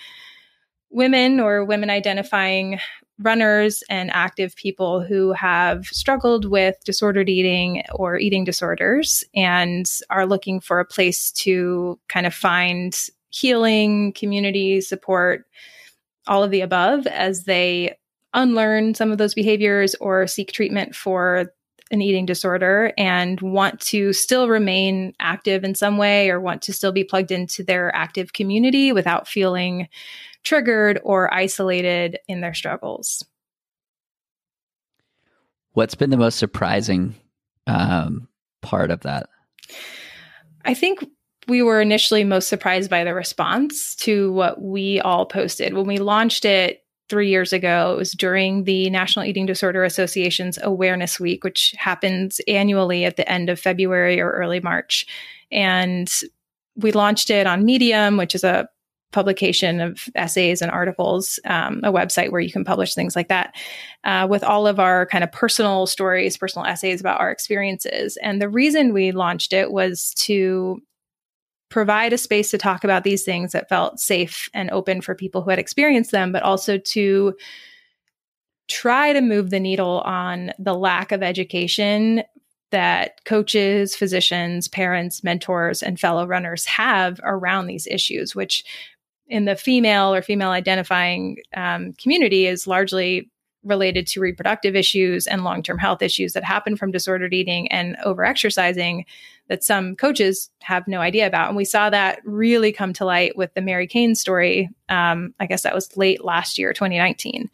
women 0.95 1.40
or 1.40 1.64
women 1.64 1.90
identifying 1.90 2.78
runners 3.18 3.82
and 3.90 4.11
active 4.12 4.57
people 4.57 5.01
who 5.01 5.32
have 5.32 5.86
struggled 5.86 6.45
with 6.45 6.76
disordered 6.84 7.28
eating 7.28 7.82
or 7.92 8.16
eating 8.16 8.45
disorders 8.45 9.22
and 9.34 9.90
are 10.11 10.26
looking 10.26 10.61
for 10.61 10.80
a 10.80 10.84
place 10.84 11.30
to 11.30 11.99
kind 12.09 12.26
of 12.26 12.34
find 12.34 13.09
healing, 13.30 14.12
community 14.12 14.80
support, 14.80 15.45
all 16.26 16.42
of 16.42 16.51
the 16.51 16.61
above 16.61 17.07
as 17.09 17.45
they 17.45 17.97
unlearn 18.32 18.95
some 18.95 19.12
of 19.12 19.18
those 19.18 19.34
behaviors 19.34 19.95
or 19.97 20.26
seek 20.26 20.53
treatment 20.53 20.95
for 20.95 21.53
an 21.90 22.03
eating 22.03 22.26
disorder 22.26 22.92
and 22.97 23.40
want 23.40 23.78
to 23.78 24.12
still 24.12 24.49
remain 24.49 25.12
active 25.20 25.64
in 25.64 25.74
some 25.74 25.99
way 25.99 26.30
or 26.30 26.40
want 26.40 26.62
to 26.62 26.72
still 26.72 26.92
be 26.92 27.05
plugged 27.05 27.30
into 27.30 27.62
their 27.62 27.95
active 27.95 28.32
community 28.32 28.90
without 28.90 29.28
feeling 29.28 29.88
triggered 30.45 31.01
or 31.03 31.32
isolated 31.32 32.18
in 32.28 32.40
their 32.40 32.55
struggles. 32.55 33.24
What's 35.72 35.95
been 35.95 36.11
the 36.11 36.16
most 36.16 36.38
surprising 36.38 37.16
um, 37.66 38.28
part 38.62 38.90
of 38.90 39.01
that? 39.01 39.28
I 40.64 40.74
think 40.74 41.05
we 41.49 41.62
were 41.62 41.80
initially 41.80 42.24
most 42.24 42.49
surprised 42.49 42.88
by 42.88 43.05
the 43.05 43.14
response 43.14 43.95
to 43.97 44.32
what 44.32 44.62
we 44.62 45.01
all 45.01 45.26
posted. 45.26 45.74
When 45.74 45.86
we 45.86 45.99
launched 45.99 46.45
it 46.45 46.84
three 47.11 47.28
years 47.28 47.53
ago, 47.53 47.92
it 47.92 47.99
was 47.99 48.12
during 48.12 48.64
the 48.64 48.88
National 48.88 49.24
Eating 49.26 49.47
Disorder 49.47 49.84
Association's 49.84 50.59
Awareness 50.62 51.20
Week, 51.20 51.45
which 51.45 51.74
happens 51.76 52.40
annually 52.49 53.05
at 53.05 53.16
the 53.16 53.30
end 53.30 53.51
of 53.51 53.61
February 53.61 54.20
or 54.20 54.30
early 54.30 54.61
March. 54.61 55.07
And 55.51 56.11
we 56.76 56.92
launched 56.92 57.30
it 57.30 57.47
on 57.47 57.64
Medium, 57.64 58.16
which 58.16 58.34
is 58.34 58.45
a 58.45 58.68
publication 59.15 59.81
of 59.81 60.09
essays 60.17 60.61
and 60.61 60.71
articles, 60.71 61.39
um, 61.45 61.81
a 61.85 61.93
website 61.93 62.33
where 62.33 62.41
you 62.41 62.51
can 62.51 62.65
publish 62.65 62.95
things 62.95 63.15
like 63.15 63.29
that, 63.29 63.55
uh, 64.03 64.27
with 64.29 64.43
all 64.43 64.67
of 64.67 64.81
our 64.81 65.07
kind 65.07 65.23
of 65.23 65.31
personal 65.31 65.87
stories, 65.87 66.37
personal 66.37 66.67
essays 66.67 67.01
about 67.01 67.21
our 67.21 67.31
experiences. 67.31 68.19
And 68.23 68.43
the 68.43 68.49
reason 68.49 68.93
we 68.93 69.12
launched 69.12 69.53
it 69.53 69.71
was 69.71 70.12
to 70.19 70.83
provide 71.71 72.12
a 72.12 72.19
space 72.19 72.51
to 72.51 72.59
talk 72.59 72.83
about 72.83 73.05
these 73.05 73.23
things 73.25 73.53
that 73.53 73.69
felt 73.69 74.01
safe 74.01 74.49
and 74.53 74.71
open 74.71 75.01
for 75.01 75.15
people 75.15 75.43
who 75.43 75.51
had 75.51 75.59
experienced 75.59 76.11
them, 76.11 76.33
but 76.33 76.43
also 76.43 76.77
to 76.79 77.35
try 78.69 79.12
to 79.12 79.21
move 79.21 79.51
the 79.51 79.61
needle 79.61 80.01
on 80.01 80.53
the 80.59 80.75
lack 80.75 81.12
of 81.12 81.23
education 81.23 82.23
that 82.71 83.25
coaches, 83.25 83.95
physicians, 83.95 84.67
parents, 84.67 85.23
mentors, 85.23 85.83
and 85.83 86.01
fellow 86.01 86.27
runners 86.27 86.65
have 86.65 87.21
around 87.23 87.67
these 87.67 87.87
issues, 87.87 88.35
which 88.35 88.65
in 89.35 89.47
the 89.47 89.57
female 89.57 90.14
or 90.14 90.22
female 90.22 90.51
identifying 90.51 91.39
um, 91.57 91.93
community 91.95 92.47
is 92.47 92.68
largely 92.68 93.28
related 93.64 94.07
to 94.07 94.20
reproductive 94.20 94.76
issues 94.76 95.26
and 95.26 95.43
long-term 95.43 95.76
health 95.76 96.03
issues 96.03 96.35
that 96.35 96.45
happen 96.45 96.76
from 96.76 96.93
disordered 96.93 97.35
eating 97.35 97.66
and 97.72 97.97
overexercising 98.07 99.05
that 99.49 99.64
some 99.64 99.97
coaches 99.97 100.51
have 100.62 100.87
no 100.87 101.01
idea 101.01 101.26
about. 101.26 101.49
And 101.49 101.57
we 101.57 101.64
saw 101.64 101.91
that 101.91 102.20
really 102.24 102.70
come 102.70 102.93
to 102.93 103.05
light 103.05 103.37
with 103.37 103.53
the 103.55 103.61
mary 103.61 103.89
cain 103.89 104.14
story 104.14 104.70
um, 104.89 105.35
i 105.41 105.47
guess 105.47 105.62
that 105.62 105.74
was 105.74 105.97
late 105.97 106.24
last 106.24 106.57
year 106.57 106.72
2019 106.72 107.51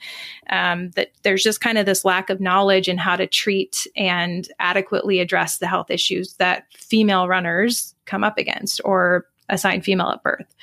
um, 0.51 0.91
that 0.91 1.13
there's 1.23 1.43
just 1.43 1.63
kind 1.63 1.79
of 1.79 1.87
this 1.87 2.05
lack 2.05 2.29
of 2.29 2.41
knowledge 2.41 2.91
in 2.91 2.99
how 2.99 3.17
to 3.17 3.27
treat 3.27 3.87
and 3.97 4.49
adequately 4.59 5.19
address 5.19 5.59
the 5.59 5.67
health 5.67 5.91
issues 5.91 6.35
that 6.35 6.65
female 6.75 7.27
runners 7.27 7.95
come 8.05 8.23
up 8.23 8.37
against 8.37 8.83
or 8.85 9.27
assigned 9.49 9.83
female 9.83 10.09
at 10.09 10.23
birth 10.23 10.55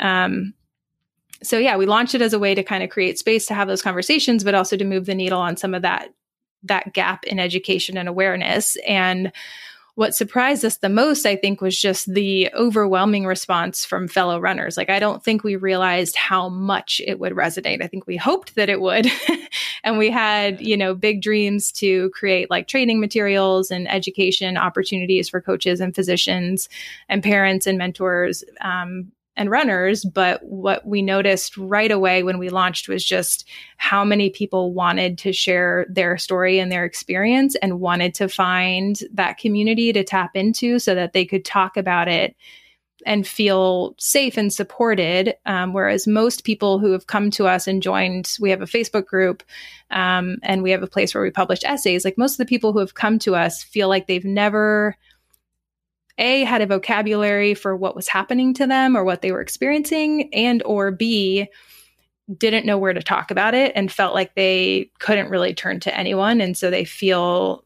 um, 0.00 0.54
so 1.42 1.58
yeah, 1.58 1.76
we 1.76 1.86
launched 1.86 2.14
it 2.14 2.22
as 2.22 2.32
a 2.32 2.38
way 2.38 2.54
to 2.54 2.62
kind 2.62 2.82
of 2.82 2.90
create 2.90 3.18
space 3.18 3.46
to 3.46 3.54
have 3.54 3.68
those 3.68 3.82
conversations, 3.82 4.44
but 4.44 4.54
also 4.54 4.76
to 4.76 4.84
move 4.84 5.06
the 5.06 5.14
needle 5.14 5.40
on 5.40 5.56
some 5.56 5.74
of 5.74 5.82
that 5.82 6.10
that 6.64 6.92
gap 6.92 7.24
in 7.24 7.38
education 7.38 7.96
and 7.96 8.08
awareness. 8.08 8.76
And 8.86 9.32
what 9.94 10.14
surprised 10.14 10.64
us 10.64 10.78
the 10.78 10.88
most, 10.88 11.26
I 11.26 11.36
think, 11.36 11.60
was 11.60 11.78
just 11.78 12.12
the 12.12 12.50
overwhelming 12.54 13.26
response 13.26 13.84
from 13.84 14.08
fellow 14.08 14.38
runners. 14.38 14.76
Like, 14.76 14.88
I 14.88 14.98
don't 14.98 15.22
think 15.22 15.42
we 15.42 15.56
realized 15.56 16.16
how 16.16 16.48
much 16.48 17.00
it 17.06 17.18
would 17.18 17.32
resonate. 17.32 17.82
I 17.82 17.86
think 17.86 18.06
we 18.06 18.16
hoped 18.16 18.54
that 18.54 18.68
it 18.68 18.80
would. 18.80 19.06
and 19.84 19.98
we 19.98 20.10
had, 20.10 20.60
you 20.60 20.76
know, 20.76 20.94
big 20.94 21.22
dreams 21.22 21.72
to 21.72 22.10
create 22.10 22.50
like 22.50 22.68
training 22.68 23.00
materials 23.00 23.70
and 23.70 23.90
education 23.90 24.56
opportunities 24.56 25.28
for 25.28 25.40
coaches 25.40 25.80
and 25.80 25.94
physicians 25.94 26.68
and 27.08 27.22
parents 27.22 27.66
and 27.66 27.76
mentors 27.76 28.44
um, 28.60 29.10
and 29.40 29.50
runners. 29.50 30.04
But 30.04 30.44
what 30.44 30.86
we 30.86 31.00
noticed 31.00 31.56
right 31.56 31.90
away 31.90 32.22
when 32.22 32.38
we 32.38 32.50
launched 32.50 32.88
was 32.88 33.02
just 33.02 33.48
how 33.78 34.04
many 34.04 34.28
people 34.28 34.74
wanted 34.74 35.16
to 35.18 35.32
share 35.32 35.86
their 35.88 36.18
story 36.18 36.58
and 36.58 36.70
their 36.70 36.84
experience 36.84 37.56
and 37.56 37.80
wanted 37.80 38.14
to 38.16 38.28
find 38.28 39.00
that 39.14 39.38
community 39.38 39.94
to 39.94 40.04
tap 40.04 40.36
into 40.36 40.78
so 40.78 40.94
that 40.94 41.14
they 41.14 41.24
could 41.24 41.46
talk 41.46 41.78
about 41.78 42.06
it 42.06 42.36
and 43.06 43.26
feel 43.26 43.94
safe 43.98 44.36
and 44.36 44.52
supported. 44.52 45.34
Um, 45.46 45.72
whereas 45.72 46.06
most 46.06 46.44
people 46.44 46.78
who 46.78 46.92
have 46.92 47.06
come 47.06 47.30
to 47.30 47.46
us 47.46 47.66
and 47.66 47.82
joined, 47.82 48.36
we 48.40 48.50
have 48.50 48.60
a 48.60 48.66
Facebook 48.66 49.06
group 49.06 49.42
um, 49.90 50.36
and 50.42 50.62
we 50.62 50.70
have 50.70 50.82
a 50.82 50.86
place 50.86 51.14
where 51.14 51.24
we 51.24 51.30
publish 51.30 51.60
essays. 51.64 52.04
Like 52.04 52.18
most 52.18 52.32
of 52.32 52.38
the 52.38 52.44
people 52.44 52.74
who 52.74 52.78
have 52.80 52.92
come 52.92 53.18
to 53.20 53.34
us 53.36 53.62
feel 53.62 53.88
like 53.88 54.06
they've 54.06 54.22
never 54.22 54.98
a 56.20 56.44
had 56.44 56.62
a 56.62 56.66
vocabulary 56.66 57.54
for 57.54 57.74
what 57.74 57.96
was 57.96 58.08
happening 58.08 58.54
to 58.54 58.66
them 58.66 58.96
or 58.96 59.04
what 59.04 59.22
they 59.22 59.32
were 59.32 59.40
experiencing 59.40 60.32
and 60.32 60.62
or 60.64 60.90
b 60.90 61.48
didn't 62.36 62.66
know 62.66 62.78
where 62.78 62.92
to 62.92 63.02
talk 63.02 63.30
about 63.30 63.54
it 63.54 63.72
and 63.74 63.90
felt 63.90 64.14
like 64.14 64.34
they 64.34 64.90
couldn't 64.98 65.30
really 65.30 65.54
turn 65.54 65.80
to 65.80 65.96
anyone. 65.96 66.40
And 66.40 66.56
so 66.56 66.70
they 66.70 66.84
feel 66.84 67.64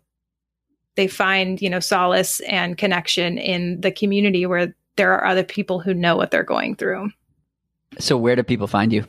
they 0.96 1.08
find 1.08 1.60
you 1.60 1.68
know 1.68 1.80
solace 1.80 2.40
and 2.40 2.78
connection 2.78 3.36
in 3.36 3.80
the 3.80 3.90
community 3.90 4.46
where 4.46 4.74
there 4.96 5.12
are 5.12 5.26
other 5.26 5.42
people 5.42 5.80
who 5.80 5.92
know 5.92 6.16
what 6.16 6.30
they're 6.30 6.44
going 6.44 6.76
through. 6.76 7.10
So 7.98 8.16
where 8.16 8.36
do 8.36 8.42
people 8.42 8.66
find 8.66 8.92
you 8.92 9.06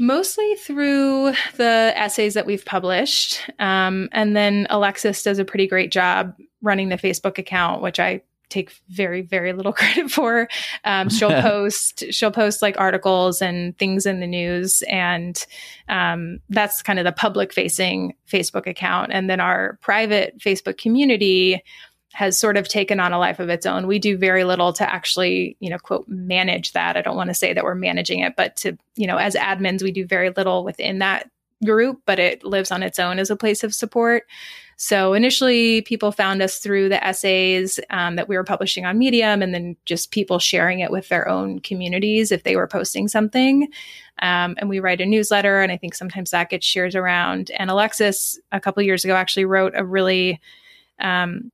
Mostly 0.00 0.54
through 0.54 1.34
the 1.56 1.92
essays 1.94 2.32
that 2.32 2.46
we've 2.46 2.64
published. 2.64 3.50
Um, 3.58 4.08
and 4.12 4.34
then 4.34 4.66
Alexis 4.70 5.22
does 5.22 5.38
a 5.38 5.44
pretty 5.44 5.66
great 5.66 5.92
job 5.92 6.34
running 6.62 6.88
the 6.88 6.96
Facebook 6.96 7.36
account, 7.36 7.82
which 7.82 8.00
I 8.00 8.22
take 8.50 8.72
very 8.88 9.22
very 9.22 9.52
little 9.52 9.72
credit 9.74 10.10
for 10.10 10.48
um, 10.84 11.08
she'll 11.08 11.30
post 11.42 12.04
she'll 12.10 12.30
post 12.30 12.60
like 12.60 12.78
articles 12.78 13.40
and 13.40 13.78
things 13.78 14.04
in 14.06 14.20
the 14.20 14.26
news 14.26 14.82
and 14.88 15.46
um, 15.88 16.40
that's 16.50 16.82
kind 16.82 16.98
of 16.98 17.04
the 17.04 17.12
public 17.12 17.52
facing 17.52 18.12
facebook 18.30 18.66
account 18.66 19.10
and 19.12 19.30
then 19.30 19.40
our 19.40 19.78
private 19.80 20.36
facebook 20.38 20.76
community 20.76 21.62
has 22.12 22.38
sort 22.38 22.56
of 22.56 22.66
taken 22.68 22.98
on 22.98 23.12
a 23.12 23.18
life 23.18 23.38
of 23.38 23.48
its 23.48 23.66
own. 23.66 23.86
We 23.86 23.98
do 23.98 24.16
very 24.18 24.44
little 24.44 24.72
to 24.74 24.92
actually, 24.92 25.56
you 25.60 25.70
know, 25.70 25.78
quote, 25.78 26.08
manage 26.08 26.72
that. 26.72 26.96
I 26.96 27.02
don't 27.02 27.16
want 27.16 27.30
to 27.30 27.34
say 27.34 27.52
that 27.52 27.64
we're 27.64 27.74
managing 27.74 28.20
it, 28.20 28.34
but 28.36 28.56
to, 28.56 28.76
you 28.96 29.06
know, 29.06 29.16
as 29.16 29.34
admins, 29.34 29.82
we 29.82 29.92
do 29.92 30.06
very 30.06 30.30
little 30.30 30.64
within 30.64 30.98
that 30.98 31.30
group, 31.64 32.00
but 32.06 32.18
it 32.18 32.42
lives 32.42 32.70
on 32.70 32.82
its 32.82 32.98
own 32.98 33.18
as 33.18 33.30
a 33.30 33.36
place 33.36 33.62
of 33.62 33.74
support. 33.74 34.24
So 34.76 35.12
initially, 35.12 35.82
people 35.82 36.10
found 36.10 36.40
us 36.40 36.58
through 36.58 36.88
the 36.88 37.04
essays 37.04 37.78
um, 37.90 38.16
that 38.16 38.28
we 38.28 38.36
were 38.36 38.44
publishing 38.44 38.86
on 38.86 38.98
Medium, 38.98 39.42
and 39.42 39.52
then 39.52 39.76
just 39.84 40.10
people 40.10 40.38
sharing 40.38 40.80
it 40.80 40.90
with 40.90 41.10
their 41.10 41.28
own 41.28 41.58
communities 41.58 42.32
if 42.32 42.44
they 42.44 42.56
were 42.56 42.66
posting 42.66 43.06
something. 43.06 43.68
Um, 44.22 44.56
and 44.58 44.70
we 44.70 44.80
write 44.80 45.02
a 45.02 45.06
newsletter, 45.06 45.60
and 45.60 45.70
I 45.70 45.76
think 45.76 45.94
sometimes 45.94 46.30
that 46.30 46.48
gets 46.48 46.64
shared 46.64 46.94
around. 46.94 47.50
And 47.58 47.70
Alexis, 47.70 48.38
a 48.52 48.60
couple 48.60 48.82
years 48.82 49.04
ago, 49.04 49.14
actually 49.14 49.44
wrote 49.44 49.74
a 49.76 49.84
really 49.84 50.40
um, 50.98 51.52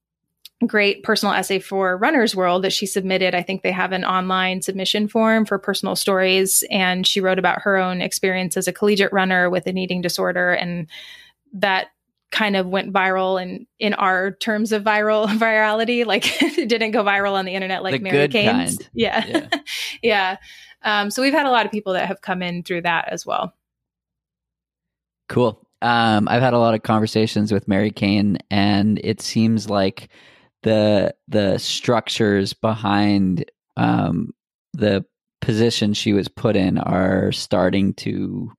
great 0.64 1.02
personal 1.02 1.34
essay 1.34 1.59
for 1.59 1.96
Runner's 1.98 2.34
World 2.34 2.64
that 2.64 2.72
she 2.72 2.86
submitted. 2.86 3.34
I 3.34 3.42
think 3.42 3.62
they 3.62 3.72
have 3.72 3.92
an 3.92 4.04
online 4.04 4.62
submission 4.62 5.07
form 5.07 5.44
for 5.44 5.59
personal 5.59 5.96
stories. 5.96 6.64
And 6.70 7.07
she 7.07 7.20
wrote 7.20 7.38
about 7.38 7.62
her 7.62 7.76
own 7.76 8.00
experience 8.00 8.57
as 8.57 8.66
a 8.66 8.72
collegiate 8.72 9.12
runner 9.12 9.50
with 9.50 9.66
an 9.66 9.76
eating 9.76 10.00
disorder. 10.00 10.52
And 10.52 10.86
that 11.52 11.88
kind 12.32 12.57
of 12.57 12.66
went 12.66 12.92
viral 12.92 13.40
and 13.40 13.66
in, 13.78 13.88
in 13.88 13.94
our 13.94 14.32
terms 14.32 14.72
of 14.72 14.82
viral 14.82 15.26
virality 15.38 16.04
like 16.04 16.42
it 16.59 16.68
didn't 16.68 16.90
go 16.90 17.04
viral 17.04 17.32
on 17.32 17.44
the 17.44 17.54
internet 17.54 17.84
like 17.84 17.94
the 17.94 18.00
mary 18.00 18.28
Cain. 18.28 18.68
yeah 18.94 19.24
yeah, 19.26 19.48
yeah. 20.02 20.36
Um, 20.82 21.11
so 21.11 21.22
we've 21.22 21.32
had 21.32 21.46
a 21.46 21.50
lot 21.50 21.66
of 21.66 21.72
people 21.72 21.92
that 21.94 22.07
have 22.07 22.20
come 22.20 22.42
in 22.42 22.62
through 22.64 22.82
that 22.82 23.09
as 23.12 23.24
well 23.24 23.54
cool 25.28 25.64
um, 25.82 26.26
i've 26.28 26.42
had 26.42 26.52
a 26.52 26.59
lot 26.59 26.74
of 26.74 26.82
conversations 26.82 27.52
with 27.52 27.68
mary 27.68 27.92
Cain 27.92 28.38
and 28.50 29.00
it 29.04 29.20
seems 29.20 29.70
like 29.70 30.09
the 30.66 31.14
the 31.28 31.58
structures 31.58 32.52
behind 32.52 33.50
um, 33.76 34.34
the 34.74 35.04
position 35.40 35.94
she 35.94 36.12
was 36.12 36.28
put 36.28 36.56
in 36.56 36.76
are 36.76 37.32
starting 37.32 37.94
to 37.94 38.52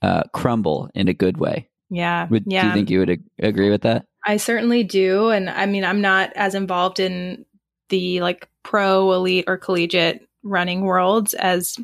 uh, 0.00 0.22
crumble 0.32 0.90
in 0.94 1.08
a 1.08 1.14
good 1.14 1.36
way 1.36 1.68
yeah. 1.92 2.26
Would, 2.28 2.44
yeah. 2.46 2.62
Do 2.62 2.68
you 2.68 2.74
think 2.74 2.90
you 2.90 2.98
would 3.00 3.10
ag- 3.10 3.30
agree 3.38 3.68
with 3.68 3.82
that? 3.82 4.06
I 4.24 4.38
certainly 4.38 4.82
do. 4.82 5.28
And 5.28 5.50
I 5.50 5.66
mean, 5.66 5.84
I'm 5.84 6.00
not 6.00 6.32
as 6.34 6.54
involved 6.54 6.98
in 7.00 7.44
the 7.90 8.22
like 8.22 8.48
pro, 8.62 9.12
elite, 9.12 9.44
or 9.46 9.58
collegiate 9.58 10.26
running 10.42 10.80
worlds 10.80 11.34
as 11.34 11.78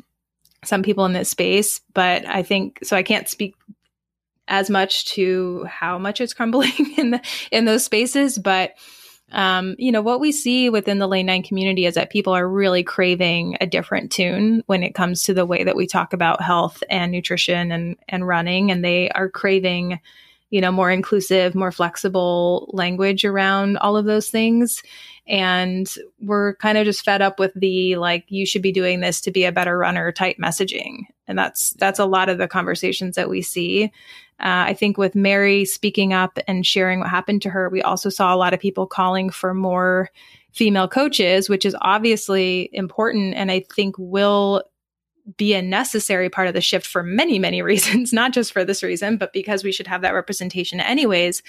some 0.65 0.81
people 0.81 1.05
in 1.05 1.13
this 1.13 1.29
space, 1.29 1.79
but 1.93 2.25
I 2.25 2.41
think 2.41 2.79
so. 2.81 2.97
I 2.97 3.03
can't 3.03 3.29
speak 3.29 3.53
as 4.47 4.67
much 4.67 5.05
to 5.05 5.65
how 5.65 5.99
much 5.99 6.19
it's 6.21 6.33
crumbling 6.33 6.71
in 6.97 7.11
the 7.11 7.21
in 7.51 7.65
those 7.65 7.85
spaces, 7.85 8.39
but 8.39 8.73
um, 9.31 9.75
you 9.77 9.91
know, 9.91 10.01
what 10.01 10.19
we 10.19 10.31
see 10.31 10.69
within 10.69 10.99
the 10.99 11.07
lane 11.07 11.27
nine 11.27 11.43
community 11.43 11.85
is 11.85 11.95
that 11.95 12.09
people 12.09 12.33
are 12.33 12.47
really 12.47 12.83
craving 12.83 13.57
a 13.61 13.67
different 13.67 14.11
tune 14.11 14.63
when 14.65 14.83
it 14.83 14.95
comes 14.95 15.23
to 15.23 15.33
the 15.33 15.45
way 15.45 15.63
that 15.63 15.75
we 15.75 15.87
talk 15.87 16.13
about 16.13 16.41
health 16.41 16.83
and 16.89 17.11
nutrition 17.11 17.71
and, 17.71 17.95
and 18.07 18.27
running. 18.27 18.71
And 18.71 18.83
they 18.83 19.09
are 19.11 19.29
craving, 19.29 19.99
you 20.49 20.61
know, 20.61 20.71
more 20.71 20.91
inclusive, 20.91 21.55
more 21.55 21.71
flexible 21.71 22.69
language 22.73 23.23
around 23.23 23.77
all 23.77 23.95
of 23.95 24.05
those 24.05 24.29
things. 24.29 24.81
And 25.27 25.87
we're 26.19 26.55
kind 26.55 26.77
of 26.77 26.85
just 26.85 27.05
fed 27.05 27.21
up 27.21 27.39
with 27.39 27.53
the 27.55 27.95
like, 27.97 28.25
you 28.29 28.47
should 28.47 28.63
be 28.63 28.71
doing 28.71 28.99
this 28.99 29.21
to 29.21 29.31
be 29.31 29.45
a 29.45 29.51
better 29.51 29.77
runner 29.77 30.11
type 30.11 30.37
messaging. 30.37 31.03
And 31.27 31.37
that's, 31.37 31.71
that's 31.71 31.99
a 31.99 32.05
lot 32.05 32.29
of 32.29 32.39
the 32.39 32.47
conversations 32.47 33.15
that 33.15 33.29
we 33.29 33.43
see. 33.43 33.91
Uh, 34.39 34.65
I 34.67 34.73
think 34.73 34.97
with 34.97 35.15
Mary 35.15 35.65
speaking 35.65 36.13
up 36.13 36.39
and 36.47 36.65
sharing 36.65 36.99
what 36.99 37.09
happened 37.09 37.43
to 37.43 37.49
her, 37.49 37.69
we 37.69 37.83
also 37.83 38.09
saw 38.09 38.33
a 38.33 38.37
lot 38.37 38.53
of 38.53 38.59
people 38.59 38.87
calling 38.87 39.29
for 39.29 39.53
more 39.53 40.09
female 40.51 40.87
coaches, 40.87 41.47
which 41.47 41.65
is 41.65 41.75
obviously 41.81 42.69
important 42.73 43.35
and 43.35 43.51
I 43.51 43.65
think 43.75 43.95
will 43.99 44.63
be 45.37 45.53
a 45.53 45.61
necessary 45.61 46.29
part 46.29 46.47
of 46.47 46.53
the 46.53 46.61
shift 46.61 46.87
for 46.87 47.03
many, 47.03 47.39
many 47.39 47.61
reasons, 47.63 48.13
not 48.13 48.33
just 48.33 48.53
for 48.53 48.63
this 48.63 48.83
reason, 48.83 49.17
but 49.17 49.33
because 49.33 49.63
we 49.63 49.71
should 49.71 49.87
have 49.87 50.01
that 50.01 50.13
representation 50.13 50.79
anyways. 50.79 51.43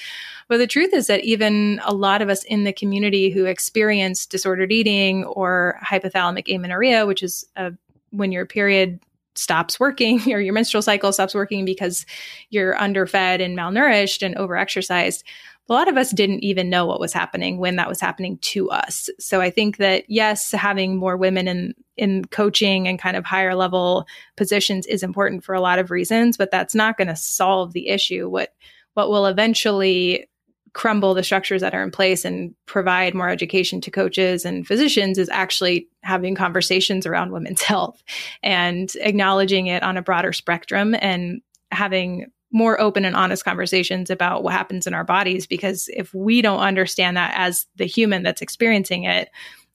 But 0.48 0.58
the 0.58 0.66
truth 0.66 0.92
is 0.92 1.06
that 1.06 1.24
even 1.24 1.80
a 1.84 1.94
lot 1.94 2.22
of 2.22 2.28
us 2.28 2.44
in 2.44 2.64
the 2.64 2.72
community 2.72 3.30
who 3.30 3.44
experience 3.44 4.26
disordered 4.26 4.72
eating 4.72 5.24
or 5.24 5.78
hypothalamic 5.84 6.54
amenorrhea, 6.54 7.06
which 7.06 7.22
is 7.22 7.46
a, 7.56 7.72
when 8.10 8.32
your 8.32 8.46
period 8.46 9.00
stops 9.34 9.78
working 9.78 10.20
or 10.32 10.40
your 10.40 10.54
menstrual 10.54 10.82
cycle 10.82 11.12
stops 11.12 11.34
working 11.34 11.64
because 11.64 12.04
you're 12.50 12.80
underfed 12.80 13.40
and 13.40 13.56
malnourished 13.56 14.24
and 14.24 14.36
overexercised 14.36 15.22
a 15.70 15.72
lot 15.72 15.88
of 15.88 15.96
us 15.96 16.10
didn't 16.10 16.42
even 16.42 16.68
know 16.68 16.84
what 16.84 17.00
was 17.00 17.12
happening 17.12 17.58
when 17.58 17.76
that 17.76 17.88
was 17.88 18.00
happening 18.00 18.36
to 18.38 18.68
us. 18.70 19.08
So 19.18 19.40
i 19.40 19.50
think 19.50 19.78
that 19.78 20.04
yes 20.08 20.50
having 20.50 20.96
more 20.96 21.16
women 21.16 21.48
in 21.48 21.74
in 21.96 22.24
coaching 22.26 22.88
and 22.88 22.98
kind 22.98 23.16
of 23.16 23.24
higher 23.24 23.54
level 23.54 24.06
positions 24.36 24.86
is 24.86 25.02
important 25.02 25.44
for 25.44 25.54
a 25.54 25.60
lot 25.60 25.78
of 25.78 25.90
reasons 25.90 26.36
but 26.36 26.50
that's 26.50 26.74
not 26.74 26.98
going 26.98 27.08
to 27.08 27.16
solve 27.16 27.72
the 27.72 27.88
issue. 27.88 28.28
What 28.28 28.52
what 28.94 29.08
will 29.08 29.26
eventually 29.26 30.26
crumble 30.72 31.14
the 31.14 31.22
structures 31.22 31.60
that 31.62 31.74
are 31.74 31.82
in 31.82 31.90
place 31.90 32.24
and 32.24 32.54
provide 32.66 33.14
more 33.14 33.28
education 33.28 33.80
to 33.80 33.90
coaches 33.90 34.44
and 34.44 34.66
physicians 34.66 35.18
is 35.18 35.28
actually 35.28 35.88
having 36.02 36.34
conversations 36.34 37.06
around 37.06 37.32
women's 37.32 37.62
health 37.70 38.02
and 38.42 38.92
acknowledging 39.00 39.66
it 39.66 39.82
on 39.82 39.96
a 39.96 40.02
broader 40.02 40.32
spectrum 40.32 40.94
and 41.00 41.40
having 41.72 42.30
more 42.52 42.80
open 42.80 43.04
and 43.04 43.14
honest 43.16 43.44
conversations 43.44 44.10
about 44.10 44.42
what 44.42 44.52
happens 44.52 44.86
in 44.86 44.94
our 44.94 45.04
bodies 45.04 45.46
because 45.46 45.88
if 45.92 46.12
we 46.12 46.42
don't 46.42 46.60
understand 46.60 47.16
that 47.16 47.32
as 47.36 47.66
the 47.76 47.86
human 47.86 48.22
that's 48.22 48.42
experiencing 48.42 49.04
it 49.04 49.30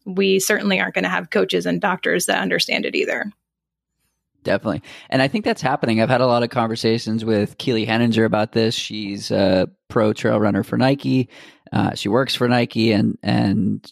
we 0.05 0.39
certainly 0.39 0.79
aren't 0.79 0.93
going 0.93 1.03
to 1.03 1.09
have 1.09 1.29
coaches 1.29 1.65
and 1.65 1.81
doctors 1.81 2.25
that 2.25 2.41
understand 2.41 2.85
it 2.85 2.95
either 2.95 3.31
Definitely. 4.43 4.83
And 5.09 5.23
I 5.23 5.27
think 5.27 5.43
that's 5.43 5.61
happening. 5.61 5.99
I've 5.99 6.09
had 6.09 6.21
a 6.21 6.27
lot 6.27 6.43
of 6.43 6.51
conversations 6.51 7.25
with 7.25 7.57
Keely 7.57 7.83
Henninger 7.83 8.25
about 8.25 8.51
this. 8.51 8.75
She's 8.75 9.31
a 9.31 9.67
pro 9.89 10.13
trail 10.13 10.39
runner 10.39 10.61
for 10.61 10.77
Nike. 10.77 11.29
Uh, 11.73 11.95
she 11.95 12.09
works 12.09 12.35
for 12.35 12.47
Nike 12.47 12.91
and, 12.91 13.17
and 13.23 13.91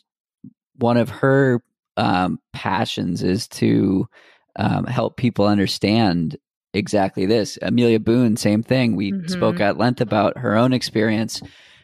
one 0.75 0.97
of 0.97 1.09
her 1.09 1.63
um, 1.97 2.39
passions 2.53 3.23
is 3.23 3.47
to 3.47 4.07
um, 4.55 4.86
help 4.86 5.17
people 5.17 5.45
understand 5.45 6.38
exactly 6.74 7.26
this. 7.26 7.57
Amelia 7.61 7.99
Boone, 7.99 8.36
same 8.38 8.63
thing. 8.63 8.95
We 8.95 9.11
mm-hmm. 9.11 9.28
spoke 9.28 9.59
at 9.59 9.78
length 9.78 10.01
about 10.01 10.38
her 10.38 10.55
own 10.55 10.74
experience. 10.74 11.41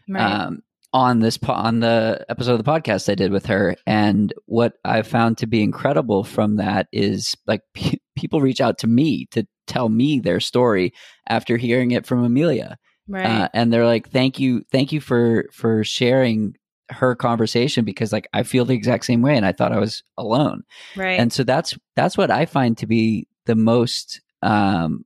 Right. 0.07 0.21
Um, 0.21 0.63
on 0.91 1.19
this 1.19 1.37
po- 1.37 1.53
on 1.53 1.81
the 1.81 2.25
episode 2.29 2.53
of 2.53 2.63
the 2.63 2.71
podcast 2.71 3.11
I 3.11 3.15
did 3.15 3.31
with 3.31 3.45
her, 3.45 3.75
and 3.85 4.33
what 4.45 4.73
I 4.83 5.03
found 5.03 5.37
to 5.37 5.47
be 5.47 5.61
incredible 5.61 6.23
from 6.23 6.55
that 6.55 6.87
is 6.91 7.35
like 7.45 7.61
p- 7.73 8.01
people 8.15 8.41
reach 8.41 8.61
out 8.61 8.79
to 8.79 8.87
me 8.87 9.27
to 9.31 9.47
tell 9.67 9.89
me 9.89 10.19
their 10.19 10.39
story 10.39 10.93
after 11.27 11.57
hearing 11.57 11.91
it 11.91 12.05
from 12.05 12.23
Amelia, 12.23 12.77
right? 13.07 13.25
Uh, 13.25 13.49
and 13.53 13.71
they're 13.71 13.85
like, 13.85 14.09
"Thank 14.09 14.39
you, 14.39 14.63
thank 14.71 14.91
you 14.91 14.99
for 14.99 15.45
for 15.51 15.83
sharing 15.83 16.55
her 16.89 17.15
conversation 17.15 17.85
because 17.85 18.11
like 18.11 18.27
I 18.33 18.41
feel 18.41 18.65
the 18.65 18.73
exact 18.73 19.05
same 19.05 19.21
way, 19.21 19.37
and 19.37 19.45
I 19.45 19.51
thought 19.51 19.73
I 19.73 19.79
was 19.79 20.03
alone, 20.17 20.63
right?" 20.95 21.19
And 21.19 21.31
so 21.31 21.43
that's 21.43 21.77
that's 21.95 22.17
what 22.17 22.31
I 22.31 22.45
find 22.45 22.75
to 22.79 22.87
be 22.87 23.27
the 23.45 23.55
most 23.55 24.21
um, 24.41 25.05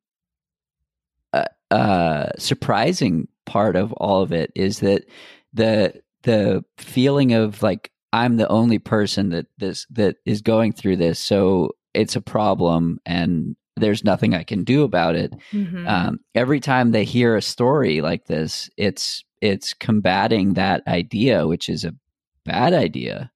uh, 1.31 1.45
uh, 1.71 2.29
surprising 2.37 3.27
part 3.45 3.75
of 3.75 3.91
all 3.93 4.21
of 4.21 4.31
it 4.31 4.51
is 4.55 4.79
that 4.79 5.05
the 5.53 6.01
the 6.23 6.63
feeling 6.77 7.33
of 7.33 7.61
like 7.61 7.91
I'm 8.11 8.37
the 8.37 8.47
only 8.47 8.79
person 8.79 9.29
that 9.29 9.47
this 9.57 9.85
that 9.91 10.17
is 10.25 10.41
going 10.41 10.73
through 10.73 10.97
this, 10.97 11.19
so 11.19 11.71
it's 11.93 12.15
a 12.15 12.21
problem 12.21 12.99
and 13.05 13.55
there's 13.75 14.03
nothing 14.03 14.33
I 14.35 14.43
can 14.43 14.63
do 14.63 14.83
about 14.83 15.15
it. 15.15 15.33
Mm-hmm. 15.51 15.87
Um, 15.87 16.19
every 16.35 16.59
time 16.59 16.91
they 16.91 17.05
hear 17.05 17.35
a 17.35 17.41
story 17.41 18.01
like 18.01 18.25
this, 18.25 18.69
it's 18.77 19.23
it's 19.41 19.73
combating 19.73 20.53
that 20.53 20.83
idea, 20.87 21.47
which 21.47 21.69
is 21.69 21.83
a 21.83 21.95
bad 22.45 22.73
idea. 22.73 23.31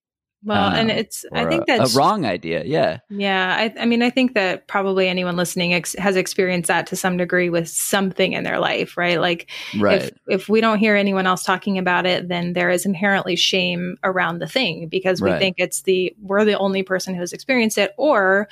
Well, 0.48 0.68
um, 0.68 0.76
and 0.76 0.90
it's 0.90 1.26
I 1.34 1.44
think 1.44 1.64
a, 1.64 1.78
that's 1.78 1.94
a 1.94 1.98
wrong 1.98 2.26
idea. 2.26 2.64
Yeah, 2.64 3.00
yeah. 3.10 3.54
I, 3.60 3.82
I 3.82 3.86
mean, 3.86 4.02
I 4.02 4.10
think 4.10 4.34
that 4.36 4.66
probably 4.70 5.10
anyone 5.10 5.36
listening 5.36 5.74
ex- 5.74 5.96
has 5.96 6.16
experienced 6.16 6.70
that 6.70 6.88
to 6.88 6.96
some 6.96 7.18
degree 7.18 7.50
with 7.50 7.68
something 7.68 8.32
in 8.32 8.46
their 8.46 8.58
life, 8.58 8.96
right? 8.96 9.20
Like, 9.20 9.50
right. 9.78 10.04
if 10.04 10.12
if 10.28 10.50
we 10.50 10.62
don't 10.62 10.80
hear 10.80 10.96
anyone 10.96 11.28
else 11.28 11.44
talking 11.44 11.78
about 11.78 12.06
it, 12.06 12.30
then 12.30 12.54
there 12.54 12.70
is 12.70 12.86
inherently 12.86 13.36
shame 13.36 13.98
around 14.06 14.40
the 14.40 14.48
thing 14.48 14.88
because 14.88 15.22
we 15.22 15.32
right. 15.32 15.38
think 15.38 15.56
it's 15.58 15.82
the 15.82 16.16
we're 16.22 16.46
the 16.46 16.58
only 16.58 16.82
person 16.82 17.14
who 17.14 17.20
has 17.20 17.34
experienced 17.34 17.78
it, 17.78 17.94
or 17.98 18.48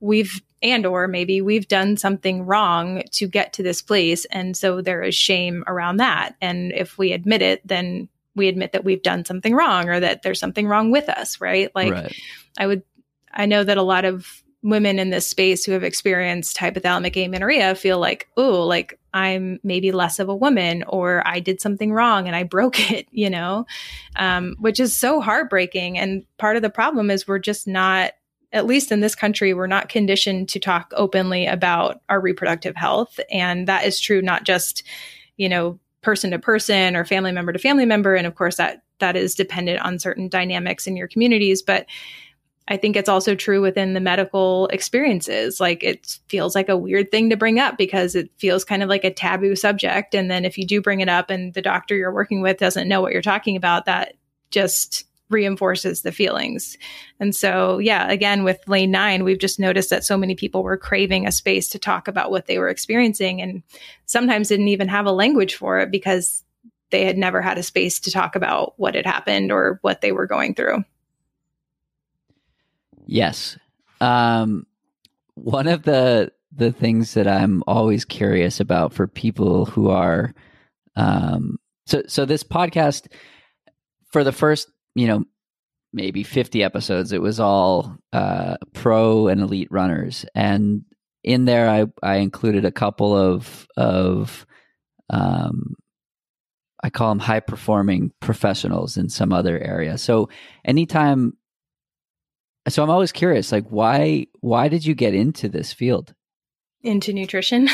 we've 0.00 0.42
and 0.62 0.84
or 0.84 1.08
maybe 1.08 1.40
we've 1.40 1.66
done 1.66 1.96
something 1.96 2.44
wrong 2.44 3.02
to 3.12 3.26
get 3.26 3.54
to 3.54 3.62
this 3.62 3.80
place, 3.80 4.26
and 4.26 4.54
so 4.54 4.82
there 4.82 5.02
is 5.02 5.14
shame 5.14 5.64
around 5.66 5.96
that. 5.96 6.34
And 6.42 6.72
if 6.72 6.98
we 6.98 7.12
admit 7.12 7.40
it, 7.40 7.66
then 7.66 8.10
we 8.38 8.48
admit 8.48 8.72
that 8.72 8.84
we've 8.84 9.02
done 9.02 9.24
something 9.24 9.54
wrong 9.54 9.88
or 9.88 10.00
that 10.00 10.22
there's 10.22 10.40
something 10.40 10.66
wrong 10.66 10.90
with 10.90 11.08
us, 11.08 11.40
right? 11.40 11.70
Like 11.74 11.92
right. 11.92 12.16
I 12.56 12.66
would 12.66 12.82
I 13.32 13.46
know 13.46 13.62
that 13.62 13.76
a 13.76 13.82
lot 13.82 14.04
of 14.04 14.42
women 14.62 14.98
in 14.98 15.10
this 15.10 15.28
space 15.28 15.64
who 15.64 15.72
have 15.72 15.84
experienced 15.84 16.56
hypothalamic 16.56 17.24
amenorrhea 17.24 17.74
feel 17.74 17.98
like, 17.98 18.28
oh, 18.36 18.66
like 18.66 18.98
I'm 19.14 19.60
maybe 19.62 19.92
less 19.92 20.18
of 20.18 20.28
a 20.28 20.34
woman 20.34 20.84
or 20.88 21.22
I 21.26 21.40
did 21.40 21.60
something 21.60 21.92
wrong 21.92 22.26
and 22.26 22.34
I 22.34 22.42
broke 22.42 22.90
it, 22.92 23.06
you 23.10 23.30
know, 23.30 23.66
um, 24.16 24.56
which 24.58 24.80
is 24.80 24.96
so 24.96 25.20
heartbreaking. 25.20 25.98
And 25.98 26.24
part 26.38 26.56
of 26.56 26.62
the 26.62 26.70
problem 26.70 27.10
is 27.10 27.28
we're 27.28 27.38
just 27.38 27.68
not, 27.68 28.12
at 28.52 28.66
least 28.66 28.90
in 28.90 29.00
this 29.00 29.14
country, 29.14 29.54
we're 29.54 29.66
not 29.66 29.88
conditioned 29.90 30.48
to 30.50 30.58
talk 30.58 30.92
openly 30.96 31.46
about 31.46 32.00
our 32.08 32.20
reproductive 32.20 32.74
health. 32.74 33.20
And 33.30 33.68
that 33.68 33.84
is 33.84 34.00
true 34.00 34.22
not 34.22 34.44
just, 34.44 34.82
you 35.36 35.48
know, 35.48 35.78
person 36.02 36.30
to 36.30 36.38
person 36.38 36.96
or 36.96 37.04
family 37.04 37.32
member 37.32 37.52
to 37.52 37.58
family 37.58 37.86
member. 37.86 38.14
And 38.14 38.26
of 38.26 38.34
course, 38.34 38.56
that 38.56 38.82
that 39.00 39.16
is 39.16 39.34
dependent 39.34 39.80
on 39.80 39.98
certain 39.98 40.28
dynamics 40.28 40.86
in 40.86 40.96
your 40.96 41.08
communities. 41.08 41.62
But 41.62 41.86
I 42.70 42.76
think 42.76 42.96
it's 42.96 43.08
also 43.08 43.34
true 43.34 43.62
within 43.62 43.94
the 43.94 44.00
medical 44.00 44.66
experiences. 44.68 45.58
Like 45.58 45.82
it 45.82 46.18
feels 46.28 46.54
like 46.54 46.68
a 46.68 46.76
weird 46.76 47.10
thing 47.10 47.30
to 47.30 47.36
bring 47.36 47.58
up 47.58 47.78
because 47.78 48.14
it 48.14 48.30
feels 48.36 48.64
kind 48.64 48.82
of 48.82 48.90
like 48.90 49.04
a 49.04 49.12
taboo 49.12 49.56
subject. 49.56 50.14
And 50.14 50.30
then 50.30 50.44
if 50.44 50.58
you 50.58 50.66
do 50.66 50.82
bring 50.82 51.00
it 51.00 51.08
up 51.08 51.30
and 51.30 51.54
the 51.54 51.62
doctor 51.62 51.96
you're 51.96 52.12
working 52.12 52.42
with 52.42 52.58
doesn't 52.58 52.88
know 52.88 53.00
what 53.00 53.12
you're 53.12 53.22
talking 53.22 53.56
about, 53.56 53.86
that 53.86 54.14
just 54.50 55.07
reinforces 55.30 56.02
the 56.02 56.12
feelings. 56.12 56.76
And 57.20 57.34
so, 57.34 57.78
yeah, 57.78 58.10
again, 58.10 58.44
with 58.44 58.66
lane 58.66 58.90
nine, 58.90 59.24
we've 59.24 59.38
just 59.38 59.60
noticed 59.60 59.90
that 59.90 60.04
so 60.04 60.16
many 60.16 60.34
people 60.34 60.62
were 60.62 60.76
craving 60.76 61.26
a 61.26 61.32
space 61.32 61.68
to 61.68 61.78
talk 61.78 62.08
about 62.08 62.30
what 62.30 62.46
they 62.46 62.58
were 62.58 62.68
experiencing 62.68 63.40
and 63.42 63.62
sometimes 64.06 64.48
didn't 64.48 64.68
even 64.68 64.88
have 64.88 65.06
a 65.06 65.12
language 65.12 65.54
for 65.54 65.78
it 65.80 65.90
because 65.90 66.44
they 66.90 67.04
had 67.04 67.18
never 67.18 67.42
had 67.42 67.58
a 67.58 67.62
space 67.62 68.00
to 68.00 68.10
talk 68.10 68.34
about 68.34 68.72
what 68.76 68.94
had 68.94 69.06
happened 69.06 69.52
or 69.52 69.78
what 69.82 70.00
they 70.00 70.12
were 70.12 70.26
going 70.26 70.54
through. 70.54 70.82
Yes. 73.06 73.58
Um, 74.00 74.66
one 75.34 75.68
of 75.68 75.82
the 75.82 76.32
the 76.50 76.72
things 76.72 77.14
that 77.14 77.28
I'm 77.28 77.62
always 77.66 78.04
curious 78.04 78.58
about 78.58 78.92
for 78.92 79.06
people 79.06 79.66
who 79.66 79.90
are 79.90 80.34
um, 80.96 81.58
so 81.86 82.02
so 82.06 82.24
this 82.24 82.42
podcast 82.42 83.06
for 84.10 84.24
the 84.24 84.32
first 84.32 84.68
you 84.98 85.06
know 85.06 85.24
maybe 85.92 86.22
50 86.22 86.62
episodes 86.62 87.12
it 87.12 87.22
was 87.22 87.40
all 87.40 87.96
uh, 88.12 88.56
pro 88.74 89.28
and 89.28 89.40
elite 89.40 89.68
runners 89.70 90.26
and 90.34 90.84
in 91.24 91.44
there 91.44 91.68
I 91.68 91.86
I 92.02 92.16
included 92.16 92.64
a 92.64 92.72
couple 92.72 93.16
of 93.16 93.66
of 93.76 94.46
um, 95.10 95.74
I 96.82 96.90
call 96.90 97.10
them 97.10 97.18
high 97.18 97.40
performing 97.40 98.12
professionals 98.20 98.96
in 98.96 99.08
some 99.08 99.32
other 99.32 99.58
area. 99.58 99.98
So 99.98 100.28
anytime 100.64 101.34
so 102.68 102.82
I'm 102.82 102.90
always 102.90 103.12
curious, 103.12 103.50
like 103.50 103.66
why 103.68 104.26
why 104.40 104.68
did 104.68 104.84
you 104.84 104.94
get 104.94 105.14
into 105.14 105.48
this 105.48 105.72
field? 105.72 106.14
Into 106.82 107.12
nutrition. 107.12 107.68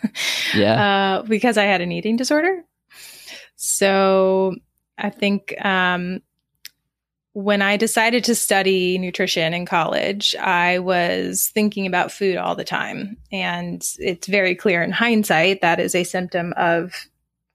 yeah. 0.54 1.18
Uh, 1.18 1.22
because 1.22 1.58
I 1.58 1.64
had 1.64 1.80
an 1.80 1.90
eating 1.92 2.16
disorder. 2.16 2.62
So 3.56 4.54
I 4.98 5.10
think 5.10 5.54
um, 5.64 6.20
when 7.34 7.62
I 7.62 7.76
decided 7.76 8.22
to 8.24 8.34
study 8.34 8.96
nutrition 8.96 9.52
in 9.54 9.66
college, 9.66 10.36
I 10.36 10.78
was 10.78 11.50
thinking 11.52 11.84
about 11.84 12.12
food 12.12 12.36
all 12.36 12.54
the 12.54 12.64
time. 12.64 13.16
And 13.32 13.84
it's 13.98 14.28
very 14.28 14.54
clear 14.54 14.84
in 14.84 14.92
hindsight 14.92 15.60
that 15.60 15.80
is 15.80 15.96
a 15.96 16.04
symptom 16.04 16.54
of 16.56 16.94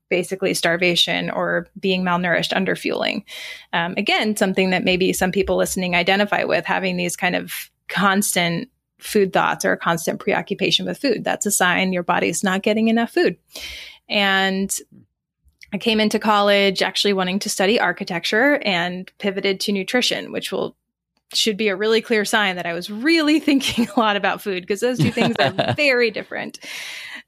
basically 0.09 0.53
starvation 0.53 1.30
or 1.30 1.67
being 1.80 2.03
malnourished, 2.03 2.51
underfueling. 2.51 3.23
Um, 3.71 3.93
again, 3.95 4.36
something 4.36 4.71
that 4.71 4.84
maybe 4.84 5.13
some 5.13 5.32
people 5.32 5.55
listening 5.55 5.95
identify 5.95 6.43
with 6.43 6.65
having 6.65 6.97
these 6.97 7.15
kind 7.15 7.36
of 7.36 7.71
constant 7.88 8.69
food 8.99 9.32
thoughts 9.32 9.63
or 9.63 9.71
a 9.71 9.77
constant 9.77 10.19
preoccupation 10.19 10.86
with 10.86 10.97
food. 10.97 11.23
That's 11.23 11.45
a 11.45 11.51
sign 11.51 11.93
your 11.93 12.03
body's 12.03 12.43
not 12.43 12.63
getting 12.63 12.89
enough 12.89 13.11
food. 13.11 13.38
And 14.09 14.75
I 15.72 15.78
came 15.78 15.99
into 15.99 16.20
college 16.20 16.82
actually 16.82 17.13
wanting 17.13 17.39
to 17.39 17.49
study 17.49 17.80
architecture 17.80 18.59
and 18.65 19.11
pivoted 19.20 19.59
to 19.61 19.72
nutrition, 19.72 20.32
which 20.32 20.51
will 20.51 20.76
should 21.32 21.57
be 21.57 21.67
a 21.67 21.76
really 21.76 22.01
clear 22.01 22.26
sign 22.26 22.55
that 22.55 22.65
I 22.65 22.74
was 22.74 22.89
really 22.89 23.39
thinking 23.39 23.88
a 23.95 23.99
lot 23.99 24.15
about 24.15 24.41
food 24.41 24.63
because 24.63 24.80
those 24.80 24.97
two 24.97 25.11
things 25.11 25.36
are 25.39 25.74
very 25.76 26.11
different. 26.11 26.59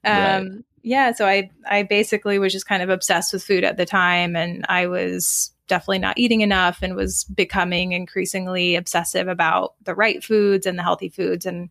Um, 0.04 0.14
right 0.14 0.50
yeah, 0.84 1.12
so 1.12 1.26
I 1.26 1.50
I 1.70 1.84
basically 1.84 2.40
was 2.40 2.54
just 2.54 2.68
kind 2.68 2.82
of 2.82 2.90
obsessed 2.90 3.34
with 3.34 3.44
food 3.44 3.64
at 3.64 3.78
the 3.78 3.86
time 3.86 4.36
and 4.36 4.66
I 4.68 4.88
was 4.88 5.52
definitely 5.68 6.00
not 6.00 6.18
eating 6.18 6.42
enough 6.42 6.80
and 6.82 6.96
was 6.96 7.24
becoming 7.26 7.92
increasingly 7.94 8.76
obsessive 8.76 9.28
about 9.28 9.76
the 9.84 9.96
right 9.96 10.24
foods 10.24 10.66
and 10.66 10.78
the 10.78 10.84
healthy 10.84 11.10
foods 11.10 11.46
and 11.46 11.70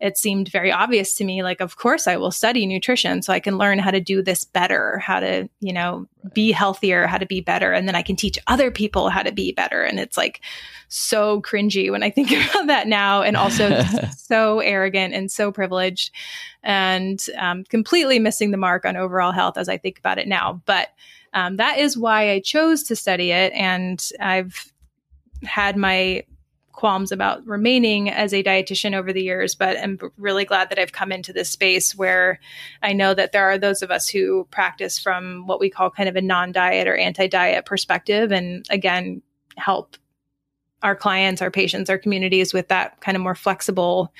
it 0.00 0.16
seemed 0.16 0.48
very 0.48 0.72
obvious 0.72 1.14
to 1.14 1.24
me 1.24 1.42
like 1.42 1.60
of 1.60 1.76
course 1.76 2.06
i 2.06 2.16
will 2.16 2.30
study 2.30 2.66
nutrition 2.66 3.22
so 3.22 3.32
i 3.32 3.40
can 3.40 3.58
learn 3.58 3.78
how 3.78 3.90
to 3.90 4.00
do 4.00 4.22
this 4.22 4.44
better 4.44 4.98
how 4.98 5.20
to 5.20 5.48
you 5.60 5.72
know 5.72 6.06
be 6.32 6.52
healthier 6.52 7.06
how 7.06 7.18
to 7.18 7.26
be 7.26 7.40
better. 7.40 7.72
And 7.72 7.88
then 7.88 7.94
i 7.94 8.02
can 8.02 8.16
teach 8.16 8.38
other 8.46 8.70
people 8.70 9.08
how 9.08 9.22
to 9.22 9.32
be 9.32 9.52
better. 9.52 9.82
And 9.82 9.98
it's 9.98 10.16
like 10.16 10.40
so 10.88 11.40
cringy 11.42 11.90
when 11.90 12.02
i 12.02 12.10
think 12.10 12.30
about 12.50 12.66
that 12.66 12.88
now 12.88 13.22
and 13.22 13.36
also 13.36 13.82
so 14.16 14.60
arrogant 14.60 15.14
and 15.14 15.30
so 15.30 15.52
privileged 15.52 16.12
and 16.62 17.24
um, 17.38 17.64
completely 17.64 18.18
missing 18.18 18.50
the 18.50 18.56
mark 18.56 18.84
on 18.84 18.96
overall 18.96 19.32
health 19.32 19.56
as 19.56 19.68
i 19.68 19.78
think 19.78 19.98
about 19.98 20.18
it 20.18 20.28
now. 20.28 20.60
But 20.66 20.88
um, 21.32 21.56
that 21.56 21.78
is 21.78 21.96
why 21.96 22.30
i 22.30 22.40
chose 22.40 22.82
to 22.84 22.96
study 22.96 23.30
it. 23.30 23.52
And 23.54 24.06
i've 24.20 24.72
had 25.44 25.76
my 25.76 26.24
qualms 26.80 27.12
about 27.12 27.46
remaining 27.46 28.08
as 28.08 28.32
a 28.32 28.42
dietitian 28.42 28.94
over 28.94 29.12
the 29.12 29.22
years, 29.22 29.54
but 29.54 29.76
I'm 29.76 29.98
really 30.16 30.46
glad 30.46 30.70
that 30.70 30.78
I've 30.78 30.92
come 30.92 31.12
into 31.12 31.30
this 31.30 31.50
space 31.50 31.94
where 31.94 32.40
I 32.82 32.94
know 32.94 33.12
that 33.12 33.32
there 33.32 33.50
are 33.50 33.58
those 33.58 33.82
of 33.82 33.90
us 33.90 34.08
who 34.08 34.48
practice 34.50 34.98
from 34.98 35.46
what 35.46 35.60
we 35.60 35.68
call 35.68 35.90
kind 35.90 36.08
of 36.08 36.16
a 36.16 36.22
non 36.22 36.52
diet 36.52 36.88
or 36.88 36.96
anti 36.96 37.26
diet 37.26 37.66
perspective. 37.66 38.32
And 38.32 38.64
again, 38.70 39.20
help 39.58 39.98
our 40.82 40.96
clients, 40.96 41.42
our 41.42 41.50
patients, 41.50 41.90
our 41.90 41.98
communities 41.98 42.54
with 42.54 42.68
that 42.68 42.98
kind 43.02 43.14
of 43.14 43.22
more 43.22 43.34
flexible 43.34 44.10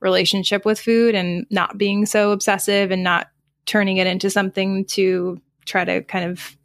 relationship 0.00 0.64
with 0.64 0.80
food 0.80 1.14
and 1.14 1.46
not 1.48 1.78
being 1.78 2.06
so 2.06 2.32
obsessive 2.32 2.90
and 2.90 3.04
not 3.04 3.28
turning 3.66 3.98
it 3.98 4.08
into 4.08 4.30
something 4.30 4.84
to 4.86 5.40
try 5.64 5.84
to 5.84 6.02
kind 6.02 6.28
of 6.28 6.56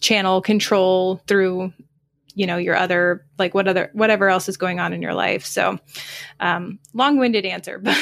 channel 0.00 0.42
control 0.42 1.22
through 1.28 1.72
you 2.34 2.46
know 2.46 2.56
your 2.56 2.76
other 2.76 3.24
like 3.38 3.54
what 3.54 3.68
other 3.68 3.90
whatever 3.92 4.28
else 4.28 4.48
is 4.48 4.56
going 4.56 4.80
on 4.80 4.92
in 4.92 5.02
your 5.02 5.14
life. 5.14 5.44
So 5.44 5.78
um, 6.40 6.78
long-winded 6.94 7.44
answer 7.44 7.78
but 7.82 7.96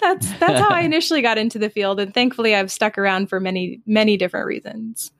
that's 0.00 0.32
that's 0.38 0.60
how 0.60 0.70
i 0.70 0.80
initially 0.84 1.22
got 1.22 1.38
into 1.38 1.58
the 1.58 1.70
field. 1.70 2.00
And 2.00 2.12
thankfully 2.12 2.54
i've 2.54 2.72
stuck 2.72 2.98
around 2.98 3.28
for 3.28 3.40
many 3.40 3.80
many 3.86 4.16
different 4.16 4.46
reasons. 4.46 5.10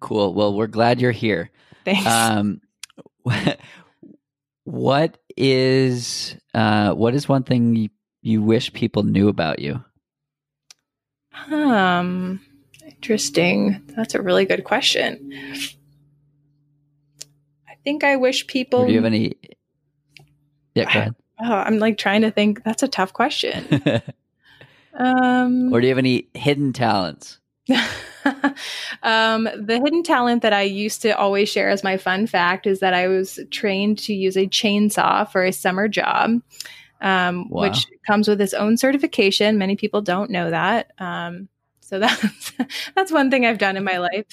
Cool. 0.00 0.34
Well 0.34 0.54
we're 0.54 0.66
glad 0.66 1.00
you're 1.00 1.12
here. 1.12 1.50
Thanks. 1.84 2.06
Um, 2.06 2.60
what 4.64 5.18
is 5.36 6.36
uh, 6.54 6.92
what 6.94 7.14
is 7.14 7.28
one 7.28 7.42
thing 7.42 7.76
you, 7.76 7.88
you 8.22 8.42
wish 8.42 8.72
people 8.72 9.02
knew 9.02 9.28
about 9.28 9.58
you? 9.58 9.82
Um 11.50 12.40
interesting. 12.84 13.82
That's 13.96 14.14
a 14.14 14.22
really 14.22 14.44
good 14.44 14.64
question 14.64 15.32
think 17.84 18.04
I 18.04 18.16
wish 18.16 18.46
people. 18.46 18.80
Or 18.80 18.86
do 18.86 18.92
you 18.92 18.98
have 18.98 19.04
any? 19.04 19.34
Yeah, 20.74 20.84
go 20.84 20.88
ahead. 20.90 21.14
Oh, 21.40 21.52
I'm 21.52 21.78
like 21.78 21.98
trying 21.98 22.22
to 22.22 22.30
think. 22.30 22.64
That's 22.64 22.82
a 22.82 22.88
tough 22.88 23.12
question. 23.12 23.64
um, 24.94 25.72
or 25.72 25.80
do 25.80 25.86
you 25.86 25.90
have 25.90 25.98
any 25.98 26.28
hidden 26.34 26.72
talents? 26.72 27.38
um, 29.02 29.48
the 29.56 29.80
hidden 29.82 30.02
talent 30.02 30.42
that 30.42 30.52
I 30.52 30.62
used 30.62 31.02
to 31.02 31.10
always 31.10 31.48
share 31.48 31.68
as 31.68 31.84
my 31.84 31.96
fun 31.96 32.26
fact 32.26 32.66
is 32.66 32.80
that 32.80 32.94
I 32.94 33.08
was 33.08 33.38
trained 33.50 33.98
to 34.00 34.14
use 34.14 34.36
a 34.36 34.46
chainsaw 34.46 35.30
for 35.30 35.44
a 35.44 35.52
summer 35.52 35.86
job, 35.86 36.40
um, 37.00 37.48
wow. 37.50 37.62
which 37.62 37.86
comes 38.06 38.26
with 38.26 38.40
its 38.40 38.54
own 38.54 38.76
certification. 38.78 39.58
Many 39.58 39.76
people 39.76 40.00
don't 40.00 40.30
know 40.30 40.50
that. 40.50 40.92
Um, 40.98 41.48
so 41.88 41.98
that's 41.98 42.52
that's 42.94 43.12
one 43.12 43.30
thing 43.30 43.46
I've 43.46 43.58
done 43.58 43.76
in 43.76 43.84
my 43.84 43.98
life. 43.98 44.26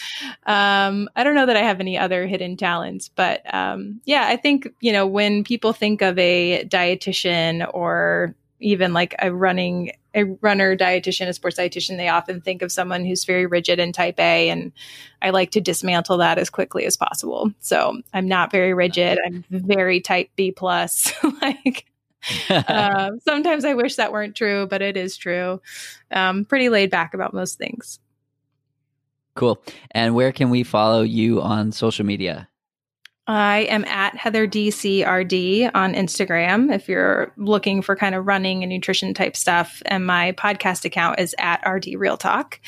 Um, 0.46 1.10
I 1.16 1.24
don't 1.24 1.36
know 1.36 1.46
that 1.46 1.58
I 1.58 1.62
have 1.62 1.80
any 1.80 1.98
other 1.98 2.28
hidden 2.28 2.58
talents, 2.58 3.10
but 3.10 3.42
um, 3.54 4.02
yeah, 4.06 4.26
I 4.28 4.36
think 4.36 4.68
you 4.82 4.92
know 4.92 5.08
when 5.08 5.44
people 5.44 5.74
think 5.74 6.02
of 6.02 6.20
a 6.20 6.66
dietitian 6.66 7.70
or 7.74 8.36
even 8.60 8.94
like 8.94 9.16
a 9.20 9.34
running 9.34 9.92
a 10.14 10.24
runner 10.24 10.78
dietitian, 10.78 11.28
a 11.28 11.34
sports 11.34 11.58
dietitian, 11.58 11.98
they 11.98 12.08
often 12.08 12.40
think 12.40 12.62
of 12.62 12.72
someone 12.72 13.04
who's 13.04 13.26
very 13.26 13.46
rigid 13.46 13.80
and 13.80 13.94
type 13.94 14.18
A. 14.18 14.50
And 14.50 14.72
I 15.22 15.32
like 15.32 15.52
to 15.52 15.62
dismantle 15.62 16.18
that 16.20 16.38
as 16.38 16.50
quickly 16.50 16.86
as 16.86 16.96
possible. 16.96 17.52
So 17.60 18.02
I'm 18.14 18.28
not 18.30 18.50
very 18.50 18.74
rigid. 18.74 19.20
I'm 19.26 19.44
very 19.50 20.00
type 20.00 20.30
B 20.38 20.54
plus. 20.54 21.14
like 21.42 21.86
um, 22.68 23.20
sometimes 23.22 23.66
I 23.66 23.74
wish 23.74 23.96
that 23.96 24.12
weren't 24.12 24.36
true, 24.36 24.68
but 24.68 24.82
it 24.82 24.98
is 24.98 25.18
true. 25.18 25.62
Um, 26.12 26.46
pretty 26.46 26.70
laid 26.70 26.90
back 26.90 27.14
about 27.14 27.34
most 27.34 27.58
things. 27.58 28.00
Cool. 29.36 29.62
And 29.92 30.16
where 30.16 30.32
can 30.32 30.50
we 30.50 30.64
follow 30.64 31.02
you 31.02 31.42
on 31.42 31.72
social 31.72 32.06
media? 32.06 32.48
I 33.28 33.62
am 33.72 33.86
at 33.86 34.16
Heather 34.16 34.48
DCRD 34.48 35.72
on 35.74 35.96
Instagram 35.96 36.72
if 36.74 36.88
you're 36.88 37.34
looking 37.38 37.82
for 37.82 37.96
kind 37.96 38.14
of 38.14 38.28
running 38.28 38.62
and 38.62 38.70
nutrition 38.70 39.16
type 39.16 39.36
stuff. 39.36 39.82
And 39.88 40.06
my 40.06 40.34
podcast 40.34 40.86
account 40.86 41.20
is 41.20 41.34
at 41.40 41.68
RD 41.68 41.96
Real 41.98 42.18
Talk. 42.18 42.60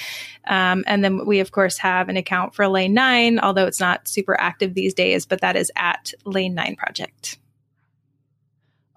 Um, 0.48 0.84
and 0.88 1.04
then 1.04 1.28
we, 1.28 1.42
of 1.42 1.52
course, 1.52 1.78
have 1.78 2.10
an 2.10 2.18
account 2.18 2.56
for 2.56 2.68
Lane 2.68 2.96
9, 2.96 3.40
although 3.40 3.68
it's 3.68 3.80
not 3.80 4.08
super 4.08 4.40
active 4.40 4.74
these 4.74 4.96
days, 4.96 5.28
but 5.28 5.42
that 5.42 5.56
is 5.56 5.72
at 5.76 6.14
Lane 6.26 6.56
9 6.56 6.76
Project. 6.76 7.38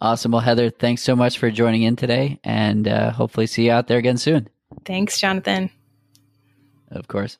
Awesome. 0.00 0.32
Well, 0.32 0.40
Heather, 0.40 0.70
thanks 0.70 1.02
so 1.02 1.14
much 1.14 1.38
for 1.38 1.50
joining 1.50 1.82
in 1.82 1.94
today 1.96 2.40
and 2.42 2.88
uh, 2.88 3.10
hopefully 3.10 3.46
see 3.46 3.66
you 3.66 3.72
out 3.72 3.86
there 3.86 3.98
again 3.98 4.16
soon. 4.16 4.48
Thanks, 4.84 5.20
Jonathan. 5.20 5.70
Of 6.90 7.06
course. 7.06 7.38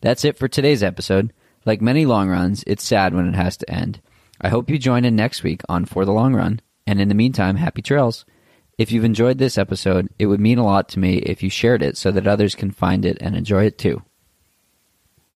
That's 0.00 0.24
it 0.24 0.38
for 0.38 0.48
today's 0.48 0.82
episode. 0.82 1.32
Like 1.66 1.82
many 1.82 2.06
long 2.06 2.28
runs, 2.28 2.64
it's 2.66 2.84
sad 2.84 3.12
when 3.12 3.28
it 3.28 3.34
has 3.34 3.56
to 3.58 3.70
end. 3.70 4.00
I 4.40 4.48
hope 4.48 4.70
you 4.70 4.78
join 4.78 5.04
in 5.04 5.16
next 5.16 5.42
week 5.42 5.62
on 5.68 5.84
For 5.84 6.04
the 6.04 6.12
Long 6.12 6.34
Run. 6.34 6.60
And 6.86 7.00
in 7.00 7.08
the 7.08 7.14
meantime, 7.14 7.56
happy 7.56 7.82
trails. 7.82 8.24
If 8.78 8.90
you've 8.90 9.04
enjoyed 9.04 9.36
this 9.36 9.58
episode, 9.58 10.08
it 10.18 10.26
would 10.26 10.40
mean 10.40 10.58
a 10.58 10.64
lot 10.64 10.88
to 10.90 10.98
me 10.98 11.18
if 11.18 11.42
you 11.42 11.50
shared 11.50 11.82
it 11.82 11.98
so 11.98 12.10
that 12.12 12.26
others 12.26 12.54
can 12.54 12.70
find 12.70 13.04
it 13.04 13.18
and 13.20 13.36
enjoy 13.36 13.66
it 13.66 13.76
too. 13.76 14.02